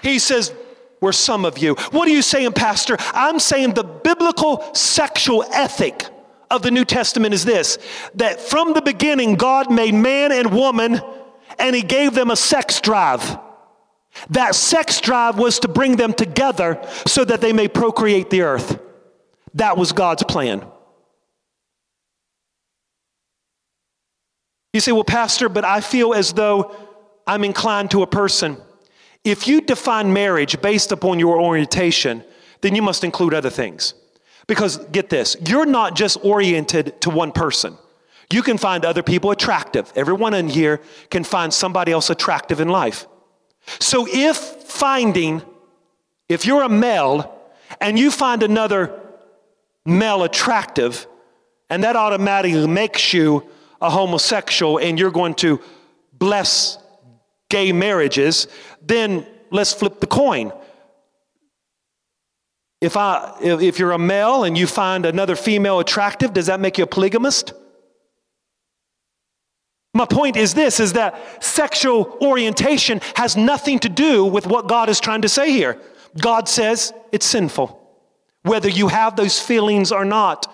He 0.02 0.20
says, 0.20 0.54
we're 1.02 1.12
some 1.12 1.46
of 1.46 1.58
you. 1.58 1.76
What 1.92 2.08
are 2.08 2.12
you 2.12 2.22
saying, 2.22 2.54
Pastor? 2.54 2.98
I'm 3.14 3.40
saying 3.40 3.74
the 3.74 3.84
biblical 3.84 4.64
sexual 4.74 5.44
ethic 5.54 6.06
of 6.50 6.62
the 6.62 6.72
New 6.72 6.86
Testament 6.86 7.34
is 7.34 7.46
this 7.46 7.78
that 8.16 8.40
from 8.40 8.74
the 8.74 8.82
beginning, 8.82 9.36
God 9.36 9.72
made 9.72 9.94
man 9.94 10.32
and 10.32 10.52
woman 10.52 11.02
and 11.60 11.76
he 11.76 11.82
gave 11.82 12.14
them 12.14 12.32
a 12.32 12.36
sex 12.36 12.82
drive. 12.82 13.38
That 14.30 14.56
sex 14.56 15.02
drive 15.02 15.38
was 15.38 15.60
to 15.60 15.68
bring 15.68 15.98
them 15.98 16.14
together 16.14 16.80
so 17.06 17.26
that 17.26 17.42
they 17.42 17.54
may 17.54 17.68
procreate 17.68 18.30
the 18.30 18.42
earth. 18.42 18.80
That 19.56 19.78
was 19.78 19.92
God's 19.92 20.24
plan. 20.24 20.66
You 24.74 24.82
say, 24.82 24.92
well, 24.92 25.06
Pastor, 25.06 25.48
but 25.48 25.64
I 25.64 25.80
feel 25.80 26.14
as 26.14 26.34
though 26.34 26.76
I'm 27.26 27.44
inclined 27.44 27.92
to 27.92 28.02
a 28.02 28.08
person. 28.08 28.58
If 29.24 29.48
you 29.48 29.62
define 29.62 30.12
marriage 30.12 30.62
based 30.62 30.92
upon 30.92 31.20
your 31.20 31.40
orientation, 31.40 32.24
then 32.62 32.76
you 32.76 32.82
must 32.82 33.04
include 33.04 33.34
other 33.34 33.50
things. 33.50 33.94
Because 34.48 34.78
get 34.88 35.10
this, 35.10 35.36
you're 35.48 35.66
not 35.66 35.96
just 35.96 36.18
oriented 36.24 37.02
to 37.02 37.10
one 37.10 37.32
person. 37.32 37.78
You 38.32 38.42
can 38.42 38.58
find 38.58 38.86
other 38.86 39.04
people 39.04 39.32
attractive. 39.32 39.92
Everyone 39.96 40.34
in 40.34 40.50
here 40.50 40.82
can 41.10 41.24
find 41.24 41.54
somebody 41.54 41.92
else 41.92 42.10
attractive 42.10 42.60
in 42.60 42.70
life. 42.70 43.08
So 43.80 44.08
if 44.10 44.38
finding, 44.38 45.42
if 46.30 46.46
you're 46.46 46.64
a 46.64 46.70
male 46.70 47.40
and 47.80 47.98
you 47.98 48.12
find 48.12 48.44
another 48.44 49.00
male 49.86 50.24
attractive, 50.24 51.08
and 51.70 51.84
that 51.84 51.96
automatically 51.96 52.68
makes 52.68 53.14
you 53.14 53.48
a 53.82 53.90
homosexual 53.90 54.80
and 54.80 55.00
you're 55.00 55.12
going 55.12 55.36
to 55.36 55.60
bless 56.14 56.78
gay 57.50 57.72
marriages, 57.72 58.48
then 58.82 59.26
let's 59.52 59.74
flip 59.74 60.00
the 60.00 60.08
coin. 60.08 60.52
If, 62.82 62.98
I, 62.98 63.36
if 63.42 63.80
you're 63.80 63.92
a 63.92 63.98
male 63.98 64.44
and 64.44 64.58
you 64.58 64.68
find 64.68 65.06
another 65.06 65.36
female 65.36 65.80
attractive, 65.80 66.34
does 66.34 66.48
that 66.48 66.60
make 66.60 66.78
you 66.78 66.84
a 66.84 66.88
polygamist? 66.88 67.54
My 69.96 70.06
point 70.06 70.36
is 70.36 70.54
this 70.54 70.82
is 70.82 70.94
that 70.94 71.42
sexual 71.42 72.18
orientation 72.22 73.00
has 73.16 73.38
nothing 73.38 73.80
to 73.80 73.90
do 73.90 74.26
with 74.26 74.46
what 74.46 74.68
God 74.68 74.90
is 74.90 75.00
trying 75.00 75.22
to 75.22 75.30
say 75.30 75.52
here. 75.52 75.80
God 76.22 76.50
says 76.50 76.94
it's 77.14 77.26
sinful, 77.26 77.82
whether 78.44 78.68
you 78.68 78.90
have 78.90 79.16
those 79.16 79.40
feelings 79.40 79.94
or 79.94 80.04
not. 80.04 80.54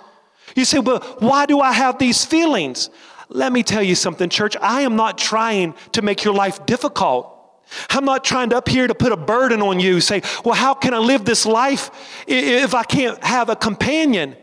You 0.55 0.63
say, 0.63 0.79
but 0.79 1.23
why 1.23 1.47
do 1.47 1.59
I 1.59 1.71
have 1.71 1.97
these 1.97 2.23
feelings? 2.23 2.91
Let 3.29 3.51
me 3.51 3.63
tell 3.63 3.81
you 3.81 3.95
something, 3.95 4.29
church. 4.29 4.55
I 4.61 4.81
am 4.81 4.95
not 4.95 5.17
trying 5.17 5.73
to 5.93 6.03
make 6.03 6.23
your 6.23 6.35
life 6.35 6.63
difficult. 6.67 7.27
I'm 7.89 8.05
not 8.05 8.23
trying 8.23 8.51
to 8.51 8.57
up 8.57 8.69
here 8.69 8.85
to 8.85 8.93
put 8.93 9.11
a 9.11 9.17
burden 9.17 9.63
on 9.63 9.79
you, 9.79 10.01
say, 10.01 10.21
well, 10.45 10.53
how 10.53 10.75
can 10.75 10.93
I 10.93 10.99
live 10.99 11.25
this 11.25 11.47
life 11.47 11.89
if 12.27 12.75
I 12.75 12.83
can't 12.83 13.23
have 13.23 13.49
a 13.49 13.55
companion? 13.55 14.35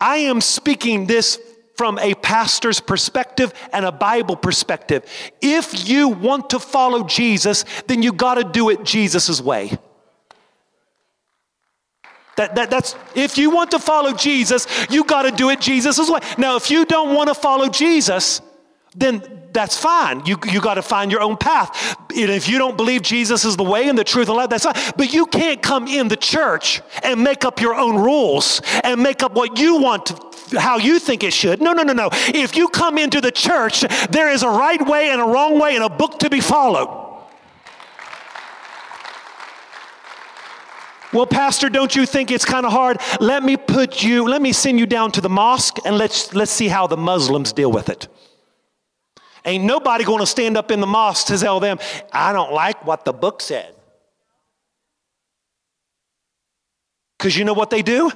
I 0.00 0.18
am 0.18 0.40
speaking 0.40 1.06
this 1.06 1.40
from 1.74 1.98
a 1.98 2.14
pastor's 2.14 2.80
perspective 2.80 3.52
and 3.72 3.84
a 3.84 3.92
Bible 3.92 4.36
perspective. 4.36 5.04
If 5.40 5.88
you 5.88 6.08
want 6.08 6.50
to 6.50 6.58
follow 6.58 7.04
Jesus, 7.04 7.64
then 7.86 8.02
you 8.02 8.12
got 8.12 8.34
to 8.34 8.44
do 8.44 8.70
it 8.70 8.84
Jesus' 8.84 9.40
way. 9.40 9.78
That, 12.36 12.54
that, 12.54 12.70
that's 12.70 12.96
if 13.14 13.36
you 13.36 13.50
want 13.50 13.72
to 13.72 13.78
follow 13.78 14.12
Jesus, 14.12 14.66
you 14.90 15.04
got 15.04 15.22
to 15.22 15.30
do 15.30 15.50
it 15.50 15.60
Jesus' 15.60 16.10
way. 16.10 16.20
Now, 16.38 16.56
if 16.56 16.70
you 16.70 16.84
don't 16.84 17.14
want 17.14 17.28
to 17.28 17.34
follow 17.34 17.68
Jesus, 17.68 18.40
then 18.94 19.22
that's 19.52 19.76
fine. 19.76 20.24
You, 20.24 20.38
you 20.50 20.60
got 20.60 20.74
to 20.74 20.82
find 20.82 21.12
your 21.12 21.20
own 21.20 21.36
path. 21.36 21.96
And 22.10 22.30
if 22.30 22.48
you 22.48 22.58
don't 22.58 22.76
believe 22.76 23.02
Jesus 23.02 23.44
is 23.44 23.56
the 23.56 23.64
way 23.64 23.88
and 23.88 23.98
the 23.98 24.04
truth 24.04 24.28
and 24.28 24.36
life, 24.36 24.48
that's 24.48 24.64
fine. 24.64 24.92
But 24.96 25.12
you 25.12 25.26
can't 25.26 25.62
come 25.62 25.86
in 25.86 26.08
the 26.08 26.16
church 26.16 26.80
and 27.02 27.22
make 27.22 27.44
up 27.44 27.60
your 27.60 27.74
own 27.74 27.96
rules 27.96 28.62
and 28.82 29.02
make 29.02 29.22
up 29.22 29.34
what 29.34 29.58
you 29.58 29.76
want 29.76 30.06
to, 30.06 30.31
how 30.52 30.78
you 30.78 30.98
think 30.98 31.22
it 31.22 31.32
should. 31.32 31.60
No, 31.60 31.72
no, 31.72 31.82
no, 31.82 31.92
no. 31.92 32.08
If 32.12 32.56
you 32.56 32.68
come 32.68 32.98
into 32.98 33.20
the 33.20 33.32
church, 33.32 33.80
there 34.10 34.30
is 34.30 34.42
a 34.42 34.48
right 34.48 34.84
way 34.86 35.10
and 35.10 35.20
a 35.20 35.24
wrong 35.24 35.58
way 35.58 35.74
and 35.74 35.84
a 35.84 35.88
book 35.88 36.18
to 36.20 36.30
be 36.30 36.40
followed. 36.40 37.00
Well, 41.12 41.26
Pastor, 41.26 41.68
don't 41.68 41.94
you 41.94 42.06
think 42.06 42.30
it's 42.30 42.44
kind 42.44 42.64
of 42.64 42.72
hard? 42.72 42.98
Let 43.20 43.42
me 43.42 43.58
put 43.58 44.02
you, 44.02 44.26
let 44.26 44.40
me 44.40 44.52
send 44.52 44.78
you 44.78 44.86
down 44.86 45.12
to 45.12 45.20
the 45.20 45.28
mosque 45.28 45.76
and 45.84 45.98
let's, 45.98 46.34
let's 46.34 46.50
see 46.50 46.68
how 46.68 46.86
the 46.86 46.96
Muslims 46.96 47.52
deal 47.52 47.70
with 47.70 47.90
it. 47.90 48.08
Ain't 49.44 49.64
nobody 49.64 50.04
going 50.04 50.20
to 50.20 50.26
stand 50.26 50.56
up 50.56 50.70
in 50.70 50.80
the 50.80 50.86
mosque 50.86 51.26
to 51.26 51.36
tell 51.36 51.60
them, 51.60 51.78
I 52.12 52.32
don't 52.32 52.52
like 52.52 52.86
what 52.86 53.04
the 53.04 53.12
book 53.12 53.42
said. 53.42 53.74
Because 57.18 57.36
you 57.36 57.44
know 57.44 57.52
what 57.52 57.70
they 57.70 57.82
do? 57.82 58.10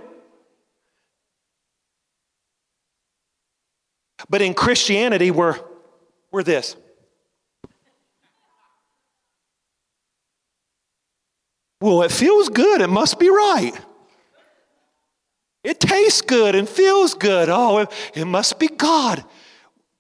But 4.29 4.43
in 4.43 4.55
Christianity, 4.55 5.31
we're, 5.31 5.59
we're 6.31 6.43
this. 6.43 6.77
Well, 11.81 12.03
it 12.03 12.11
feels 12.11 12.49
good. 12.49 12.81
It 12.81 12.89
must 12.89 13.19
be 13.19 13.29
right. 13.29 13.73
It 15.63 15.81
tastes 15.81 16.23
good 16.23 16.55
and 16.55 16.69
feels 16.69 17.15
good. 17.15 17.49
Oh, 17.49 17.79
it, 17.79 17.93
it 18.15 18.25
must 18.25 18.59
be 18.59 18.69
God. 18.69 19.25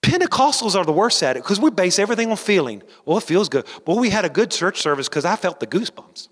Pentecostals 0.01 0.77
are 0.77 0.85
the 0.85 0.93
worst 0.93 1.23
at 1.23 1.37
it 1.37 1.43
because 1.43 1.61
we 1.61 1.71
base 1.71 1.99
everything 1.99 2.31
on 2.31 2.37
feeling. 2.37 2.83
Well, 3.05 3.19
it 3.19 3.25
feels 3.25 3.49
good. 3.49 3.67
Well, 3.85 3.99
we 3.99 4.09
had 4.09 4.25
a 4.25 4.29
good 4.29 4.53
church 4.53 4.81
service 4.81 5.09
because 5.09 5.25
I 5.25 5.37
felt 5.37 5.59
the 5.59 5.67
goosebumps. 5.67 6.29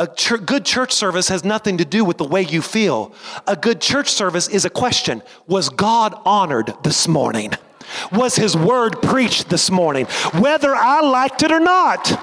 A 0.00 0.06
ch- 0.06 0.46
good 0.46 0.64
church 0.64 0.92
service 0.92 1.28
has 1.28 1.44
nothing 1.44 1.76
to 1.76 1.84
do 1.84 2.06
with 2.06 2.16
the 2.16 2.24
way 2.24 2.40
you 2.40 2.62
feel. 2.62 3.12
A 3.46 3.54
good 3.54 3.82
church 3.82 4.08
service 4.08 4.48
is 4.48 4.64
a 4.64 4.70
question 4.70 5.22
Was 5.46 5.68
God 5.68 6.18
honored 6.24 6.72
this 6.82 7.06
morning? 7.06 7.52
Was 8.10 8.34
His 8.34 8.56
word 8.56 9.02
preached 9.02 9.50
this 9.50 9.70
morning? 9.70 10.06
Whether 10.38 10.74
I 10.74 11.02
liked 11.02 11.42
it 11.42 11.52
or 11.52 11.60
not. 11.60 12.18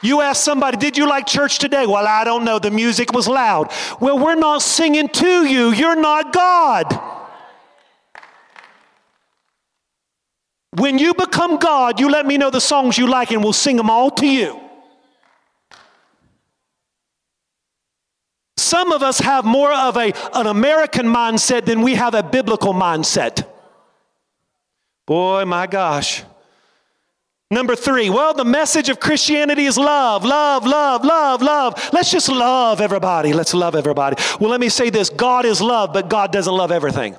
You 0.00 0.22
ask 0.22 0.42
somebody, 0.42 0.78
Did 0.78 0.96
you 0.96 1.06
like 1.06 1.26
church 1.26 1.58
today? 1.58 1.84
Well, 1.84 2.06
I 2.06 2.24
don't 2.24 2.46
know. 2.46 2.58
The 2.58 2.70
music 2.70 3.12
was 3.12 3.28
loud. 3.28 3.70
Well, 4.00 4.18
we're 4.18 4.36
not 4.36 4.62
singing 4.62 5.10
to 5.10 5.44
you. 5.44 5.70
You're 5.72 6.00
not 6.00 6.32
God. 6.32 6.98
When 10.76 10.98
you 10.98 11.12
become 11.12 11.58
God, 11.58 12.00
you 12.00 12.08
let 12.08 12.24
me 12.24 12.38
know 12.38 12.48
the 12.48 12.58
songs 12.62 12.96
you 12.96 13.06
like 13.06 13.32
and 13.32 13.44
we'll 13.44 13.52
sing 13.52 13.76
them 13.76 13.90
all 13.90 14.10
to 14.12 14.26
you. 14.26 14.69
Some 18.70 18.92
of 18.92 19.02
us 19.02 19.18
have 19.18 19.44
more 19.44 19.72
of 19.72 19.96
a, 19.96 20.12
an 20.32 20.46
American 20.46 21.04
mindset 21.06 21.64
than 21.64 21.82
we 21.82 21.96
have 21.96 22.14
a 22.14 22.22
biblical 22.22 22.72
mindset. 22.72 23.44
Boy, 25.06 25.44
my 25.44 25.66
gosh. 25.66 26.22
Number 27.50 27.74
three, 27.74 28.10
well, 28.10 28.32
the 28.32 28.44
message 28.44 28.88
of 28.88 29.00
Christianity 29.00 29.64
is 29.64 29.76
love, 29.76 30.24
love, 30.24 30.64
love, 30.64 31.04
love, 31.04 31.42
love. 31.42 31.90
Let's 31.92 32.12
just 32.12 32.28
love 32.28 32.80
everybody. 32.80 33.32
Let's 33.32 33.54
love 33.54 33.74
everybody. 33.74 34.22
Well, 34.38 34.50
let 34.50 34.60
me 34.60 34.68
say 34.68 34.88
this 34.88 35.10
God 35.10 35.46
is 35.46 35.60
love, 35.60 35.92
but 35.92 36.08
God 36.08 36.30
doesn't 36.30 36.54
love 36.54 36.70
everything. 36.70 37.16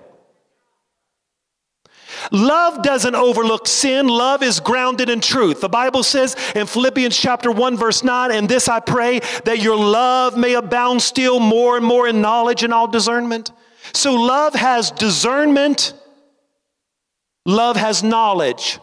Love 2.32 2.82
doesn't 2.82 3.14
overlook 3.14 3.68
sin. 3.68 4.08
Love 4.08 4.42
is 4.42 4.62
grounded 4.62 5.10
in 5.10 5.20
truth. 5.20 5.60
The 5.60 5.70
Bible 5.70 6.02
says 6.02 6.36
in 6.56 6.66
Philippians 6.66 7.16
chapter 7.16 7.52
1 7.52 7.76
verse 7.76 8.04
9, 8.04 8.32
and 8.32 8.48
this 8.48 8.70
I 8.70 8.80
pray 8.80 9.20
that 9.44 9.60
your 9.60 9.76
love 9.76 10.38
may 10.38 10.54
abound 10.54 11.02
still 11.02 11.42
more 11.42 11.76
and 11.76 11.86
more 11.86 12.08
in 12.08 12.22
knowledge 12.22 12.64
and 12.64 12.74
all 12.74 12.88
discernment. 12.88 13.52
So 13.94 14.16
love 14.16 14.56
has 14.56 14.92
discernment. 14.92 15.94
Love 17.46 17.76
has 17.76 18.02
knowledge. 18.02 18.80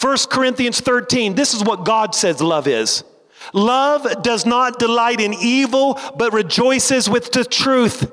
1 0.00 0.16
Corinthians 0.30 0.80
13, 0.80 1.34
this 1.34 1.52
is 1.52 1.62
what 1.62 1.84
God 1.84 2.14
says 2.14 2.40
love 2.40 2.66
is. 2.66 3.04
Love 3.52 4.22
does 4.22 4.46
not 4.46 4.78
delight 4.78 5.20
in 5.20 5.34
evil, 5.34 5.98
but 6.16 6.32
rejoices 6.32 7.08
with 7.08 7.32
the 7.32 7.44
truth. 7.44 8.10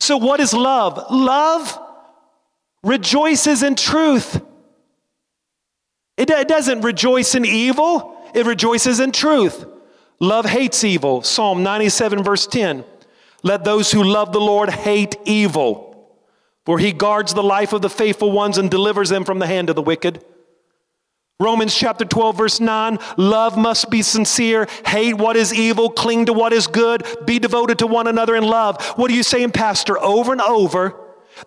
So, 0.00 0.16
what 0.16 0.40
is 0.40 0.54
love? 0.54 1.04
Love 1.10 1.85
rejoices 2.82 3.62
in 3.62 3.74
truth. 3.74 4.40
It, 6.16 6.30
it 6.30 6.48
doesn't 6.48 6.82
rejoice 6.82 7.34
in 7.34 7.44
evil, 7.44 8.16
it 8.34 8.46
rejoices 8.46 9.00
in 9.00 9.12
truth. 9.12 9.66
Love 10.18 10.46
hates 10.46 10.82
evil. 10.82 11.22
Psalm 11.22 11.62
97, 11.62 12.22
verse 12.22 12.46
10. 12.46 12.84
Let 13.42 13.64
those 13.64 13.92
who 13.92 14.02
love 14.02 14.32
the 14.32 14.40
Lord 14.40 14.70
hate 14.70 15.16
evil, 15.24 16.10
for 16.64 16.78
he 16.78 16.92
guards 16.92 17.34
the 17.34 17.42
life 17.42 17.72
of 17.72 17.82
the 17.82 17.90
faithful 17.90 18.32
ones 18.32 18.58
and 18.58 18.70
delivers 18.70 19.10
them 19.10 19.24
from 19.24 19.38
the 19.38 19.46
hand 19.46 19.68
of 19.68 19.76
the 19.76 19.82
wicked. 19.82 20.24
Romans 21.38 21.74
chapter 21.74 22.06
12, 22.06 22.36
verse 22.36 22.60
9 22.60 22.98
love 23.18 23.58
must 23.58 23.90
be 23.90 24.00
sincere, 24.00 24.66
hate 24.86 25.14
what 25.14 25.36
is 25.36 25.52
evil, 25.52 25.90
cling 25.90 26.26
to 26.26 26.32
what 26.32 26.54
is 26.54 26.66
good, 26.66 27.06
be 27.26 27.38
devoted 27.38 27.78
to 27.80 27.86
one 27.86 28.06
another 28.06 28.34
in 28.34 28.42
love. 28.42 28.82
What 28.96 29.10
are 29.10 29.14
you 29.14 29.22
saying, 29.22 29.52
Pastor? 29.52 29.98
Over 29.98 30.32
and 30.32 30.40
over, 30.40 30.98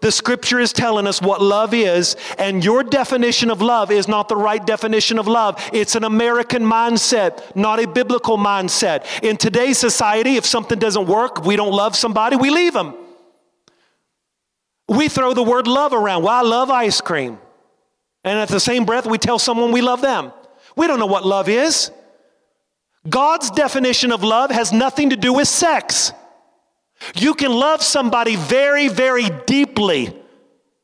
the 0.01 0.11
scripture 0.11 0.59
is 0.59 0.71
telling 0.71 1.07
us 1.07 1.21
what 1.21 1.41
love 1.41 1.73
is, 1.73 2.15
and 2.37 2.63
your 2.63 2.83
definition 2.83 3.49
of 3.49 3.61
love 3.61 3.91
is 3.91 4.07
not 4.07 4.29
the 4.29 4.35
right 4.35 4.65
definition 4.65 5.19
of 5.19 5.27
love. 5.27 5.61
It's 5.73 5.95
an 5.95 6.03
American 6.03 6.63
mindset, 6.63 7.55
not 7.55 7.79
a 7.79 7.87
biblical 7.87 8.37
mindset. 8.37 9.05
In 9.23 9.37
today's 9.37 9.77
society, 9.77 10.35
if 10.35 10.45
something 10.45 10.79
doesn't 10.79 11.07
work, 11.07 11.43
we 11.43 11.55
don't 11.55 11.73
love 11.73 11.95
somebody, 11.95 12.35
we 12.35 12.49
leave 12.49 12.73
them. 12.73 12.93
We 14.87 15.07
throw 15.07 15.33
the 15.33 15.43
word 15.43 15.67
love 15.67 15.93
around. 15.93 16.23
Well, 16.23 16.33
I 16.33 16.41
love 16.41 16.69
ice 16.69 17.01
cream. 17.01 17.37
And 18.23 18.39
at 18.39 18.49
the 18.49 18.59
same 18.59 18.85
breath, 18.85 19.05
we 19.05 19.17
tell 19.17 19.39
someone 19.39 19.71
we 19.71 19.81
love 19.81 20.01
them. 20.01 20.33
We 20.75 20.87
don't 20.87 20.99
know 20.99 21.05
what 21.05 21.25
love 21.25 21.47
is. 21.47 21.91
God's 23.07 23.49
definition 23.51 24.11
of 24.11 24.23
love 24.23 24.51
has 24.51 24.73
nothing 24.73 25.11
to 25.11 25.15
do 25.15 25.33
with 25.33 25.47
sex. 25.47 26.11
You 27.15 27.33
can 27.33 27.51
love 27.51 27.81
somebody 27.81 28.35
very, 28.35 28.87
very 28.87 29.29
deeply 29.45 30.15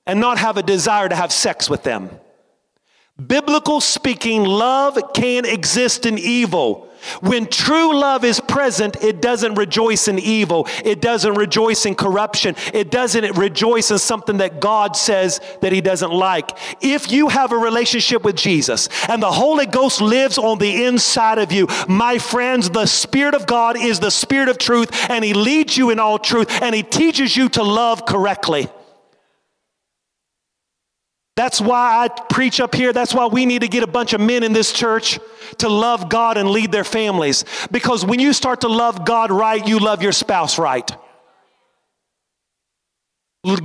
and 0.06 0.20
not 0.20 0.38
have 0.38 0.58
a 0.58 0.64
desire 0.64 1.10
to 1.10 1.16
have 1.16 1.32
sex 1.32 1.70
with 1.70 1.84
them. 1.84 2.10
Biblical 3.26 3.82
speaking, 3.82 4.44
love 4.44 4.98
can 5.14 5.46
exist 5.46 6.06
in 6.06 6.18
evil. 6.18 6.85
When 7.22 7.48
true 7.48 7.96
love 7.96 8.24
is 8.24 8.40
present, 8.40 9.02
it 9.04 9.22
doesn't 9.22 9.56
rejoice 9.56 10.08
in 10.08 10.20
evil. 10.20 10.68
It 10.84 11.02
doesn't 11.02 11.36
rejoice 11.36 11.86
in 11.86 11.96
corruption. 11.96 12.56
It 12.74 12.92
doesn't 12.92 13.38
rejoice 13.38 13.92
in 13.92 14.00
something 14.00 14.38
that 14.38 14.60
God 14.60 14.96
says 14.96 15.40
that 15.62 15.72
He 15.72 15.82
doesn't 15.82 16.12
like. 16.12 16.52
If 16.82 17.12
you 17.12 17.30
have 17.30 17.52
a 17.52 17.58
relationship 17.58 18.24
with 18.24 18.36
Jesus 18.36 18.90
and 19.08 19.22
the 19.22 19.32
Holy 19.32 19.66
Ghost 19.66 20.02
lives 20.02 20.38
on 20.38 20.58
the 20.58 20.86
inside 20.86 21.40
of 21.40 21.52
you, 21.52 21.68
my 21.88 22.18
friends, 22.18 22.70
the 22.70 22.86
Spirit 22.86 23.36
of 23.36 23.48
God 23.48 23.78
is 23.78 24.00
the 24.00 24.12
Spirit 24.12 24.50
of 24.50 24.58
truth 24.58 25.10
and 25.10 25.24
He 25.24 25.34
leads 25.34 25.78
you 25.78 25.90
in 25.90 26.00
all 26.00 26.20
truth 26.20 26.50
and 26.62 26.76
He 26.76 26.84
teaches 26.84 27.36
you 27.36 27.50
to 27.50 27.64
love 27.64 28.06
correctly. 28.06 28.68
That's 31.36 31.60
why 31.60 32.06
I 32.06 32.08
preach 32.08 32.62
up 32.62 32.74
here. 32.74 32.94
That's 32.94 33.14
why 33.14 33.26
we 33.26 33.46
need 33.46 33.62
to 33.62 33.68
get 33.68 33.84
a 33.84 33.88
bunch 33.88 34.14
of 34.14 34.22
men 34.22 34.44
in 34.44 34.54
this 34.54 34.72
church 34.72 35.20
to 35.58 35.68
love 35.68 36.10
God 36.10 36.38
and 36.38 36.50
lead 36.50 36.72
their 36.72 36.86
families. 36.86 37.44
Because 37.72 38.06
when 38.06 38.20
you 38.22 38.32
start 38.32 38.62
to 38.62 38.70
love 38.70 39.06
God 39.06 39.32
right, 39.32 39.66
you 39.68 39.80
love 39.80 40.02
your 40.02 40.14
spouse 40.14 40.58
right. 40.58 40.90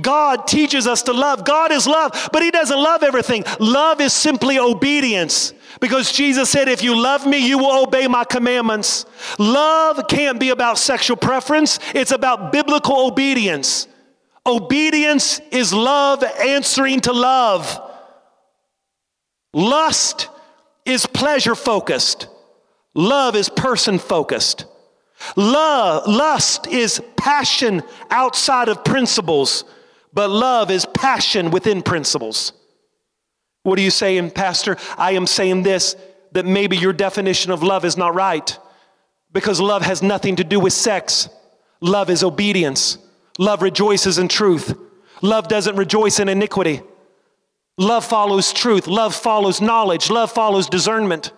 God 0.01 0.47
teaches 0.47 0.85
us 0.85 1.03
to 1.03 1.13
love. 1.13 1.43
God 1.43 1.71
is 1.71 1.87
love, 1.87 2.29
but 2.31 2.43
He 2.43 2.51
doesn't 2.51 2.77
love 2.77 3.03
everything. 3.03 3.43
Love 3.59 3.99
is 3.99 4.13
simply 4.13 4.59
obedience. 4.59 5.53
Because 5.79 6.11
Jesus 6.11 6.49
said, 6.49 6.67
If 6.67 6.83
you 6.83 7.01
love 7.01 7.25
me, 7.25 7.47
you 7.47 7.57
will 7.57 7.83
obey 7.83 8.07
my 8.07 8.23
commandments. 8.23 9.05
Love 9.39 10.07
can't 10.07 10.39
be 10.39 10.49
about 10.49 10.77
sexual 10.77 11.17
preference, 11.17 11.79
it's 11.95 12.11
about 12.11 12.51
biblical 12.51 13.07
obedience. 13.07 13.87
Obedience 14.45 15.39
is 15.51 15.73
love 15.73 16.23
answering 16.23 16.99
to 17.01 17.13
love. 17.13 17.79
Lust 19.53 20.29
is 20.85 21.05
pleasure 21.05 21.55
focused. 21.55 22.27
Love 22.95 23.35
is 23.35 23.49
person 23.49 23.99
focused. 23.99 24.65
Love, 25.35 26.07
lust 26.07 26.67
is 26.67 27.01
passion 27.15 27.83
outside 28.09 28.67
of 28.69 28.83
principles, 28.83 29.63
but 30.13 30.29
love 30.29 30.71
is 30.71 30.85
passion 30.85 31.51
within 31.51 31.81
principles. 31.81 32.53
What 33.63 33.77
are 33.77 33.83
you 33.83 33.91
saying, 33.91 34.31
Pastor? 34.31 34.77
I 34.97 35.11
am 35.11 35.27
saying 35.27 35.63
this 35.63 35.95
that 36.31 36.45
maybe 36.45 36.77
your 36.77 36.93
definition 36.93 37.51
of 37.51 37.61
love 37.61 37.85
is 37.85 37.97
not 37.97 38.15
right 38.15 38.57
because 39.31 39.59
love 39.59 39.83
has 39.83 40.01
nothing 40.01 40.37
to 40.37 40.43
do 40.43 40.59
with 40.59 40.73
sex, 40.73 41.29
love 41.81 42.09
is 42.09 42.23
obedience. 42.23 42.97
Love 43.37 43.61
rejoices 43.61 44.17
in 44.17 44.27
truth. 44.27 44.77
Love 45.21 45.47
doesn't 45.47 45.75
rejoice 45.75 46.19
in 46.19 46.29
iniquity. 46.29 46.81
Love 47.77 48.05
follows 48.05 48.53
truth. 48.53 48.87
Love 48.87 49.15
follows 49.15 49.61
knowledge. 49.61 50.09
Love 50.09 50.31
follows 50.31 50.67
discernment. 50.67 51.31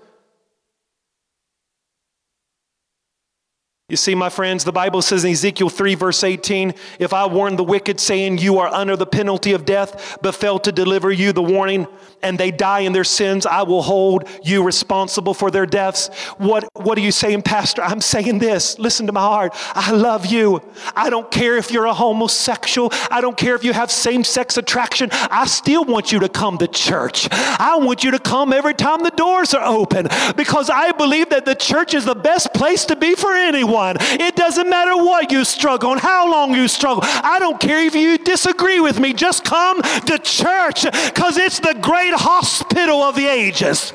You 3.89 3.97
see, 3.97 4.15
my 4.15 4.29
friends, 4.29 4.63
the 4.63 4.71
Bible 4.71 5.01
says 5.01 5.25
in 5.25 5.31
Ezekiel 5.31 5.67
3, 5.67 5.95
verse 5.95 6.23
18, 6.23 6.73
if 6.99 7.11
I 7.11 7.25
warn 7.25 7.57
the 7.57 7.65
wicked, 7.65 7.99
saying, 7.99 8.38
You 8.38 8.59
are 8.59 8.69
under 8.69 8.95
the 8.95 9.05
penalty 9.05 9.51
of 9.51 9.65
death, 9.65 10.17
but 10.21 10.36
fail 10.36 10.57
to 10.59 10.71
deliver 10.71 11.11
you 11.11 11.34
the 11.34 11.43
warning, 11.43 11.88
and 12.21 12.39
they 12.39 12.49
die 12.49 12.79
in 12.79 12.93
their 12.93 13.03
sins, 13.03 13.45
I 13.45 13.63
will 13.63 13.81
hold 13.81 14.23
you 14.41 14.63
responsible 14.63 15.34
for 15.34 15.51
their 15.51 15.65
deaths. 15.65 16.07
What, 16.38 16.65
what 16.75 16.97
are 16.97 17.01
you 17.01 17.11
saying, 17.11 17.41
Pastor? 17.41 17.81
I'm 17.81 17.99
saying 17.99 18.39
this. 18.39 18.79
Listen 18.79 19.05
to 19.07 19.11
my 19.11 19.19
heart. 19.19 19.51
I 19.75 19.91
love 19.91 20.27
you. 20.27 20.61
I 20.95 21.09
don't 21.09 21.29
care 21.29 21.57
if 21.57 21.69
you're 21.69 21.86
a 21.86 21.93
homosexual, 21.93 22.89
I 23.11 23.19
don't 23.19 23.36
care 23.36 23.53
if 23.53 23.65
you 23.65 23.73
have 23.73 23.91
same 23.91 24.23
sex 24.23 24.55
attraction. 24.55 25.09
I 25.11 25.45
still 25.45 25.84
want 25.84 26.13
you 26.13 26.21
to 26.21 26.29
come 26.29 26.57
to 26.59 26.67
church. 26.69 27.27
I 27.31 27.75
want 27.81 28.05
you 28.05 28.11
to 28.11 28.19
come 28.19 28.53
every 28.53 28.75
time 28.75 29.03
the 29.03 29.11
doors 29.11 29.53
are 29.53 29.65
open 29.65 30.07
because 30.38 30.69
I 30.69 30.93
believe 30.93 31.31
that 31.31 31.43
the 31.43 31.55
church 31.55 31.93
is 31.93 32.05
the 32.05 32.15
best 32.15 32.53
place 32.53 32.86
to 32.86 32.95
be 32.95 33.15
for 33.15 33.34
anyone. 33.34 33.72
It 33.76 34.36
doesn't 34.36 34.69
matter 34.69 34.95
what 34.95 35.32
you 35.32 35.43
struggle 35.45 35.91
and 35.91 36.01
how 36.01 36.30
long 36.30 36.53
you 36.53 36.67
struggle. 36.67 37.03
I 37.03 37.39
don't 37.39 37.59
care 37.59 37.86
if 37.86 37.95
you 37.95 38.17
disagree 38.17 38.80
with 38.80 38.99
me. 38.99 39.13
Just 39.13 39.43
come 39.43 39.82
to 39.82 40.17
church 40.19 40.84
because 40.84 41.38
it's 41.38 41.59
the 41.59 41.76
great 41.82 42.13
hospital 42.13 43.01
of 43.01 43.15
the 43.15 43.28
ages. 43.28 43.91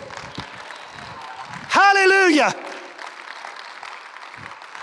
Hallelujah. 1.69 2.55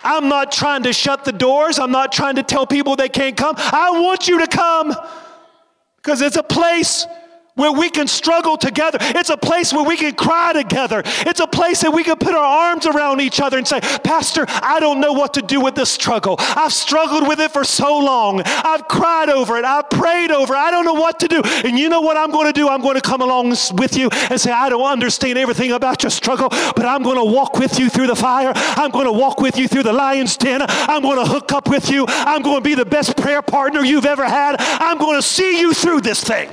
I'm 0.03 0.29
not 0.29 0.51
trying 0.51 0.83
to 0.83 0.93
shut 0.93 1.25
the 1.25 1.31
doors. 1.31 1.79
I'm 1.79 1.91
not 1.91 2.11
trying 2.11 2.35
to 2.35 2.43
tell 2.43 2.67
people 2.67 2.95
they 2.95 3.09
can't 3.09 3.35
come. 3.35 3.55
I 3.57 3.89
want 3.99 4.27
you 4.27 4.39
to 4.39 4.47
come 4.47 4.95
because 5.97 6.21
it's 6.21 6.35
a 6.35 6.43
place 6.43 7.07
where 7.55 7.71
we 7.71 7.89
can 7.89 8.07
struggle 8.07 8.57
together. 8.57 8.97
It's 9.01 9.29
a 9.29 9.37
place 9.37 9.73
where 9.73 9.83
we 9.83 9.97
can 9.97 10.13
cry 10.13 10.53
together. 10.53 11.01
It's 11.05 11.39
a 11.39 11.47
place 11.47 11.81
that 11.81 11.91
we 11.91 12.03
can 12.03 12.17
put 12.17 12.33
our 12.33 12.69
arms 12.69 12.85
around 12.85 13.21
each 13.21 13.39
other 13.39 13.57
and 13.57 13.67
say, 13.67 13.79
Pastor, 14.03 14.45
I 14.47 14.79
don't 14.79 14.99
know 14.99 15.13
what 15.13 15.33
to 15.35 15.41
do 15.41 15.61
with 15.61 15.75
this 15.75 15.89
struggle. 15.89 16.35
I've 16.39 16.73
struggled 16.73 17.27
with 17.27 17.39
it 17.39 17.51
for 17.51 17.63
so 17.63 17.97
long. 17.97 18.41
I've 18.45 18.87
cried 18.87 19.29
over 19.29 19.57
it. 19.57 19.65
I've 19.65 19.89
prayed 19.89 20.31
over 20.31 20.53
it. 20.53 20.57
I 20.57 20.69
don't 20.69 20.85
know 20.85 20.93
what 20.93 21.19
to 21.21 21.27
do. 21.27 21.41
And 21.63 21.79
you 21.79 21.89
know 21.89 22.01
what 22.01 22.17
I'm 22.17 22.31
going 22.31 22.47
to 22.47 22.53
do? 22.53 22.67
I'm 22.67 22.81
going 22.81 22.95
to 22.95 23.01
come 23.01 23.21
along 23.21 23.55
with 23.73 23.97
you 23.97 24.09
and 24.29 24.39
say, 24.39 24.51
I 24.51 24.69
don't 24.69 24.85
understand 24.85 25.37
everything 25.37 25.71
about 25.71 26.03
your 26.03 26.09
struggle, 26.09 26.49
but 26.49 26.85
I'm 26.85 27.03
going 27.03 27.17
to 27.17 27.23
walk 27.23 27.57
with 27.57 27.79
you 27.79 27.89
through 27.89 28.07
the 28.07 28.15
fire. 28.15 28.51
I'm 28.55 28.91
going 28.91 29.05
to 29.05 29.11
walk 29.11 29.39
with 29.39 29.57
you 29.57 29.67
through 29.67 29.83
the 29.83 29.93
lion's 29.93 30.35
den. 30.35 30.61
I'm 30.67 31.01
going 31.01 31.17
to 31.17 31.25
hook 31.25 31.51
up 31.53 31.69
with 31.69 31.89
you. 31.89 32.05
I'm 32.07 32.41
going 32.41 32.57
to 32.57 32.61
be 32.61 32.75
the 32.75 32.85
best 32.85 33.15
prayer 33.15 33.41
partner 33.41 33.83
you've 33.83 34.05
ever 34.05 34.25
had. 34.25 34.57
I'm 34.59 34.97
going 34.97 35.17
to 35.17 35.25
see 35.25 35.59
you 35.61 35.73
through 35.73 36.01
this 36.01 36.23
thing. 36.23 36.49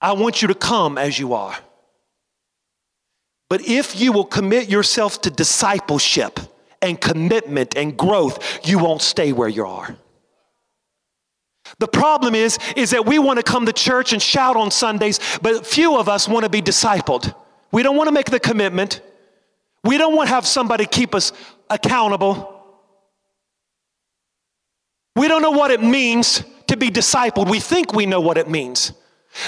I 0.00 0.12
want 0.12 0.42
you 0.42 0.48
to 0.48 0.54
come 0.54 0.98
as 0.98 1.18
you 1.18 1.34
are. 1.34 1.56
But 3.48 3.66
if 3.66 4.00
you 4.00 4.12
will 4.12 4.24
commit 4.24 4.68
yourself 4.68 5.20
to 5.22 5.30
discipleship 5.30 6.40
and 6.80 7.00
commitment 7.00 7.76
and 7.76 7.96
growth, 7.96 8.66
you 8.66 8.78
won't 8.78 9.02
stay 9.02 9.32
where 9.32 9.48
you 9.48 9.66
are. 9.66 9.96
The 11.78 11.88
problem 11.88 12.34
is, 12.34 12.58
is 12.76 12.90
that 12.90 13.06
we 13.06 13.18
want 13.18 13.38
to 13.38 13.42
come 13.42 13.66
to 13.66 13.72
church 13.72 14.12
and 14.12 14.22
shout 14.22 14.56
on 14.56 14.70
Sundays, 14.70 15.20
but 15.42 15.66
few 15.66 15.98
of 15.98 16.08
us 16.08 16.28
want 16.28 16.44
to 16.44 16.48
be 16.50 16.62
discipled. 16.62 17.34
We 17.72 17.82
don't 17.82 17.96
want 17.96 18.08
to 18.08 18.12
make 18.12 18.30
the 18.30 18.40
commitment. 18.40 19.00
We 19.84 19.98
don't 19.98 20.14
want 20.14 20.28
to 20.28 20.34
have 20.34 20.46
somebody 20.46 20.86
keep 20.86 21.14
us 21.14 21.32
accountable. 21.68 22.56
We 25.16 25.28
don't 25.28 25.42
know 25.42 25.50
what 25.50 25.70
it 25.70 25.82
means 25.82 26.42
to 26.68 26.76
be 26.76 26.88
discipled. 26.90 27.50
We 27.50 27.60
think 27.60 27.92
we 27.92 28.06
know 28.06 28.20
what 28.20 28.38
it 28.38 28.48
means. 28.48 28.92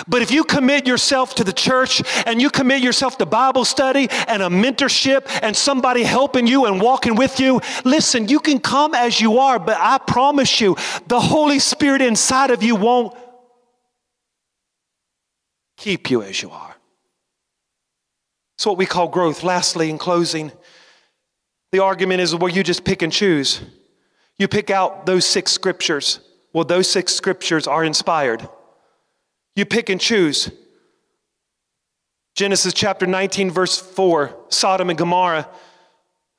But 0.06 0.22
if 0.22 0.30
you 0.30 0.44
commit 0.44 0.86
yourself 0.86 1.34
to 1.36 1.44
the 1.44 1.52
church 1.52 2.02
and 2.26 2.40
you 2.40 2.50
commit 2.50 2.82
yourself 2.82 3.18
to 3.18 3.26
Bible 3.26 3.64
study 3.64 4.08
and 4.28 4.42
a 4.42 4.48
mentorship 4.48 5.26
and 5.42 5.56
somebody 5.56 6.02
helping 6.02 6.46
you 6.46 6.66
and 6.66 6.80
walking 6.80 7.16
with 7.16 7.40
you, 7.40 7.60
listen, 7.84 8.28
you 8.28 8.38
can 8.38 8.60
come 8.60 8.94
as 8.94 9.20
you 9.20 9.38
are, 9.38 9.58
but 9.58 9.76
I 9.78 9.98
promise 9.98 10.60
you, 10.60 10.76
the 11.08 11.20
Holy 11.20 11.58
Spirit 11.58 12.00
inside 12.00 12.50
of 12.50 12.62
you 12.62 12.76
won't 12.76 13.16
keep 15.76 16.10
you 16.10 16.22
as 16.22 16.40
you 16.40 16.50
are. 16.50 16.76
It's 18.56 18.64
what 18.64 18.78
we 18.78 18.86
call 18.86 19.08
growth. 19.08 19.42
Lastly, 19.42 19.90
in 19.90 19.98
closing, 19.98 20.52
the 21.72 21.80
argument 21.80 22.20
is 22.20 22.34
well, 22.36 22.48
you 22.48 22.62
just 22.62 22.84
pick 22.84 23.02
and 23.02 23.12
choose. 23.12 23.60
You 24.38 24.46
pick 24.46 24.70
out 24.70 25.06
those 25.06 25.26
six 25.26 25.50
scriptures. 25.50 26.20
Well, 26.52 26.64
those 26.64 26.88
six 26.88 27.14
scriptures 27.14 27.66
are 27.66 27.82
inspired. 27.82 28.48
You 29.54 29.66
pick 29.66 29.88
and 29.88 30.00
choose. 30.00 30.50
Genesis 32.34 32.72
chapter 32.72 33.06
19, 33.06 33.50
verse 33.50 33.78
4 33.78 34.34
Sodom 34.48 34.88
and 34.88 34.98
Gomorrah. 34.98 35.48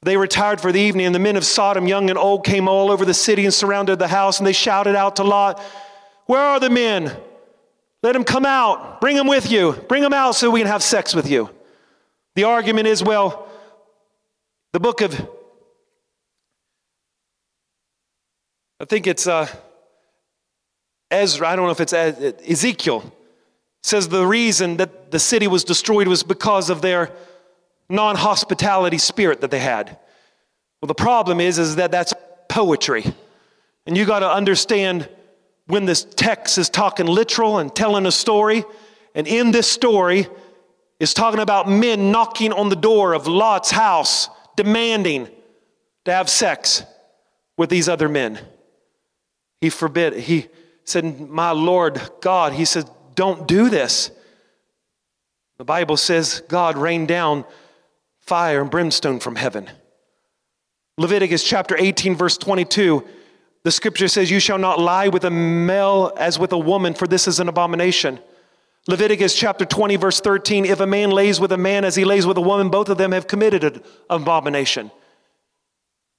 They 0.02 0.18
retired 0.18 0.60
for 0.60 0.72
the 0.72 0.82
evening, 0.82 1.06
and 1.06 1.16
the 1.16 1.20
men 1.20 1.38
of 1.38 1.46
Sodom, 1.46 1.88
young 1.88 2.10
and 2.10 2.20
old, 2.20 2.44
came 2.44 2.68
all 2.68 2.92
over 2.92 3.06
the 3.06 3.14
city 3.14 3.46
and 3.46 3.54
surrounded 3.54 4.00
the 4.00 4.08
house, 4.08 4.40
and 4.40 4.46
they 4.46 4.54
shouted 4.54 4.96
out 4.96 5.16
to 5.18 5.24
Lot, 5.24 5.62
Where 6.26 6.42
are 6.42 6.60
the 6.60 6.70
men? 6.70 7.16
Let 8.02 8.14
them 8.14 8.26
come 8.26 8.46
out. 8.46 9.00
Bring 9.00 9.16
them 9.16 9.28
with 9.28 9.50
you. 9.50 9.72
Bring 9.88 10.04
them 10.04 10.12
out 10.12 10.36
so 10.36 10.52
we 10.52 10.60
can 10.60 10.68
have 10.68 10.84
sex 10.84 11.16
with 11.16 11.30
you. 11.30 11.50
The 12.36 12.44
argument 12.44 12.88
is 12.88 13.02
well, 13.02 13.48
the 14.74 14.80
book 14.80 15.02
of, 15.02 15.30
I 18.80 18.86
think 18.86 19.08
it's 19.08 19.26
uh, 19.26 19.48
Ezra, 21.14 21.48
I 21.48 21.56
don't 21.56 21.66
know 21.66 21.72
if 21.72 21.80
it's 21.80 21.94
Ezekiel, 21.94 23.14
says 23.82 24.10
the 24.10 24.26
reason 24.26 24.78
that 24.78 25.12
the 25.12 25.20
city 25.20 25.48
was 25.48 25.64
destroyed 25.64 26.08
was 26.08 26.24
because 26.24 26.70
of 26.70 26.82
their 26.82 27.12
non 27.90 28.16
hospitality 28.16 28.98
spirit 28.98 29.42
that 29.42 29.52
they 29.52 29.60
had. 29.60 29.98
Well, 30.82 30.88
the 30.88 30.96
problem 30.96 31.40
is, 31.40 31.60
is 31.60 31.76
that 31.78 31.92
that's 31.92 32.14
poetry. 32.50 33.06
And 33.86 33.98
you 33.98 34.06
got 34.06 34.20
to 34.20 34.30
understand 34.30 35.10
when 35.68 35.86
this 35.86 36.04
text 36.04 36.58
is 36.58 36.70
talking 36.70 37.06
literal 37.06 37.60
and 37.60 37.74
telling 37.74 38.06
a 38.06 38.12
story, 38.12 38.64
and 39.16 39.28
in 39.28 39.52
this 39.52 39.70
story 39.70 40.28
is 41.00 41.14
talking 41.14 41.40
about 41.40 41.70
men 41.70 42.12
knocking 42.12 42.52
on 42.54 42.70
the 42.70 42.76
door 42.76 43.14
of 43.14 43.28
Lot's 43.28 43.72
house, 43.72 44.30
demanding 44.56 45.30
to 46.06 46.12
have 46.12 46.30
sex 46.30 46.84
with 47.58 47.70
these 47.70 47.88
other 47.88 48.10
men. 48.10 48.40
He 49.62 49.70
forbid, 49.70 50.14
he, 50.14 50.48
said, 50.86 51.30
My 51.30 51.52
Lord 51.52 52.02
God, 52.22 52.54
he 52.54 52.66
said, 52.66 52.90
Don't 53.16 53.48
do 53.48 53.70
this. 53.70 54.12
The 55.58 55.66
Bible 55.66 55.98
says 55.98 56.42
God 56.48 56.78
rained 56.78 57.08
down 57.08 57.46
fire 58.22 58.62
and 58.62 58.72
brimstone 58.72 59.20
from 59.20 59.36
heaven. 59.36 59.70
Leviticus 60.98 61.44
chapter 61.44 61.76
18, 61.78 62.16
verse 62.16 62.38
22, 62.38 63.04
the 63.64 63.72
scripture 63.72 64.08
says, 64.08 64.30
You 64.30 64.40
shall 64.40 64.58
not 64.58 64.80
lie 64.80 65.08
with 65.08 65.24
a 65.24 65.32
male 65.32 66.12
as 66.18 66.38
with 66.38 66.52
a 66.52 66.58
woman, 66.58 66.94
for 66.94 67.08
this 67.08 67.28
is 67.28 67.40
an 67.40 67.48
abomination. 67.48 68.20
Leviticus 68.88 69.34
chapter 69.34 69.66
20, 69.66 69.96
verse 69.96 70.20
13, 70.20 70.66
if 70.66 70.82
a 70.82 70.86
man 70.86 71.10
lays 71.10 71.40
with 71.40 71.54
a 71.54 71.58
man 71.58 71.86
as 71.86 71.96
he 71.96 72.04
lays 72.04 72.26
with 72.26 72.38
a 72.38 72.42
woman, 72.42 72.70
both 72.70 72.90
of 72.90 72.98
them 72.98 73.14
have 73.14 73.28
committed 73.28 73.64
an 73.64 73.82
abomination. 74.10 74.92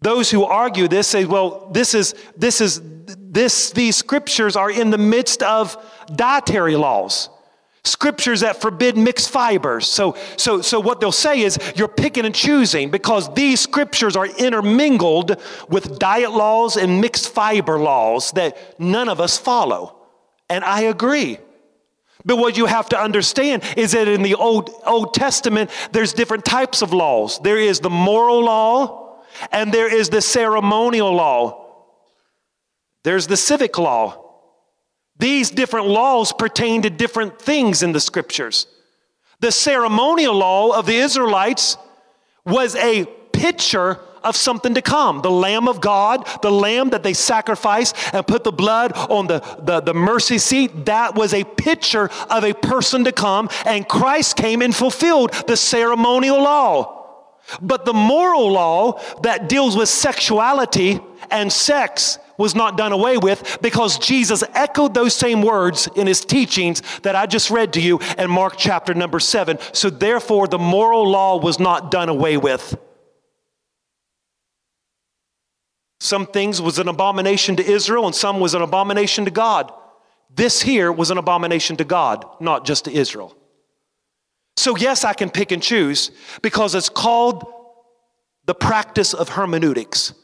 Those 0.05 0.31
who 0.31 0.45
argue 0.45 0.87
this 0.87 1.09
say, 1.09 1.25
well, 1.25 1.71
this 1.73 1.95
is, 1.95 2.15
this 2.37 2.61
is, 2.61 2.83
this, 3.07 3.71
these 3.71 3.97
scriptures 3.97 4.55
are 4.55 4.71
in 4.71 4.91
the 4.91 4.99
midst 4.99 5.43
of 5.43 5.79
dietary 6.15 6.77
laws. 6.77 7.31
Scriptures 7.85 8.41
that 8.41 8.61
forbid 8.61 8.99
mixed 8.99 9.31
fibers. 9.31 9.89
So, 9.89 10.15
so, 10.37 10.61
so 10.61 10.79
what 10.79 11.01
they'll 11.01 11.11
say 11.11 11.41
is 11.41 11.59
you're 11.75 11.89
picking 11.89 12.27
and 12.27 12.35
choosing 12.35 12.91
because 12.91 13.33
these 13.33 13.61
scriptures 13.61 14.15
are 14.15 14.27
intermingled 14.27 15.41
with 15.71 15.99
diet 15.99 16.33
laws 16.33 16.77
and 16.77 17.01
mixed 17.01 17.31
fiber 17.31 17.79
laws 17.79 18.31
that 18.33 18.79
none 18.79 19.09
of 19.09 19.23
us 19.23 19.39
follow. 19.39 19.97
And 20.51 20.63
I 20.65 20.83
agree. 20.83 21.39
But 22.27 22.37
what 22.37 22.59
you 22.59 22.67
have 22.67 22.91
to 22.91 23.01
understand 23.01 23.63
is 23.75 23.93
that 23.93 24.07
in 24.07 24.23
the 24.23 24.35
Old, 24.35 24.69
Old 24.85 25.15
Testament, 25.15 25.71
there's 25.93 26.13
different 26.13 26.45
types 26.45 26.83
of 26.83 26.93
laws. 26.93 27.39
There 27.39 27.59
is 27.59 27.81
the 27.81 27.89
moral 27.89 28.45
law, 28.45 29.04
and 29.51 29.73
there 29.73 29.93
is 29.93 30.09
the 30.09 30.21
ceremonial 30.21 31.13
law. 31.13 31.65
There's 33.03 33.27
the 33.27 33.37
civic 33.37 33.79
law. 33.79 34.21
These 35.19 35.51
different 35.51 35.87
laws 35.87 36.33
pertain 36.33 36.83
to 36.83 36.91
different 36.91 37.41
things 37.41 37.83
in 37.83 37.93
the 37.93 38.01
scriptures. 38.01 38.67
The 39.41 39.53
ceremonial 39.53 40.35
law 40.35 40.77
of 40.77 40.87
the 40.87 40.97
Israelites 40.97 41.77
was 42.45 42.75
a 42.77 43.05
picture 43.33 44.01
of 44.23 44.37
something 44.37 44.75
to 44.75 44.83
come. 44.83 45.21
The 45.21 45.31
Lamb 45.31 45.69
of 45.69 45.81
God, 45.81 46.27
the 46.41 46.51
Lamb 46.51 46.91
that 46.91 47.03
they 47.03 47.13
sacrificed 47.13 47.95
and 48.15 48.27
put 48.27 48.43
the 48.43 48.53
blood 48.53 48.93
on 48.95 49.27
the, 49.27 49.41
the, 49.63 49.81
the, 49.81 49.95
mercy 49.95 50.39
seat, 50.39 50.87
that 50.87 51.15
was 51.15 51.35
a 51.35 51.45
picture 51.45 52.09
of 52.31 52.43
a 52.43 52.55
person 52.55 53.05
to 53.05 53.13
come. 53.13 53.51
And 53.67 53.87
Christ 53.87 54.37
came 54.37 54.63
and 54.63 54.75
fulfilled 54.75 55.33
the 55.47 55.57
ceremonial 55.57 56.43
law. 56.43 57.04
But 57.61 57.85
the 57.85 57.93
moral 57.93 58.51
law 58.51 59.01
that 59.23 59.49
deals 59.49 59.77
with 59.77 59.89
sexuality 59.89 61.01
and 61.31 61.53
sex 61.53 62.19
was 62.37 62.55
not 62.55 62.77
done 62.77 62.93
away 62.93 63.17
with 63.17 63.59
because 63.63 63.99
Jesus 63.99 64.43
echoed 64.55 64.95
those 64.95 65.15
same 65.15 65.43
words 65.43 65.89
in 65.95 66.07
his 66.07 66.25
teachings 66.25 66.83
that 67.03 67.15
I 67.15 67.27
just 67.27 67.51
read 67.51 67.73
to 67.75 67.81
you 67.81 68.01
in 68.19 68.31
Mark 68.31 68.55
chapter 68.57 68.95
number 68.95 69.21
seven. 69.21 69.59
So 69.73 69.91
therefore, 69.91 70.49
the 70.49 70.59
moral 70.59 71.09
law 71.09 71.39
was 71.39 71.61
not 71.61 71.91
done 71.91 72.09
away 72.09 72.37
with. 72.37 72.77
Some 76.01 76.27
things 76.27 76.61
was 76.61 76.79
an 76.79 76.89
abomination 76.89 77.57
to 77.57 77.65
Israel 77.65 78.07
and 78.07 78.15
some 78.15 78.41
was 78.41 78.55
an 78.55 78.63
abomination 78.63 79.25
to 79.25 79.31
God. 79.31 79.73
This 80.35 80.61
here 80.61 80.91
was 80.93 81.11
an 81.11 81.19
abomination 81.19 81.77
to 81.77 81.85
God, 81.85 82.27
not 82.41 82.67
just 82.67 82.87
to 82.87 82.93
Israel. 82.93 83.37
So, 84.57 84.77
yes, 84.77 85.05
I 85.05 85.13
can 85.13 85.31
pick 85.31 85.53
and 85.53 85.63
choose 85.63 86.11
because 86.43 86.75
it's 86.75 86.89
called 86.89 87.45
the 88.47 88.55
practice 88.55 89.15
of 89.15 89.31
hermeneutics 89.31 90.15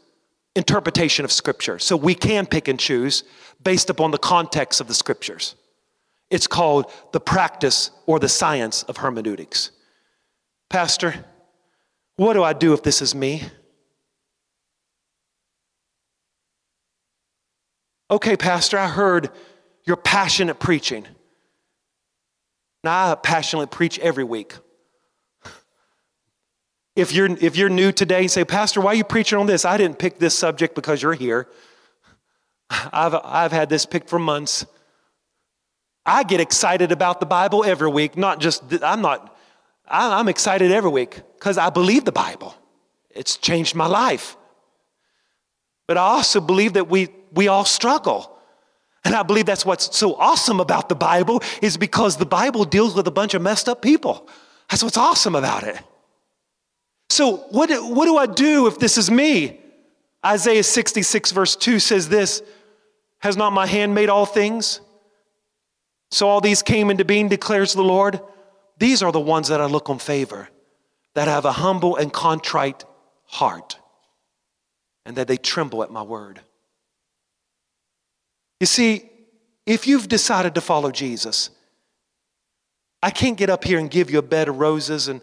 interpretation 0.54 1.24
of 1.24 1.32
Scripture. 1.32 1.78
So 1.78 1.96
we 1.96 2.14
can 2.14 2.46
pick 2.46 2.68
and 2.68 2.78
choose 2.78 3.24
based 3.62 3.90
upon 3.90 4.10
the 4.10 4.18
context 4.18 4.80
of 4.80 4.88
the 4.88 4.94
Scriptures. 4.94 5.54
It's 6.28 6.46
called 6.46 6.92
the 7.12 7.20
practice 7.20 7.90
or 8.06 8.18
the 8.18 8.28
science 8.28 8.82
of 8.84 8.98
hermeneutics. 8.98 9.70
Pastor, 10.68 11.24
what 12.16 12.34
do 12.34 12.42
I 12.42 12.52
do 12.52 12.72
if 12.72 12.82
this 12.82 13.02
is 13.02 13.14
me? 13.14 13.42
Okay, 18.10 18.36
Pastor, 18.36 18.78
I 18.78 18.88
heard 18.88 19.30
your 19.84 19.96
passionate 19.96 20.58
preaching. 20.58 21.06
Now, 22.82 23.12
I 23.12 23.14
passionately 23.14 23.66
preach 23.66 23.98
every 23.98 24.24
week. 24.24 24.54
If 26.96 27.12
you're, 27.12 27.26
if 27.26 27.56
you're 27.56 27.68
new 27.68 27.92
today 27.92 28.20
and 28.20 28.30
say, 28.30 28.44
Pastor, 28.44 28.80
why 28.80 28.92
are 28.92 28.94
you 28.94 29.04
preaching 29.04 29.38
on 29.38 29.46
this? 29.46 29.64
I 29.64 29.76
didn't 29.76 29.98
pick 29.98 30.18
this 30.18 30.36
subject 30.36 30.74
because 30.74 31.02
you're 31.02 31.14
here. 31.14 31.48
I've, 32.70 33.14
I've 33.24 33.52
had 33.52 33.68
this 33.68 33.86
picked 33.86 34.08
for 34.08 34.18
months. 34.18 34.66
I 36.04 36.22
get 36.24 36.40
excited 36.40 36.92
about 36.92 37.20
the 37.20 37.26
Bible 37.26 37.64
every 37.64 37.90
week, 37.90 38.16
not 38.16 38.40
just, 38.40 38.62
I'm 38.82 39.02
not, 39.02 39.36
I'm 39.86 40.28
excited 40.28 40.72
every 40.72 40.90
week 40.90 41.20
because 41.38 41.58
I 41.58 41.70
believe 41.70 42.04
the 42.04 42.12
Bible. 42.12 42.54
It's 43.10 43.36
changed 43.36 43.74
my 43.74 43.86
life. 43.86 44.36
But 45.86 45.96
I 45.96 46.02
also 46.02 46.40
believe 46.40 46.74
that 46.74 46.88
we, 46.88 47.08
we 47.32 47.48
all 47.48 47.64
struggle. 47.64 48.38
And 49.04 49.14
I 49.14 49.22
believe 49.22 49.46
that's 49.46 49.64
what's 49.64 49.96
so 49.96 50.14
awesome 50.14 50.60
about 50.60 50.88
the 50.88 50.94
Bible 50.94 51.42
is 51.62 51.76
because 51.76 52.16
the 52.16 52.26
Bible 52.26 52.64
deals 52.64 52.94
with 52.94 53.06
a 53.06 53.10
bunch 53.10 53.34
of 53.34 53.42
messed 53.42 53.68
up 53.68 53.80
people. 53.80 54.28
That's 54.68 54.82
what's 54.82 54.98
awesome 54.98 55.34
about 55.34 55.64
it. 55.64 55.78
So, 57.08 57.38
what, 57.50 57.70
what 57.82 58.04
do 58.04 58.16
I 58.16 58.26
do 58.26 58.66
if 58.66 58.78
this 58.78 58.96
is 58.96 59.10
me? 59.10 59.60
Isaiah 60.24 60.62
66, 60.62 61.32
verse 61.32 61.56
2 61.56 61.78
says 61.78 62.08
this 62.08 62.42
Has 63.18 63.36
not 63.36 63.52
my 63.52 63.66
hand 63.66 63.94
made 63.94 64.08
all 64.08 64.26
things? 64.26 64.80
So 66.10 66.28
all 66.28 66.40
these 66.40 66.62
came 66.62 66.90
into 66.90 67.04
being, 67.04 67.28
declares 67.28 67.72
the 67.72 67.84
Lord. 67.84 68.20
These 68.78 69.02
are 69.02 69.12
the 69.12 69.20
ones 69.20 69.48
that 69.48 69.60
I 69.60 69.66
look 69.66 69.88
on 69.88 69.98
favor, 69.98 70.48
that 71.14 71.28
have 71.28 71.44
a 71.44 71.52
humble 71.52 71.96
and 71.96 72.12
contrite 72.12 72.84
heart, 73.26 73.78
and 75.04 75.16
that 75.16 75.28
they 75.28 75.36
tremble 75.36 75.82
at 75.82 75.90
my 75.90 76.02
word. 76.02 76.40
You 78.60 78.66
see, 78.66 79.08
if 79.66 79.86
you've 79.86 80.08
decided 80.08 80.54
to 80.54 80.60
follow 80.60 80.90
Jesus, 80.90 81.50
I 83.02 83.10
can't 83.10 83.36
get 83.36 83.48
up 83.48 83.64
here 83.64 83.78
and 83.78 83.90
give 83.90 84.10
you 84.10 84.18
a 84.18 84.22
bed 84.22 84.48
of 84.48 84.58
roses 84.58 85.08
and 85.08 85.22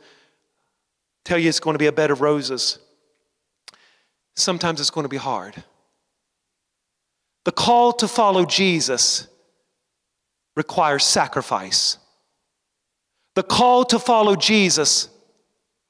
tell 1.24 1.38
you 1.38 1.48
it's 1.48 1.60
going 1.60 1.76
to 1.76 1.80
be 1.80 1.86
a 1.86 1.92
bed 1.92 2.10
of 2.10 2.22
roses. 2.22 2.80
Sometimes 4.36 4.82
it's 4.82 4.90
going 4.90 5.06
to 5.06 5.10
be 5.10 5.18
hard. 5.18 5.64
The 7.46 7.52
call 7.52 7.94
to 7.94 8.08
follow 8.08 8.46
Jesus 8.46 9.28
requires 10.56 11.06
sacrifice. 11.06 11.98
The 13.36 13.44
call 13.44 13.86
to 13.86 14.00
follow 14.00 14.36
Jesus 14.36 15.10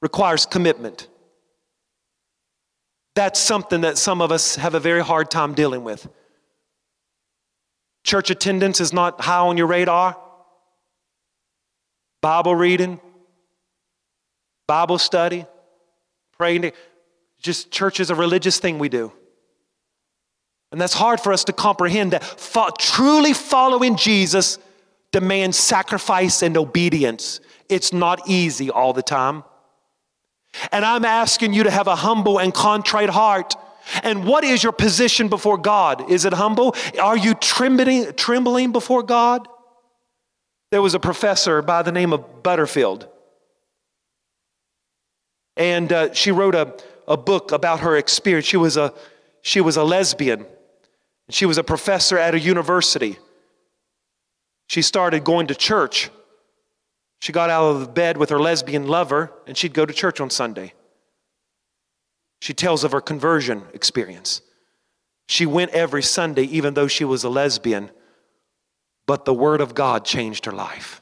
requires 0.01 0.45
commitment. 0.45 1.07
That's 3.15 3.39
something 3.39 3.81
that 3.81 3.97
some 3.97 4.21
of 4.21 4.31
us 4.31 4.57
have 4.57 4.75
a 4.75 4.79
very 4.79 5.01
hard 5.01 5.31
time 5.31 5.53
dealing 5.53 5.83
with. 5.83 6.07
Church 8.07 8.29
attendance 8.29 8.79
is 8.79 8.93
not 8.93 9.19
high 9.19 9.39
on 9.39 9.57
your 9.57 9.67
radar. 9.67 10.15
Bible 12.21 12.55
reading, 12.55 13.01
Bible 14.65 14.97
study, 14.97 15.45
praying. 16.37 16.71
Just 17.41 17.69
church 17.69 17.99
is 17.99 18.09
a 18.09 18.15
religious 18.15 18.59
thing 18.59 18.79
we 18.79 18.87
do. 18.87 19.11
And 20.71 20.79
that's 20.79 20.93
hard 20.93 21.19
for 21.19 21.33
us 21.33 21.43
to 21.43 21.51
comprehend 21.51 22.13
that 22.13 22.23
fo- 22.23 22.69
truly 22.79 23.33
following 23.33 23.97
Jesus 23.97 24.57
demands 25.11 25.57
sacrifice 25.57 26.41
and 26.41 26.55
obedience. 26.55 27.41
It's 27.67 27.91
not 27.91 28.29
easy 28.29 28.71
all 28.71 28.93
the 28.93 29.03
time. 29.03 29.43
And 30.71 30.85
I'm 30.85 31.03
asking 31.03 31.53
you 31.53 31.63
to 31.63 31.71
have 31.71 31.87
a 31.87 31.97
humble 31.97 32.39
and 32.39 32.53
contrite 32.53 33.09
heart. 33.09 33.53
And 34.03 34.25
what 34.25 34.43
is 34.43 34.63
your 34.63 34.73
position 34.73 35.27
before 35.27 35.57
God? 35.57 36.09
Is 36.09 36.25
it 36.25 36.33
humble? 36.33 36.75
Are 37.01 37.17
you 37.17 37.33
trembling, 37.33 38.13
trembling 38.13 38.71
before 38.71 39.03
God? 39.03 39.47
There 40.71 40.81
was 40.81 40.93
a 40.93 40.99
professor 40.99 41.61
by 41.61 41.81
the 41.81 41.91
name 41.91 42.13
of 42.13 42.43
Butterfield. 42.43 43.07
And 45.55 45.91
uh, 45.91 46.13
she 46.13 46.31
wrote 46.31 46.55
a, 46.55 46.75
a 47.07 47.17
book 47.17 47.51
about 47.51 47.79
her 47.79 47.95
experience. 47.95 48.45
She 48.45 48.57
was 48.57 48.77
a, 48.77 48.93
she 49.41 49.61
was 49.61 49.77
a 49.77 49.83
lesbian. 49.83 50.45
She 51.29 51.45
was 51.45 51.57
a 51.57 51.63
professor 51.63 52.17
at 52.17 52.35
a 52.35 52.39
university. 52.39 53.17
She 54.67 54.81
started 54.81 55.23
going 55.23 55.47
to 55.47 55.55
church. 55.55 56.09
She 57.19 57.31
got 57.31 57.49
out 57.49 57.75
of 57.75 57.93
bed 57.93 58.17
with 58.17 58.29
her 58.29 58.39
lesbian 58.39 58.87
lover 58.87 59.31
and 59.47 59.57
she'd 59.57 59.73
go 59.73 59.85
to 59.85 59.93
church 59.93 60.19
on 60.19 60.29
Sunday. 60.29 60.73
She 62.39 62.53
tells 62.53 62.83
of 62.83 62.91
her 62.91 63.01
conversion 63.01 63.63
experience. 63.73 64.41
She 65.27 65.45
went 65.45 65.71
every 65.71 66.03
Sunday, 66.03 66.43
even 66.43 66.73
though 66.73 66.87
she 66.87 67.03
was 67.03 67.23
a 67.23 67.29
lesbian, 67.29 67.91
but 69.05 69.25
the 69.25 69.33
Word 69.33 69.61
of 69.61 69.75
God 69.75 70.05
changed 70.05 70.45
her 70.45 70.51
life. 70.51 71.01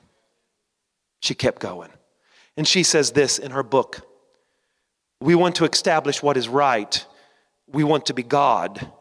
She 1.21 1.35
kept 1.35 1.61
going. 1.61 1.91
And 2.57 2.67
she 2.67 2.83
says 2.83 3.11
this 3.11 3.37
in 3.37 3.51
her 3.51 3.63
book 3.63 4.01
We 5.21 5.35
want 5.35 5.55
to 5.55 5.65
establish 5.65 6.23
what 6.23 6.37
is 6.37 6.47
right, 6.47 7.05
we 7.67 7.83
want 7.83 8.05
to 8.07 8.13
be 8.13 8.23
God. 8.23 8.91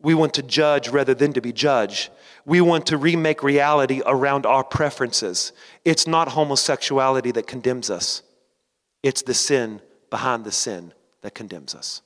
We 0.00 0.14
want 0.14 0.34
to 0.34 0.44
judge 0.44 0.90
rather 0.90 1.12
than 1.12 1.32
to 1.32 1.40
be 1.40 1.52
judged. 1.52 2.10
We 2.46 2.60
want 2.60 2.86
to 2.86 2.96
remake 2.96 3.42
reality 3.42 4.00
around 4.06 4.46
our 4.46 4.62
preferences. 4.62 5.52
It's 5.84 6.06
not 6.06 6.28
homosexuality 6.28 7.32
that 7.32 7.48
condemns 7.48 7.90
us, 7.90 8.22
it's 9.02 9.22
the 9.22 9.34
sin 9.34 9.80
behind 10.08 10.44
the 10.44 10.52
sin 10.52 10.92
that 11.22 11.34
condemns 11.34 11.74
us. 11.74 12.02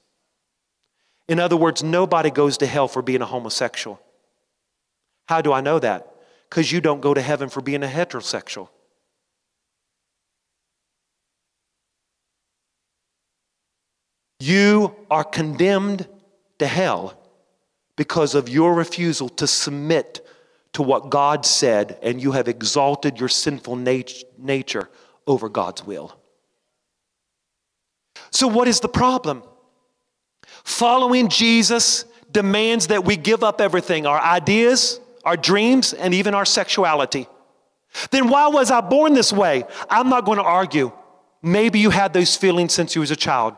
In 1.28 1.38
other 1.38 1.56
words, 1.56 1.82
nobody 1.82 2.30
goes 2.30 2.58
to 2.58 2.66
hell 2.66 2.88
for 2.88 3.02
being 3.02 3.22
a 3.22 3.26
homosexual. 3.26 4.00
How 5.26 5.40
do 5.40 5.52
I 5.52 5.60
know 5.60 5.78
that? 5.78 6.14
Because 6.48 6.70
you 6.70 6.80
don't 6.80 7.00
go 7.00 7.14
to 7.14 7.22
heaven 7.22 7.48
for 7.48 7.60
being 7.60 7.82
a 7.82 7.86
heterosexual. 7.86 8.68
You 14.40 14.96
are 15.10 15.24
condemned 15.24 16.08
to 16.58 16.66
hell 16.66 17.18
because 17.96 18.34
of 18.34 18.48
your 18.48 18.74
refusal 18.74 19.28
to 19.28 19.46
submit 19.46 20.26
to 20.72 20.82
what 20.82 21.10
God 21.10 21.46
said, 21.46 21.98
and 22.02 22.20
you 22.20 22.32
have 22.32 22.48
exalted 22.48 23.20
your 23.20 23.28
sinful 23.28 23.76
nat- 23.76 24.24
nature 24.38 24.88
over 25.26 25.48
God's 25.48 25.84
will. 25.84 26.18
So, 28.33 28.49
what 28.49 28.66
is 28.66 28.80
the 28.80 28.89
problem? 28.89 29.43
Following 30.64 31.28
Jesus 31.28 32.05
demands 32.30 32.89
that 32.89 33.05
we 33.05 33.16
give 33.16 33.45
up 33.45 33.61
everything 33.61 34.07
our 34.07 34.20
ideas, 34.20 35.01
our 35.24 35.37
dreams, 35.37 35.93
and 35.93 36.14
even 36.14 36.35
our 36.35 36.47
sexuality. 36.47 37.28
Then, 38.11 38.28
why 38.28 38.49
was 38.49 38.70
I 38.70 38.80
born 38.80 39.12
this 39.12 39.33
way? 39.33 39.64
I'm 39.89 40.09
not 40.09 40.24
going 40.24 40.39
to 40.39 40.45
argue. 40.45 40.93
Maybe 41.43 41.78
you 41.78 41.91
had 41.91 42.14
those 42.14 42.35
feelings 42.35 42.72
since 42.72 42.95
you 42.95 43.01
was 43.01 43.11
a 43.11 43.16
child. 43.16 43.55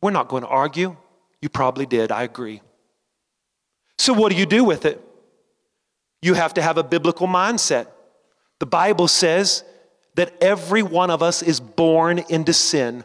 We're 0.00 0.12
not 0.12 0.28
going 0.28 0.44
to 0.44 0.48
argue. 0.48 0.96
You 1.42 1.48
probably 1.48 1.86
did, 1.86 2.12
I 2.12 2.22
agree. 2.22 2.62
So, 3.98 4.12
what 4.12 4.30
do 4.30 4.38
you 4.38 4.46
do 4.46 4.62
with 4.62 4.84
it? 4.84 5.00
You 6.22 6.34
have 6.34 6.54
to 6.54 6.62
have 6.62 6.78
a 6.78 6.84
biblical 6.84 7.26
mindset. 7.26 7.88
The 8.60 8.66
Bible 8.66 9.08
says 9.08 9.64
that 10.14 10.34
every 10.40 10.82
one 10.82 11.10
of 11.10 11.22
us 11.22 11.42
is 11.42 11.60
born 11.60 12.18
into 12.28 12.52
sin. 12.52 13.04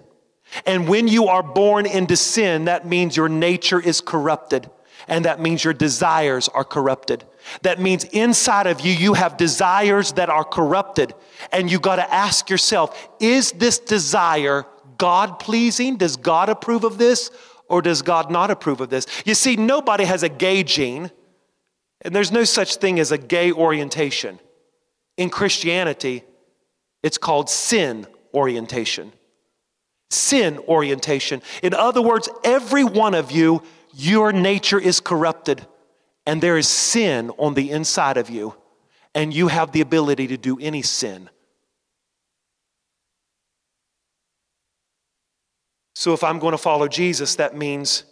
And 0.66 0.88
when 0.88 1.08
you 1.08 1.28
are 1.28 1.44
born 1.44 1.86
into 1.86 2.16
sin, 2.16 2.66
that 2.66 2.86
means 2.86 3.18
your 3.18 3.30
nature 3.30 3.80
is 3.80 4.02
corrupted. 4.02 4.70
And 5.08 5.26
that 5.26 5.40
means 5.40 5.64
your 5.64 5.74
desires 5.74 6.48
are 6.50 6.64
corrupted. 6.64 7.24
That 7.62 7.80
means 7.80 8.06
inside 8.06 8.66
of 8.68 8.82
you, 8.82 8.92
you 8.92 9.14
have 9.14 9.38
desires 9.38 10.14
that 10.14 10.30
are 10.30 10.44
corrupted. 10.44 11.14
And 11.52 11.72
you 11.72 11.80
got 11.80 11.98
to 11.98 12.14
ask 12.14 12.50
yourself 12.50 13.10
is 13.20 13.52
this 13.52 13.80
desire 13.80 14.66
God 14.98 15.40
pleasing? 15.40 15.98
Does 15.98 16.16
God 16.16 16.50
approve 16.50 16.84
of 16.84 16.98
this? 16.98 17.30
Or 17.68 17.82
does 17.82 18.02
God 18.02 18.32
not 18.32 18.52
approve 18.52 18.82
of 18.82 18.90
this? 18.90 19.08
You 19.26 19.34
see, 19.34 19.56
nobody 19.56 20.04
has 20.06 20.22
a 20.22 20.30
gay 20.30 20.64
gene, 20.64 21.10
and 22.02 22.16
there's 22.16 22.32
no 22.32 22.44
such 22.44 22.76
thing 22.76 23.00
as 23.00 23.12
a 23.12 23.18
gay 23.18 23.52
orientation. 23.52 24.40
In 25.18 25.30
Christianity, 25.30 26.24
it's 27.06 27.20
called 27.20 27.52
sin 27.52 28.08
orientation. 28.34 29.14
Sin 30.10 30.58
orientation. 30.68 31.44
In 31.62 31.76
other 31.76 32.02
words, 32.02 32.28
every 32.44 32.84
one 32.84 33.14
of 33.14 33.32
you, 33.32 33.62
your 33.94 34.34
nature 34.34 34.80
is 34.80 35.00
corrupted, 35.00 35.64
and 36.26 36.42
there 36.42 36.58
is 36.58 36.68
sin 36.68 37.30
on 37.38 37.54
the 37.54 37.70
inside 37.70 38.18
of 38.18 38.32
you, 38.32 38.56
and 39.14 39.32
you 39.32 39.50
have 39.50 39.72
the 39.72 39.82
ability 39.82 40.26
to 40.30 40.38
do 40.38 40.58
any 40.60 40.82
sin. 40.82 41.30
So 45.94 46.14
if 46.14 46.24
I'm 46.24 46.40
going 46.40 46.54
to 46.54 46.58
follow 46.58 46.88
Jesus, 46.88 47.36
that 47.36 47.56
means 47.56 48.04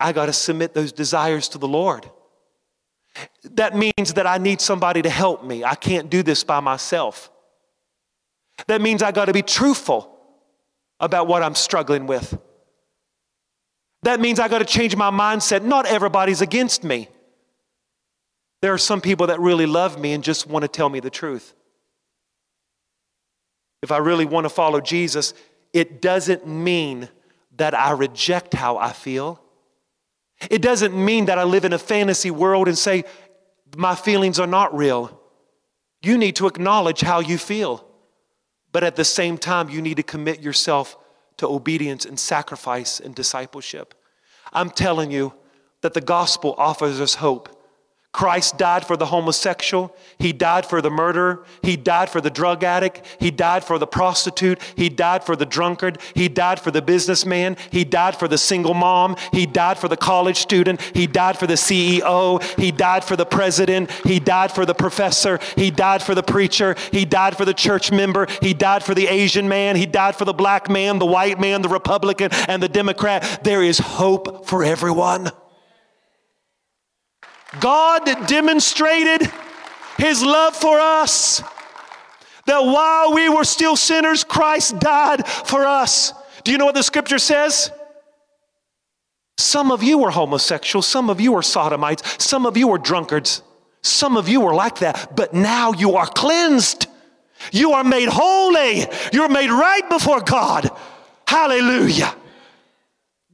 I 0.00 0.14
got 0.14 0.26
to 0.26 0.32
submit 0.32 0.72
those 0.72 0.92
desires 0.92 1.46
to 1.50 1.58
the 1.58 1.68
Lord. 1.68 2.10
That 3.50 3.76
means 3.76 4.14
that 4.14 4.26
I 4.26 4.38
need 4.38 4.62
somebody 4.62 5.02
to 5.02 5.10
help 5.10 5.44
me. 5.44 5.62
I 5.62 5.74
can't 5.74 6.08
do 6.08 6.22
this 6.22 6.42
by 6.42 6.60
myself. 6.60 7.30
That 8.66 8.80
means 8.80 9.02
I 9.02 9.12
got 9.12 9.26
to 9.26 9.32
be 9.32 9.42
truthful 9.42 10.10
about 11.00 11.26
what 11.26 11.42
I'm 11.42 11.54
struggling 11.54 12.06
with. 12.06 12.38
That 14.02 14.20
means 14.20 14.38
I 14.38 14.48
got 14.48 14.58
to 14.58 14.64
change 14.64 14.96
my 14.96 15.10
mindset. 15.10 15.64
Not 15.64 15.86
everybody's 15.86 16.40
against 16.40 16.84
me. 16.84 17.08
There 18.62 18.72
are 18.72 18.78
some 18.78 19.00
people 19.00 19.26
that 19.26 19.40
really 19.40 19.66
love 19.66 19.98
me 19.98 20.12
and 20.12 20.22
just 20.22 20.46
want 20.46 20.62
to 20.62 20.68
tell 20.68 20.88
me 20.88 21.00
the 21.00 21.10
truth. 21.10 21.54
If 23.82 23.92
I 23.92 23.98
really 23.98 24.24
want 24.24 24.44
to 24.44 24.48
follow 24.48 24.80
Jesus, 24.80 25.34
it 25.72 26.00
doesn't 26.00 26.46
mean 26.46 27.08
that 27.56 27.74
I 27.74 27.90
reject 27.90 28.54
how 28.54 28.78
I 28.78 28.92
feel. 28.92 29.42
It 30.50 30.62
doesn't 30.62 30.94
mean 30.94 31.26
that 31.26 31.38
I 31.38 31.44
live 31.44 31.64
in 31.64 31.72
a 31.72 31.78
fantasy 31.78 32.30
world 32.30 32.68
and 32.68 32.78
say, 32.78 33.04
my 33.76 33.94
feelings 33.94 34.38
are 34.38 34.46
not 34.46 34.74
real. 34.76 35.20
You 36.02 36.18
need 36.18 36.36
to 36.36 36.46
acknowledge 36.46 37.00
how 37.00 37.20
you 37.20 37.38
feel. 37.38 37.86
But 38.74 38.82
at 38.82 38.96
the 38.96 39.04
same 39.04 39.38
time, 39.38 39.70
you 39.70 39.80
need 39.80 39.98
to 39.98 40.02
commit 40.02 40.40
yourself 40.40 40.96
to 41.36 41.46
obedience 41.46 42.04
and 42.04 42.18
sacrifice 42.18 42.98
and 42.98 43.14
discipleship. 43.14 43.94
I'm 44.52 44.68
telling 44.68 45.12
you 45.12 45.32
that 45.82 45.94
the 45.94 46.00
gospel 46.00 46.56
offers 46.58 47.00
us 47.00 47.14
hope. 47.14 47.48
Christ 48.14 48.58
died 48.58 48.86
for 48.86 48.96
the 48.96 49.06
homosexual. 49.06 49.92
He 50.20 50.32
died 50.32 50.66
for 50.66 50.80
the 50.80 50.88
murderer. 50.88 51.44
He 51.62 51.76
died 51.76 52.08
for 52.08 52.20
the 52.20 52.30
drug 52.30 52.62
addict. 52.62 53.02
He 53.18 53.32
died 53.32 53.64
for 53.64 53.76
the 53.76 53.88
prostitute. 53.88 54.62
He 54.76 54.88
died 54.88 55.24
for 55.24 55.34
the 55.34 55.44
drunkard. 55.44 55.98
He 56.14 56.28
died 56.28 56.60
for 56.60 56.70
the 56.70 56.80
businessman. 56.80 57.56
He 57.72 57.82
died 57.82 58.14
for 58.14 58.28
the 58.28 58.38
single 58.38 58.72
mom. 58.72 59.16
He 59.32 59.46
died 59.46 59.78
for 59.78 59.88
the 59.88 59.96
college 59.96 60.36
student. 60.36 60.80
He 60.94 61.08
died 61.08 61.36
for 61.36 61.48
the 61.48 61.54
CEO. 61.54 62.40
He 62.56 62.70
died 62.70 63.02
for 63.02 63.16
the 63.16 63.26
president. 63.26 63.90
He 64.04 64.20
died 64.20 64.52
for 64.52 64.64
the 64.64 64.76
professor. 64.76 65.40
He 65.56 65.72
died 65.72 66.00
for 66.00 66.14
the 66.14 66.22
preacher. 66.22 66.76
He 66.92 67.04
died 67.04 67.36
for 67.36 67.44
the 67.44 67.52
church 67.52 67.90
member. 67.90 68.28
He 68.40 68.54
died 68.54 68.84
for 68.84 68.94
the 68.94 69.08
Asian 69.08 69.48
man. 69.48 69.74
He 69.74 69.86
died 69.86 70.14
for 70.14 70.24
the 70.24 70.32
black 70.32 70.70
man, 70.70 71.00
the 71.00 71.04
white 71.04 71.40
man, 71.40 71.62
the 71.62 71.68
Republican, 71.68 72.30
and 72.46 72.62
the 72.62 72.68
Democrat. 72.68 73.40
There 73.42 73.64
is 73.64 73.80
hope 73.80 74.46
for 74.46 74.62
everyone. 74.62 75.32
God 77.60 78.04
demonstrated 78.26 79.30
his 79.98 80.22
love 80.22 80.54
for 80.54 80.78
us. 80.78 81.42
That 82.46 82.60
while 82.60 83.14
we 83.14 83.28
were 83.28 83.44
still 83.44 83.76
sinners, 83.76 84.22
Christ 84.22 84.78
died 84.78 85.26
for 85.26 85.64
us. 85.64 86.12
Do 86.42 86.52
you 86.52 86.58
know 86.58 86.66
what 86.66 86.74
the 86.74 86.82
scripture 86.82 87.18
says? 87.18 87.70
Some 89.38 89.72
of 89.72 89.82
you 89.82 89.98
were 89.98 90.10
homosexuals, 90.10 90.86
some 90.86 91.10
of 91.10 91.20
you 91.20 91.32
were 91.32 91.42
sodomites, 91.42 92.22
some 92.22 92.46
of 92.46 92.56
you 92.56 92.68
were 92.68 92.78
drunkards, 92.78 93.42
some 93.82 94.16
of 94.16 94.28
you 94.28 94.40
were 94.40 94.54
like 94.54 94.78
that, 94.80 95.16
but 95.16 95.34
now 95.34 95.72
you 95.72 95.96
are 95.96 96.06
cleansed. 96.06 96.86
You 97.52 97.72
are 97.72 97.84
made 97.84 98.08
holy. 98.08 98.86
You're 99.12 99.28
made 99.28 99.50
right 99.50 99.88
before 99.88 100.20
God. 100.20 100.70
Hallelujah. 101.26 102.14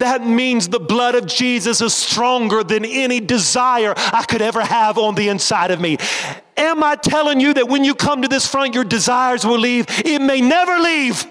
That 0.01 0.27
means 0.27 0.67
the 0.67 0.81
blood 0.81 1.15
of 1.15 1.27
Jesus 1.27 1.83
is 1.83 1.93
stronger 1.95 2.65
than 2.65 2.87
any 2.87 3.21
desire 3.21 3.93
I 3.97 4.25
could 4.27 4.41
ever 4.41 4.63
have 4.63 4.97
on 4.97 5.15
the 5.15 5.29
inside 5.29 5.71
of 5.71 5.79
me. 5.79 5.99
Am 6.57 6.83
I 6.83 6.97
telling 6.97 7.39
you 7.39 7.53
that 7.53 7.69
when 7.69 7.85
you 7.85 7.95
come 7.95 8.23
to 8.23 8.29
this 8.29 8.47
front, 8.47 8.75
your 8.75 8.85
desires 8.85 9.45
will 9.45 9.59
leave? 9.59 9.85
It 9.89 10.23
may 10.23 10.41
never 10.41 10.79
leave. 10.79 11.27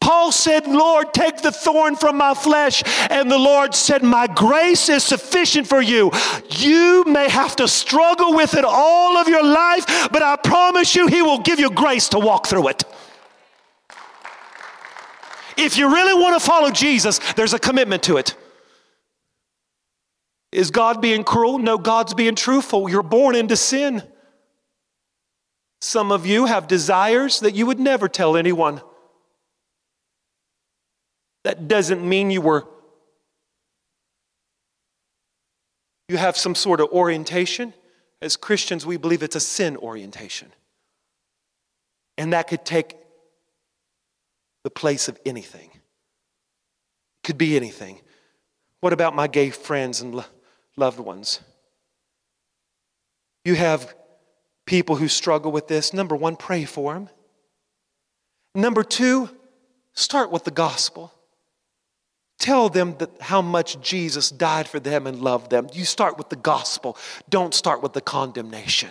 Paul 0.00 0.32
said, 0.32 0.66
Lord, 0.66 1.12
take 1.12 1.42
the 1.42 1.52
thorn 1.52 1.94
from 1.94 2.16
my 2.16 2.32
flesh. 2.32 2.82
And 3.10 3.30
the 3.30 3.38
Lord 3.38 3.74
said, 3.74 4.02
My 4.02 4.26
grace 4.26 4.88
is 4.88 5.04
sufficient 5.04 5.66
for 5.66 5.82
you. 5.82 6.10
You 6.48 7.04
may 7.04 7.28
have 7.28 7.56
to 7.56 7.68
struggle 7.68 8.34
with 8.34 8.54
it 8.54 8.64
all 8.64 9.18
of 9.18 9.28
your 9.28 9.44
life, 9.44 10.08
but 10.10 10.22
I 10.22 10.36
promise 10.36 10.96
you, 10.96 11.06
He 11.06 11.20
will 11.20 11.40
give 11.40 11.60
you 11.60 11.70
grace 11.70 12.08
to 12.10 12.18
walk 12.18 12.46
through 12.46 12.68
it. 12.68 12.84
If 15.56 15.78
you 15.78 15.92
really 15.92 16.14
want 16.20 16.40
to 16.40 16.44
follow 16.44 16.70
Jesus, 16.70 17.18
there's 17.34 17.54
a 17.54 17.58
commitment 17.58 18.02
to 18.04 18.16
it. 18.16 18.34
Is 20.52 20.70
God 20.70 21.00
being 21.00 21.24
cruel? 21.24 21.58
No, 21.58 21.78
God's 21.78 22.14
being 22.14 22.34
truthful. 22.34 22.88
You're 22.88 23.02
born 23.02 23.34
into 23.34 23.56
sin. 23.56 24.02
Some 25.80 26.12
of 26.12 26.26
you 26.26 26.46
have 26.46 26.66
desires 26.66 27.40
that 27.40 27.54
you 27.54 27.66
would 27.66 27.78
never 27.78 28.08
tell 28.08 28.36
anyone. 28.36 28.80
That 31.44 31.68
doesn't 31.68 32.06
mean 32.06 32.30
you 32.30 32.40
were 32.40 32.66
you 36.08 36.16
have 36.16 36.36
some 36.36 36.54
sort 36.54 36.80
of 36.80 36.88
orientation. 36.90 37.74
As 38.22 38.36
Christians, 38.36 38.86
we 38.86 38.96
believe 38.96 39.22
it's 39.22 39.36
a 39.36 39.40
sin 39.40 39.76
orientation. 39.76 40.52
And 42.16 42.32
that 42.32 42.48
could 42.48 42.64
take 42.64 42.96
the 44.66 44.70
place 44.70 45.06
of 45.06 45.16
anything. 45.24 45.70
Could 47.22 47.38
be 47.38 47.54
anything. 47.54 48.00
What 48.80 48.92
about 48.92 49.14
my 49.14 49.28
gay 49.28 49.50
friends 49.50 50.00
and 50.00 50.12
lo- 50.12 50.24
loved 50.76 50.98
ones? 50.98 51.38
You 53.44 53.54
have 53.54 53.94
people 54.64 54.96
who 54.96 55.06
struggle 55.06 55.52
with 55.52 55.68
this. 55.68 55.94
Number 55.94 56.16
one, 56.16 56.34
pray 56.34 56.64
for 56.64 56.94
them. 56.94 57.08
Number 58.56 58.82
two, 58.82 59.30
start 59.92 60.32
with 60.32 60.42
the 60.42 60.50
gospel. 60.50 61.12
Tell 62.40 62.68
them 62.68 62.96
that 62.98 63.10
how 63.20 63.42
much 63.42 63.80
Jesus 63.80 64.32
died 64.32 64.66
for 64.66 64.80
them 64.80 65.06
and 65.06 65.20
loved 65.20 65.48
them. 65.48 65.68
You 65.74 65.84
start 65.84 66.18
with 66.18 66.28
the 66.28 66.34
gospel. 66.34 66.98
Don't 67.28 67.54
start 67.54 67.84
with 67.84 67.92
the 67.92 68.00
condemnation. 68.00 68.90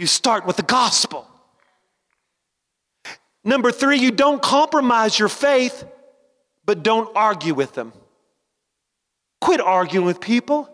You 0.00 0.08
start 0.08 0.44
with 0.44 0.56
the 0.56 0.64
gospel. 0.64 1.30
Number 3.44 3.70
three, 3.70 3.98
you 3.98 4.10
don't 4.10 4.40
compromise 4.40 5.18
your 5.18 5.28
faith, 5.28 5.84
but 6.64 6.82
don't 6.82 7.14
argue 7.14 7.52
with 7.54 7.74
them. 7.74 7.92
Quit 9.40 9.60
arguing 9.60 10.06
with 10.06 10.20
people. 10.20 10.70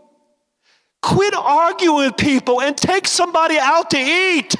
Quit 1.02 1.34
arguing 1.34 2.06
with 2.06 2.16
people 2.16 2.60
and 2.60 2.76
take 2.76 3.08
somebody 3.08 3.58
out 3.58 3.90
to 3.90 3.98
eat. 3.98 4.54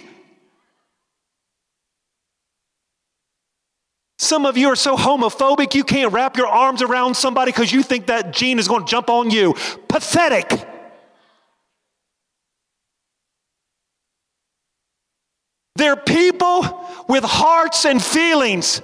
Some 4.19 4.45
of 4.45 4.57
you 4.57 4.69
are 4.69 4.77
so 4.77 4.97
homophobic 4.97 5.75
you 5.75 5.85
can't 5.85 6.13
wrap 6.13 6.37
your 6.37 6.47
arms 6.47 6.83
around 6.83 7.15
somebody 7.15 7.53
because 7.53 7.73
you 7.73 7.83
think 7.83 8.07
that 8.07 8.33
gene 8.33 8.59
is 8.59 8.69
going 8.69 8.85
to 8.85 8.91
jump 8.91 9.09
on 9.09 9.31
you. 9.31 9.55
Pathetic. 9.89 10.67
They're 15.81 15.97
people 15.97 16.87
with 17.09 17.25
hearts 17.25 17.87
and 17.87 18.05
feelings. 18.05 18.83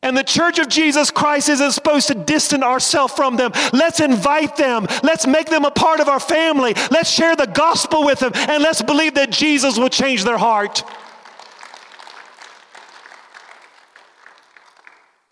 And 0.00 0.16
the 0.16 0.22
church 0.22 0.60
of 0.60 0.68
Jesus 0.68 1.10
Christ 1.10 1.48
isn't 1.48 1.72
supposed 1.72 2.06
to 2.06 2.14
distance 2.14 2.62
ourselves 2.62 3.12
from 3.14 3.34
them. 3.34 3.50
Let's 3.72 3.98
invite 3.98 4.54
them. 4.54 4.86
Let's 5.02 5.26
make 5.26 5.48
them 5.48 5.64
a 5.64 5.72
part 5.72 5.98
of 5.98 6.08
our 6.08 6.20
family. 6.20 6.74
Let's 6.92 7.10
share 7.10 7.34
the 7.34 7.48
gospel 7.48 8.04
with 8.04 8.20
them. 8.20 8.30
And 8.34 8.62
let's 8.62 8.80
believe 8.80 9.14
that 9.14 9.32
Jesus 9.32 9.76
will 9.76 9.88
change 9.88 10.22
their 10.22 10.38
heart. 10.38 10.84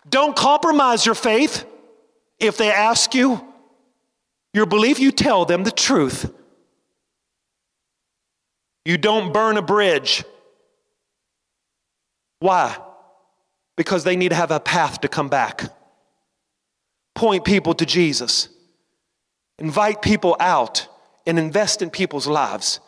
Don't 0.09 0.35
compromise 0.35 1.05
your 1.05 1.15
faith. 1.15 1.63
If 2.39 2.57
they 2.57 2.73
ask 2.73 3.15
you 3.15 3.41
your 4.53 4.65
belief, 4.65 4.99
you 4.99 5.13
tell 5.13 5.45
them 5.45 5.63
the 5.63 5.71
truth. 5.71 6.29
You 8.83 8.97
don't 8.97 9.31
burn 9.31 9.55
a 9.55 9.61
bridge. 9.61 10.25
Why? 12.39 12.77
Because 13.75 14.03
they 14.03 14.15
need 14.15 14.29
to 14.29 14.35
have 14.35 14.51
a 14.51 14.59
path 14.59 15.01
to 15.01 15.07
come 15.07 15.29
back. 15.29 15.71
Point 17.15 17.45
people 17.45 17.73
to 17.73 17.85
Jesus. 17.85 18.49
Invite 19.57 20.01
people 20.01 20.37
out 20.39 20.87
and 21.25 21.37
invest 21.37 21.81
in 21.81 21.89
people's 21.89 22.27
lives. 22.27 22.79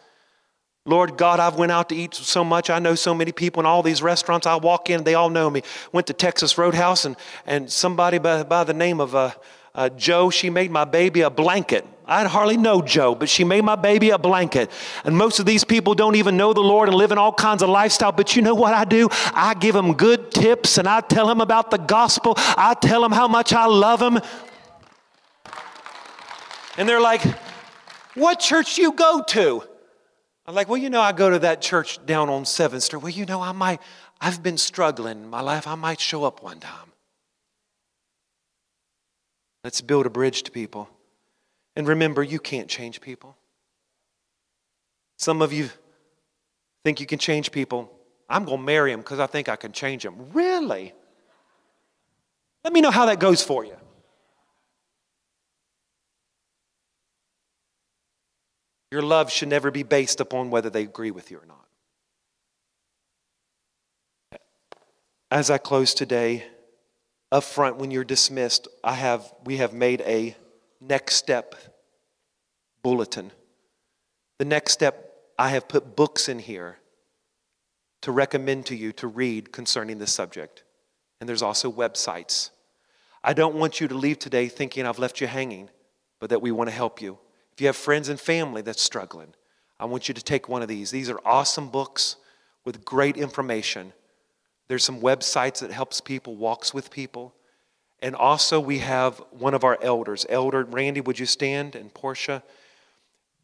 Lord 0.85 1.15
God, 1.17 1.39
I've 1.39 1.57
went 1.57 1.71
out 1.71 1.89
to 1.89 1.95
eat 1.95 2.15
so 2.15 2.43
much. 2.43 2.69
I 2.69 2.79
know 2.79 2.95
so 2.95 3.13
many 3.13 3.31
people 3.31 3.59
in 3.59 3.67
all 3.67 3.83
these 3.83 4.01
restaurants. 4.01 4.47
I 4.47 4.55
walk 4.55 4.89
in, 4.89 5.03
they 5.03 5.13
all 5.13 5.29
know 5.29 5.49
me. 5.49 5.61
Went 5.91 6.07
to 6.07 6.13
Texas 6.13 6.57
Roadhouse, 6.57 7.05
and, 7.05 7.15
and 7.45 7.71
somebody 7.71 8.17
by, 8.17 8.43
by 8.43 8.63
the 8.63 8.73
name 8.73 8.99
of 8.99 9.13
uh, 9.13 9.31
uh, 9.74 9.89
Joe, 9.89 10.30
she 10.30 10.49
made 10.49 10.72
my 10.72 10.86
baby 10.86 11.22
a 11.22 11.30
blanket. 11.30 11.86
I 12.05 12.28
hardly 12.28 12.57
know 12.57 12.82
Joe, 12.82 13.15
but 13.15 13.30
she 13.30 13.45
made 13.45 13.63
my 13.63 13.78
baby 13.78 14.09
a 14.09 14.17
blanket. 14.17 14.69
And 15.05 15.17
most 15.17 15.39
of 15.39 15.45
these 15.45 15.63
people 15.63 15.93
don't 15.93 16.15
even 16.15 16.36
know 16.36 16.51
the 16.51 16.59
Lord 16.59 16.89
and 16.89 16.97
live 16.97 17.13
in 17.13 17.17
all 17.17 17.32
kinds 17.32 17.63
of 17.63 17.69
lifestyle. 17.69 18.11
But 18.11 18.36
you 18.36 18.41
know 18.41 18.53
what 18.53 18.74
I 18.74 18.84
do? 18.84 19.07
I 19.34 19.53
give 19.53 19.74
them 19.74 19.93
good 19.93 20.30
tips 20.30 20.78
and 20.78 20.89
I 20.89 20.99
tell 20.99 21.26
them 21.26 21.39
about 21.39 21.72
the 21.72 21.78
gospel. 21.78 22.34
I 22.38 22.76
tell 22.82 23.01
them 23.01 23.13
how 23.13 23.30
much 23.30 23.53
I 23.53 23.65
love 23.65 24.01
them. 24.01 24.19
And 26.78 26.89
they're 26.89 26.99
like, 26.99 27.22
What 28.15 28.41
church 28.41 28.78
you 28.78 28.91
go 28.91 29.24
to? 29.30 29.63
I'm 30.45 30.55
like, 30.55 30.67
Well, 30.67 30.78
you 30.78 30.89
know, 30.89 31.01
I 31.01 31.13
go 31.13 31.30
to 31.30 31.39
that 31.39 31.61
church 31.61 32.05
down 32.05 32.30
on 32.30 32.43
7th 32.43 32.82
Street. 32.82 33.03
Well, 33.03 33.13
you 33.13 33.26
know, 33.26 33.41
I 33.41 33.53
might, 33.53 33.80
I've 34.19 34.43
been 34.43 34.57
struggling 34.57 35.24
in 35.24 35.30
my 35.30 35.41
life. 35.41 35.65
I 35.65 35.76
might 35.76 36.01
show 36.01 36.26
up 36.26 36.43
one 36.43 36.59
time. 36.59 36.90
Let's 39.64 39.82
build 39.82 40.05
a 40.05 40.09
bridge 40.09 40.43
to 40.43 40.51
people. 40.51 40.89
And 41.76 41.88
remember, 41.88 42.24
you 42.24 42.39
can't 42.39 42.68
change 42.68 42.99
people. 43.01 43.38
Some 45.18 45.41
of 45.41 45.53
you 45.53 45.70
think 46.84 46.99
you 46.99 47.05
can 47.05 47.20
change 47.20 47.51
people. 47.51 47.91
I'm 48.30 48.45
going 48.45 48.57
to 48.57 48.64
marry 48.64 48.91
him 48.91 49.01
because 49.01 49.20
I 49.20 49.28
think 49.28 49.49
I 49.49 49.55
can 49.55 49.72
change 49.72 50.03
him. 50.03 50.16
Really? 50.34 50.93
Let 52.64 52.74
me 52.74 52.82
know 52.82 52.91
how 52.91 53.05
that 53.05 53.20
goes 53.20 53.43
for 53.43 53.64
you. 53.66 53.76
Your 58.91 59.01
love 59.01 59.32
should 59.32 59.47
never 59.47 59.72
be 59.72 59.84
based 59.84 60.20
upon 60.20 60.49
whether 60.49 60.70
they 60.70 60.84
agree 60.84 61.12
with 61.12 61.32
you 61.32 61.38
or 61.38 61.45
not. 61.45 61.66
As 65.30 65.49
I 65.49 65.57
close 65.57 65.93
today, 65.93 66.45
up 67.32 67.43
front 67.43 67.77
when 67.77 67.91
you're 67.91 68.03
dismissed, 68.03 68.67
I 68.84 68.93
have, 68.93 69.34
we 69.45 69.57
have 69.57 69.73
made 69.73 70.01
a 70.01 70.36
next 70.79 71.15
step 71.15 71.55
bulletin. 72.84 73.32
The 74.38 74.45
next 74.45 74.73
step, 74.73 75.13
I 75.38 75.49
have 75.49 75.67
put 75.67 75.95
books 75.95 76.27
in 76.27 76.39
here 76.39 76.77
to 78.01 78.11
recommend 78.11 78.65
to 78.67 78.75
you 78.75 78.91
to 78.93 79.07
read 79.07 79.51
concerning 79.51 79.99
this 79.99 80.11
subject. 80.11 80.63
And 81.19 81.29
there's 81.29 81.43
also 81.43 81.71
websites. 81.71 82.49
I 83.23 83.34
don't 83.34 83.55
want 83.55 83.79
you 83.79 83.88
to 83.88 83.95
leave 83.95 84.17
today 84.17 84.47
thinking 84.47 84.86
I've 84.86 84.99
left 84.99 85.21
you 85.21 85.27
hanging, 85.27 85.69
but 86.19 86.32
that 86.32 86.41
we 86.41 86.51
want 86.51 86.69
to 86.69 86.75
help 86.75 87.01
you. 87.01 87.19
If 87.53 87.61
you 87.61 87.67
have 87.67 87.75
friends 87.75 88.09
and 88.09 88.19
family 88.19 88.61
that's 88.63 88.82
struggling, 88.82 89.34
I 89.79 89.86
want 89.86 90.07
you 90.07 90.13
to 90.15 90.23
take 90.23 90.49
one 90.49 90.63
of 90.63 90.67
these. 90.67 90.89
These 90.89 91.09
are 91.09 91.19
awesome 91.23 91.69
books 91.69 92.15
with 92.65 92.84
great 92.84 93.17
information. 93.17 93.93
There's 94.72 94.86
some 94.86 95.01
websites 95.01 95.59
that 95.59 95.74
helps 95.74 95.99
people, 95.99 96.38
walks 96.38 96.74
with 96.74 96.91
people. 96.91 97.36
And 98.01 98.15
also 98.15 98.57
we 98.57 98.78
have 98.78 99.22
one 99.32 99.53
of 99.53 99.65
our 99.65 99.78
elders. 99.82 100.26
Elder 100.30 100.63
Randy, 100.63 101.01
would 101.01 101.19
you 101.19 101.26
stand? 101.26 101.76
And 101.76 101.93
Portia. 101.93 102.41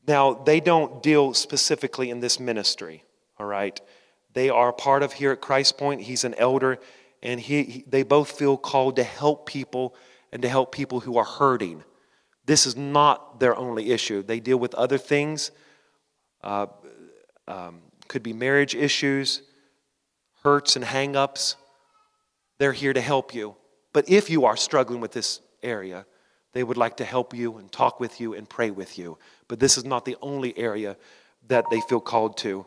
Now, 0.07 0.35
they 0.35 0.61
don't 0.61 1.03
deal 1.03 1.33
specifically 1.33 2.11
in 2.11 2.21
this 2.21 2.39
ministry, 2.39 3.03
all 3.37 3.45
right? 3.45 3.77
They 4.35 4.49
are 4.49 4.71
part 4.71 5.03
of 5.03 5.11
here 5.11 5.33
at 5.33 5.41
Christ 5.41 5.77
Point. 5.77 5.99
He's 5.99 6.23
an 6.23 6.33
elder, 6.35 6.79
and 7.21 7.41
he, 7.41 7.63
he, 7.63 7.83
they 7.85 8.03
both 8.03 8.31
feel 8.31 8.55
called 8.55 8.95
to 8.95 9.03
help 9.03 9.47
people 9.47 9.95
and 10.31 10.41
to 10.43 10.47
help 10.47 10.71
people 10.71 11.01
who 11.01 11.17
are 11.17 11.25
hurting. 11.25 11.83
This 12.45 12.65
is 12.65 12.77
not 12.77 13.41
their 13.41 13.57
only 13.57 13.91
issue. 13.91 14.23
They 14.23 14.39
deal 14.39 14.59
with 14.59 14.73
other 14.75 14.97
things, 14.97 15.51
uh, 16.41 16.67
um, 17.49 17.81
could 18.07 18.23
be 18.23 18.31
marriage 18.31 18.75
issues, 18.75 19.41
hurts 20.47 20.77
and 20.77 20.85
hangups. 20.85 21.55
They're 22.57 22.71
here 22.71 22.93
to 22.93 23.01
help 23.01 23.35
you. 23.35 23.57
But 23.91 24.07
if 24.07 24.29
you 24.29 24.45
are 24.45 24.55
struggling 24.55 25.01
with 25.01 25.11
this 25.11 25.41
area, 25.61 26.05
they 26.53 26.63
would 26.63 26.77
like 26.77 26.95
to 26.97 27.03
help 27.03 27.33
you 27.33 27.57
and 27.57 27.69
talk 27.69 27.99
with 27.99 28.21
you 28.21 28.33
and 28.33 28.47
pray 28.47 28.71
with 28.71 28.97
you. 28.97 29.17
But 29.49 29.59
this 29.59 29.77
is 29.77 29.83
not 29.83 30.05
the 30.05 30.15
only 30.21 30.57
area 30.57 30.95
that 31.49 31.65
they 31.69 31.81
feel 31.81 31.99
called 31.99 32.37
to. 32.37 32.65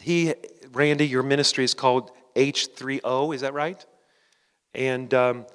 He, 0.00 0.32
Randy, 0.72 1.06
your 1.06 1.22
ministry 1.22 1.64
is 1.64 1.74
called 1.74 2.10
H3O, 2.34 3.34
is 3.34 3.42
that 3.42 3.52
right? 3.52 3.84
And 4.74 5.12
um, 5.12 5.46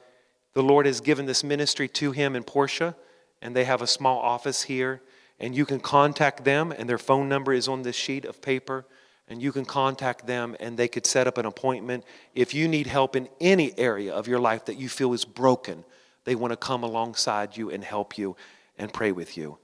the 0.53 0.61
Lord 0.61 0.85
has 0.85 1.01
given 1.01 1.25
this 1.25 1.43
ministry 1.43 1.87
to 1.87 2.11
him 2.11 2.35
and 2.35 2.45
Portia, 2.45 2.95
and 3.41 3.55
they 3.55 3.65
have 3.65 3.81
a 3.81 3.87
small 3.87 4.19
office 4.19 4.61
here. 4.61 5.01
And 5.39 5.55
you 5.55 5.65
can 5.65 5.79
contact 5.79 6.43
them, 6.43 6.71
and 6.71 6.87
their 6.87 6.99
phone 6.99 7.27
number 7.27 7.51
is 7.51 7.67
on 7.67 7.81
this 7.81 7.95
sheet 7.95 8.25
of 8.25 8.43
paper. 8.43 8.85
And 9.29 9.41
you 9.41 9.51
can 9.51 9.63
contact 9.63 10.25
them, 10.25 10.55
and 10.59 10.75
they 10.75 10.87
could 10.87 11.05
set 11.05 11.27
up 11.27 11.37
an 11.37 11.45
appointment. 11.45 12.03
If 12.33 12.53
you 12.53 12.67
need 12.67 12.87
help 12.87 13.15
in 13.15 13.29
any 13.39 13.77
area 13.77 14.11
of 14.11 14.27
your 14.27 14.39
life 14.39 14.65
that 14.65 14.77
you 14.77 14.89
feel 14.89 15.13
is 15.13 15.23
broken, 15.23 15.85
they 16.25 16.35
want 16.35 16.51
to 16.51 16.57
come 16.57 16.83
alongside 16.83 17.55
you 17.55 17.69
and 17.69 17.83
help 17.83 18.17
you 18.17 18.35
and 18.77 18.91
pray 18.91 19.11
with 19.11 19.37
you. 19.37 19.59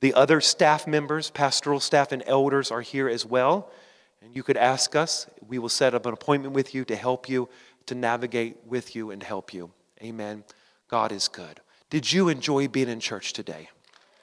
The 0.00 0.14
other 0.14 0.40
staff 0.40 0.86
members, 0.86 1.30
pastoral 1.30 1.80
staff, 1.80 2.12
and 2.12 2.22
elders 2.26 2.70
are 2.70 2.80
here 2.80 3.08
as 3.08 3.26
well. 3.26 3.70
And 4.22 4.34
you 4.34 4.42
could 4.42 4.56
ask 4.56 4.96
us. 4.96 5.26
We 5.46 5.58
will 5.58 5.68
set 5.68 5.94
up 5.94 6.06
an 6.06 6.14
appointment 6.14 6.54
with 6.54 6.74
you 6.74 6.84
to 6.86 6.96
help 6.96 7.28
you, 7.28 7.48
to 7.86 7.94
navigate 7.94 8.56
with 8.66 8.96
you, 8.96 9.10
and 9.10 9.22
help 9.22 9.52
you. 9.52 9.70
Amen. 10.02 10.44
God 10.88 11.12
is 11.12 11.28
good. 11.28 11.60
Did 11.90 12.10
you 12.12 12.28
enjoy 12.28 12.68
being 12.68 12.88
in 12.88 13.00
church 13.00 13.32
today? 13.32 13.68